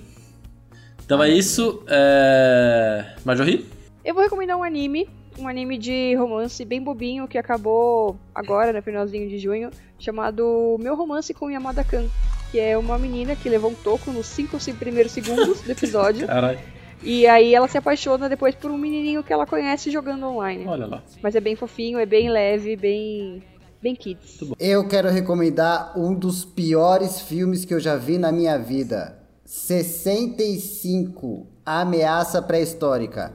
[1.06, 1.84] Então é isso.
[1.88, 3.06] É...
[3.24, 3.66] Marjorie?
[4.04, 5.08] Eu vou recomendar um anime,
[5.40, 9.70] um anime de romance bem bobinho que acabou agora, no finalzinho de junho,
[10.00, 12.06] chamado Meu Romance com Yamada Kan,
[12.52, 16.28] que é uma menina que levou um toco nos cinco se- primeiros segundos do episódio,
[16.34, 16.60] Caralho,
[17.02, 20.66] e aí ela se apaixona depois por um menininho que ela conhece jogando online.
[20.68, 21.04] olha lá.
[21.22, 23.44] Mas é bem fofinho, é bem leve, bem
[23.82, 24.40] bem kids.
[24.58, 29.20] Eu quero recomendar um dos piores filmes que eu já vi na minha vida.
[29.46, 33.34] 65 Ameaça Pré-Histórica.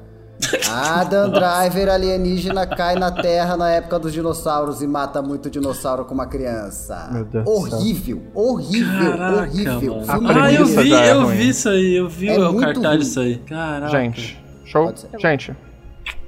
[0.71, 6.15] Adam Driver alienígena cai na Terra na época dos dinossauros e mata muito dinossauro com
[6.15, 7.09] uma criança.
[7.13, 7.79] Meu Deus do céu.
[7.79, 9.95] horrível, horrível, Caraca, horrível.
[9.97, 10.07] mano.
[10.13, 11.37] Filme Ah, eu vi, é eu ruim.
[11.37, 12.99] vi isso aí, eu vi É o cartaz ruim.
[12.99, 13.37] disso aí.
[13.39, 13.89] Caraca.
[13.91, 14.95] Gente, show.
[15.19, 15.57] Gente,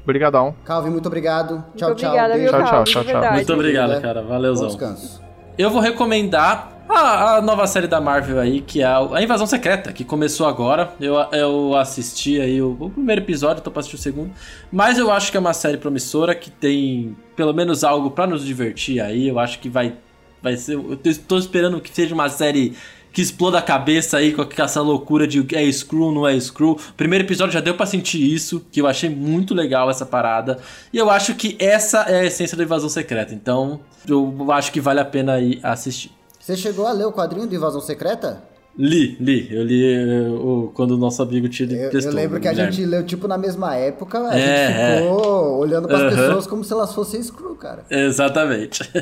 [0.04, 0.54] brigadão.
[0.64, 1.64] Calvin, muito obrigado.
[1.76, 2.10] Tchau, Muito tchau.
[2.10, 3.04] obrigada, viu, Tchau, tchau, tchau, tchau.
[3.04, 3.34] verdade.
[3.36, 4.22] Muito obrigado, cara.
[4.22, 4.66] Bom Valeuzão.
[4.68, 5.20] descanso.
[5.56, 9.92] Eu vou recomendar a, a nova série da Marvel aí, que é a Invasão Secreta,
[9.92, 10.92] que começou agora.
[11.00, 14.32] Eu, eu assisti aí o, o primeiro episódio, tô pra assistir o segundo.
[14.72, 18.44] Mas eu acho que é uma série promissora, que tem pelo menos algo pra nos
[18.44, 19.28] divertir aí.
[19.28, 19.94] Eu acho que vai,
[20.42, 20.74] vai ser...
[20.74, 22.74] Eu tô- esperando que seja uma série
[23.12, 26.78] que exploda a cabeça aí com essa loucura de é Screw, não é Screw.
[26.96, 30.58] Primeiro episódio já deu pra sentir isso, que eu achei muito legal essa parada.
[30.92, 33.34] E eu acho que essa é a essência da Invasão Secreta.
[33.34, 36.19] Então, eu acho que vale a pena ir assistir.
[36.50, 38.42] Você chegou a ler o quadrinho do Invasão Secreta?
[38.76, 39.54] Li, li.
[39.54, 42.52] Eu li eh, o, quando o nosso amigo Tilly Eu, eu prestou, lembro que a
[42.52, 46.10] gente leu, tipo, na mesma época, a É, gente ficou olhando pras Aham.
[46.10, 47.84] pessoas como se elas fossem Screw, cara.
[47.88, 48.82] Exatamente.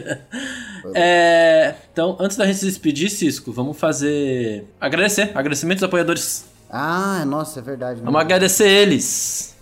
[0.95, 4.65] É, então, antes da gente se despedir, Cisco, vamos fazer.
[4.81, 5.33] Agradecer.
[5.35, 6.45] Agradecimentos aos apoiadores.
[6.71, 8.01] Ah, nossa, é verdade.
[8.01, 9.55] Vamos agradecer eles.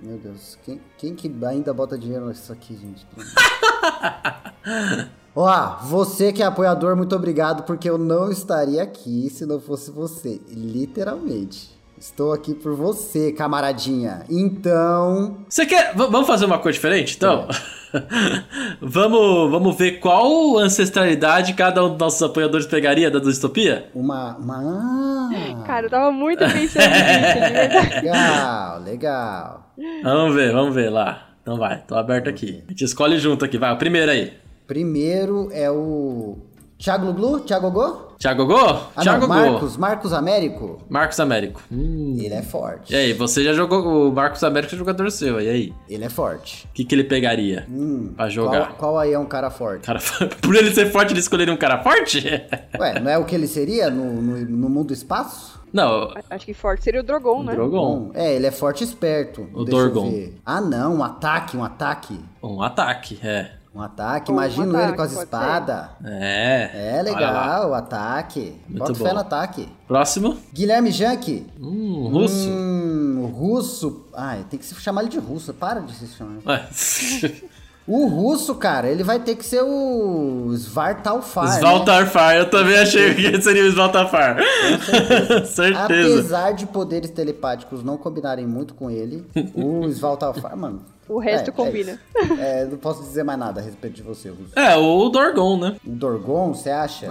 [0.00, 3.04] Meu Deus, quem, quem que ainda bota dinheiro nisso aqui, gente?
[5.36, 9.90] Ó, você que é apoiador, muito obrigado, porque eu não estaria aqui se não fosse
[9.90, 10.40] você.
[10.48, 11.76] Literalmente.
[11.96, 14.22] Estou aqui por você, camaradinha.
[14.30, 15.38] Então.
[15.48, 15.92] Você quer.
[15.96, 17.48] v- vamos fazer uma coisa diferente, então?
[18.80, 23.90] vamos, vamos ver qual ancestralidade cada um dos nossos apoiadores pegaria da distopia?
[23.94, 24.36] Uma.
[24.36, 25.30] uma...
[25.32, 29.72] Ah, Cara, eu tava muito pensando nisso, legal, legal.
[30.02, 31.28] Vamos ver, vamos ver lá.
[31.42, 32.62] Então vai, tô aberto aqui.
[32.66, 33.72] A gente escolhe junto aqui, vai.
[33.72, 34.32] O primeiro aí.
[34.68, 36.36] Primeiro é o.
[36.78, 37.40] Thiago Glu?
[37.40, 38.08] Thiago Gogô?
[38.18, 38.54] Thiago Go?
[38.94, 39.34] Ah, Thiago não, Go.
[39.50, 40.78] Marcos, Marcos Américo.
[40.88, 41.60] Marcos Américo.
[41.72, 42.16] Hum.
[42.20, 42.92] Ele é forte.
[42.92, 44.08] E aí, você já jogou.
[44.10, 45.74] O Marcos Américo é jogador seu, e aí?
[45.88, 46.66] Ele é forte.
[46.66, 48.66] O que, que ele pegaria Hum, pra jogar?
[48.68, 49.86] Qual, qual aí é um cara forte?
[49.86, 49.98] Cara,
[50.40, 52.20] por ele ser forte, ele escolheria um cara forte?
[52.78, 55.58] Ué, não é o que ele seria no, no, no mundo espaço?
[55.72, 57.52] Não, Acho que forte seria o Drogon, né?
[57.54, 57.76] Drogon.
[58.06, 59.42] Bom, é, ele é forte e esperto.
[59.52, 60.10] O Deixa eu Dorgon.
[60.10, 60.38] ver.
[60.46, 62.18] Ah, não, um ataque, um ataque.
[62.42, 63.52] Um ataque, é.
[63.74, 65.86] Um ataque, Um imagino ataque, ele com as espadas.
[66.04, 66.96] É.
[66.98, 68.56] É legal, o ataque.
[68.68, 69.04] Muito Bota bom.
[69.04, 69.68] fé no ataque.
[69.86, 70.36] Próximo.
[70.52, 71.46] Guilherme Jank.
[71.60, 72.48] Hum, russo.
[72.48, 74.06] Hum, russo.
[74.14, 75.52] Ai, tem que se chamar ele de russo.
[75.54, 76.38] Para de se chamar.
[76.46, 76.68] Ué.
[77.90, 81.46] O russo, cara, ele vai ter que ser o Svartalfar.
[81.46, 81.56] né?
[81.56, 84.36] Svaltarfar, eu também achei que seria o Svaltarfar.
[85.48, 85.84] Certeza.
[85.84, 89.24] Apesar de poderes telepáticos não combinarem muito com ele,
[89.54, 90.82] o Svaltalfar, mano.
[91.08, 91.98] O resto é, combina.
[92.40, 94.52] É, é, não posso dizer mais nada a respeito de você, Russo.
[94.56, 95.76] É, o Dorgon, né?
[95.86, 97.06] O Dorgon, você acha?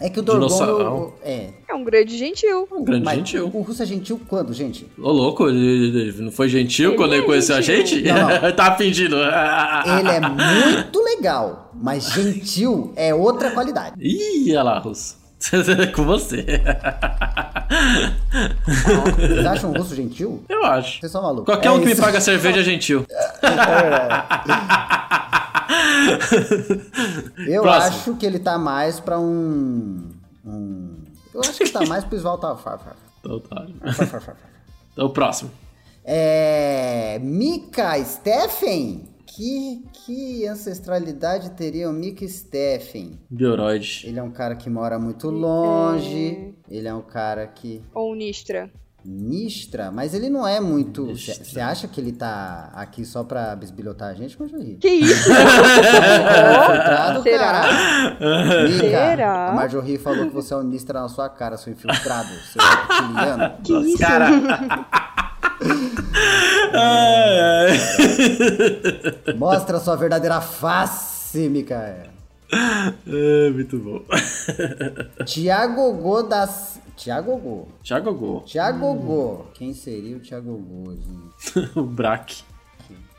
[0.00, 0.06] É.
[0.06, 0.46] É que o Dorgon.
[0.46, 1.14] Dinossauro.
[1.22, 1.48] é.
[1.68, 2.68] É um grande gentil.
[2.70, 3.50] Um grande Mas gentil.
[3.52, 4.86] o russo é gentil quando, gente?
[4.96, 7.98] Ô, louco, ele, ele não foi gentil Ele quando ele é conheceu gentil.
[7.98, 8.40] a gente?
[8.42, 9.16] Não, tá fingindo.
[9.16, 13.96] Ele é muito legal, mas gentil é outra qualidade.
[13.98, 15.23] Ih, olha lá, Russo.
[15.94, 16.44] Com você.
[19.16, 20.42] Vocês acham o russo gentil?
[20.48, 21.00] Eu acho.
[21.00, 21.44] Vocês são malucos.
[21.46, 22.00] Qualquer É um que me isso.
[22.00, 23.04] paga cerveja é gentil.
[27.46, 27.96] Eu Próximo.
[27.96, 30.10] acho que ele tá mais pra um.
[30.44, 30.94] um-
[31.32, 32.78] Eu acho que ele tá mais pro Svaltalfar.
[33.20, 33.66] Então tá.
[34.92, 35.50] Então, o próximo.
[36.04, 37.18] É.
[37.22, 39.08] Mika Steffen?
[39.34, 43.18] Que, que ancestralidade teria o Mika Steffen?
[43.28, 44.04] Bioroid.
[44.06, 46.54] Ele é um cara que mora muito longe.
[46.70, 47.82] Ele é um cara que.
[47.92, 48.70] Ou Nistra.
[49.04, 51.14] Nistra, mas ele não é muito.
[51.14, 54.76] Você acha que ele tá aqui só pra bisbilhotar a gente, Marjorie?
[54.76, 55.28] Que isso?
[55.28, 57.38] Infiltrado, Será?
[57.38, 58.68] cara.
[58.68, 59.48] Mica, Será?
[59.48, 63.52] A Marjorie falou que você é um Nistra na sua cara, seu infiltrado, seu reptiliano.
[63.62, 63.98] Que isso?
[63.98, 64.28] Cara.
[69.36, 72.14] Mostra sua verdadeira face, Micael.
[73.06, 74.02] É, muito bom.
[75.24, 76.80] Tiago Go das.
[76.96, 77.68] Tiago Go.
[77.82, 78.42] Thiago Gol.
[78.42, 79.46] Tiago Go.
[79.54, 81.70] Quem seria o Tiago Go, gente?
[81.78, 82.42] o Braque.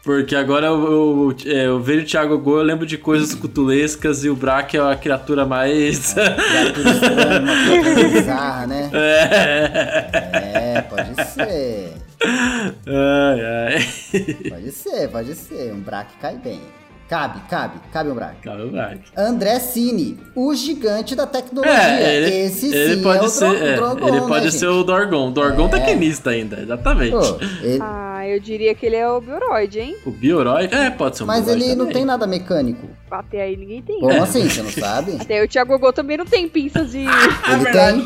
[0.05, 4.23] Porque agora eu, eu, é, eu vejo o Thiago Gol, eu lembro de coisas cutulescas
[4.23, 6.13] e o Braque é a criatura mais.
[6.13, 8.89] Criatura estranha, uma bizarra, né?
[8.93, 10.75] é.
[10.77, 12.04] É, pode ser.
[12.23, 14.49] Ai, ai.
[14.49, 15.73] Pode ser, pode ser.
[15.73, 16.61] Um braque cai bem.
[17.07, 18.41] Cabe, cabe, cabe um braque.
[18.41, 19.03] Cara, o Braque.
[19.15, 21.71] André Cine, o gigante da tecnologia.
[21.71, 24.45] É, ele, Esse ele sim pode é o ser, Dro- é, Drogon, ele né, pode
[24.49, 24.55] gente?
[24.59, 25.31] ser o Dorgon.
[25.31, 27.11] Dorgon tecnista ainda, exatamente.
[27.11, 29.95] Pô, ele- Ah, eu diria que ele é o Bioroid, hein?
[30.03, 31.93] O Bioroid, é, pode ser um Mas ele não também.
[31.93, 32.87] tem nada mecânico.
[33.11, 33.99] Até aí ninguém tem.
[33.99, 34.49] Como assim?
[34.49, 35.17] Você não sabe?
[35.21, 37.05] Até o Thiago Gogô também não tem pinças de.
[37.53, 38.03] Ele tem.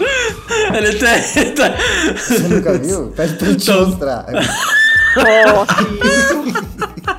[0.78, 1.56] Ele tem.
[1.56, 1.74] tá-
[2.18, 3.14] Você nunca viu?
[3.16, 4.26] Pede pra gente Então- mostrar.
[5.16, 5.76] Nossa,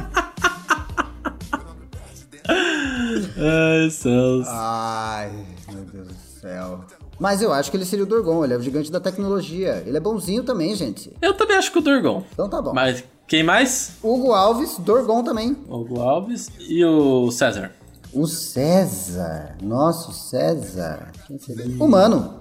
[3.41, 4.47] Ai, céus.
[4.49, 5.33] Ai,
[5.73, 6.85] meu Deus do céu.
[7.19, 9.83] Mas eu acho que ele seria o Dorgon, ele é o gigante da tecnologia.
[9.87, 11.13] Ele é bonzinho também, gente.
[11.21, 12.23] Eu também acho que o Dorgon.
[12.33, 12.73] Então tá bom.
[12.73, 13.93] Mas quem mais?
[14.03, 15.57] Hugo Alves, Dorgon também.
[15.69, 17.73] Hugo Alves e o César.
[18.13, 19.57] O César.
[19.63, 21.13] Nossa, o César.
[21.27, 21.67] Quem seria?
[21.83, 22.41] Humano.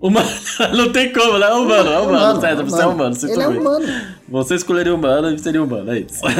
[0.00, 0.28] Humano.
[0.76, 1.48] Não tem como, né?
[1.48, 2.40] Humano, é humano.
[2.40, 3.14] César, você é humano.
[3.14, 3.86] Você Ele é humano.
[4.28, 6.20] Você escolheria humano e seria humano, é isso.
[6.28, 6.32] É,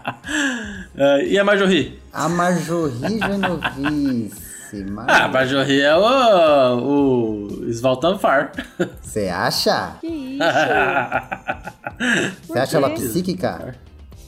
[1.25, 1.99] e a Marjorie?
[2.13, 4.51] A Marjorie Genovice.
[4.89, 5.05] Mar...
[5.09, 8.51] Ah, a Marjorie é o, o Svaltanfar.
[9.01, 9.95] Você acha?
[9.99, 10.43] que isso?
[12.47, 13.75] Você acha ela psíquica?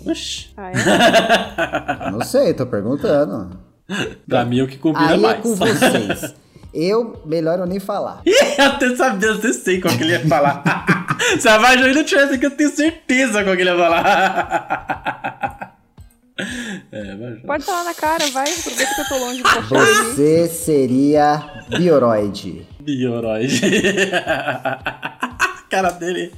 [0.06, 0.50] Oxi.
[0.58, 2.12] Ah, é?
[2.12, 3.58] Não sei, tô perguntando.
[4.28, 5.42] Pra mim, o que combina Aí é mais.
[5.42, 6.36] com vocês.
[6.74, 8.22] Eu, melhor eu nem falar.
[8.26, 10.64] eu até sabia, eu até sei qual que ele ia falar.
[11.40, 15.50] Se a Marjorie não tivesse aqui, eu tenho certeza qual que ele ia falar.
[16.94, 17.36] é.
[17.46, 18.46] Pode falar na cara, vai.
[18.52, 19.86] Aproveita que eu tô longe do cachorro.
[20.14, 22.68] Você seria Bioroid.
[22.80, 23.62] Bioroid.
[25.70, 26.32] cara dele.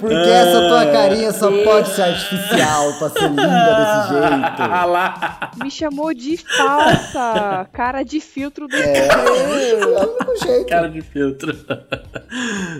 [0.00, 4.16] Porque essa tua carinha só pode ser artificial pra ser linda desse
[4.58, 4.90] Ah jeito.
[4.90, 5.50] lá.
[5.62, 7.68] Me chamou de falsa.
[7.72, 10.66] Cara de filtro do É, é o único jeito.
[10.66, 11.56] Cara de filtro.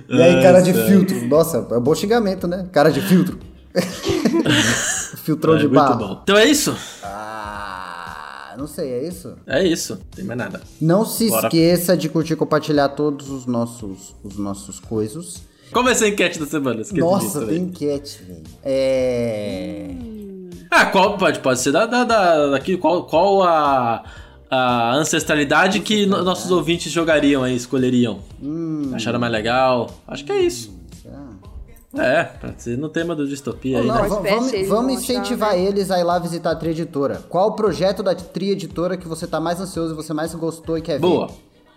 [0.09, 1.29] E aí, cara de filtro.
[1.29, 2.67] Nossa, é um bom xingamento, né?
[2.73, 3.39] Cara de filtro.
[5.25, 5.99] Filtrão É, de muito barro.
[5.99, 6.21] bom.
[6.23, 6.77] Então é isso?
[7.03, 9.35] Ah, não sei, é isso?
[9.47, 9.95] É isso.
[9.95, 10.61] Não tem mais nada.
[10.81, 11.47] Não se Bora.
[11.47, 15.43] esqueça de curtir e compartilhar todos os nossos, os nossos coisas.
[15.73, 16.81] Qual vai ser a enquete da semana?
[16.81, 18.43] Esqueci Nossa, tem enquete, velho.
[18.65, 19.91] É.
[20.71, 24.03] Ah, Ah, qual pode, pode ser da, da, da daqui, qual, qual a,
[24.51, 28.19] a ancestralidade que no- nossos ouvintes jogariam aí, escolheriam?
[28.43, 29.91] Hum, Acharam mais legal?
[30.09, 30.80] Acho que é isso.
[31.97, 34.31] É, pode ser no tema do distopia Ou aí, não, né?
[34.31, 35.63] Vamos, vamos incentivar né?
[35.65, 37.17] eles a ir lá visitar a Tri Editora.
[37.29, 40.83] Qual o projeto da Tri Editora que você tá mais ansioso, você mais gostou e
[40.83, 41.01] quer ver?
[41.01, 41.31] Boa.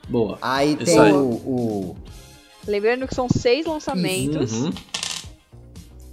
[0.08, 0.38] Boa.
[0.42, 1.12] Aí Isso tem aí.
[1.14, 1.96] o, o-
[2.68, 4.52] Lembrando que são seis lançamentos.
[4.54, 4.72] Uhum.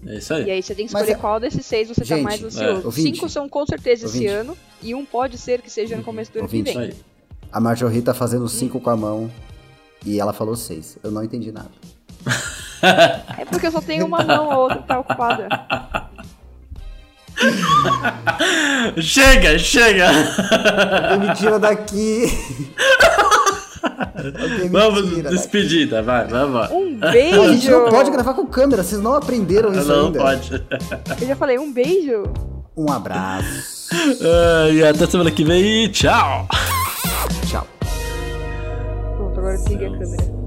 [0.07, 0.45] É isso aí.
[0.47, 2.43] E aí você tem que Mas escolher é- qual desses seis você Gente, tá mais
[2.43, 2.83] ansioso.
[2.83, 3.17] é, ouvinte.
[3.17, 4.33] Cinco são com certeza esse Ouvinte.
[4.33, 4.57] ano.
[4.83, 6.75] E um pode ser que seja no começo do ano que Ouvinte.
[6.77, 6.89] vem.
[6.89, 7.05] Isso aí.
[7.53, 9.31] a Marjorie tá fazendo cinco com a mão
[10.07, 10.97] e ela falou seis.
[11.03, 11.71] Eu não entendi nada.
[12.83, 15.49] É porque eu só tenho uma mão, a outra tá ocupada.
[19.01, 20.09] Chega, chega!
[21.19, 22.27] Me tira daqui.
[24.17, 25.37] Alguém me Vamos, tira daqui.
[25.37, 26.69] despedida, vai, vai, vai.
[26.73, 27.33] Um A gente
[27.67, 27.71] beijo!
[27.71, 30.19] não pode gravar com câmera, vocês não aprenderam isso Não ainda.
[30.19, 30.53] pode.
[31.21, 32.25] Eu já falei, um beijo!
[32.77, 33.89] Um abraço.
[34.23, 36.47] Ah, e até semana que vem e tchau!
[37.49, 37.67] Tchau.
[39.17, 40.40] Pronto, agora desliguei a câmera.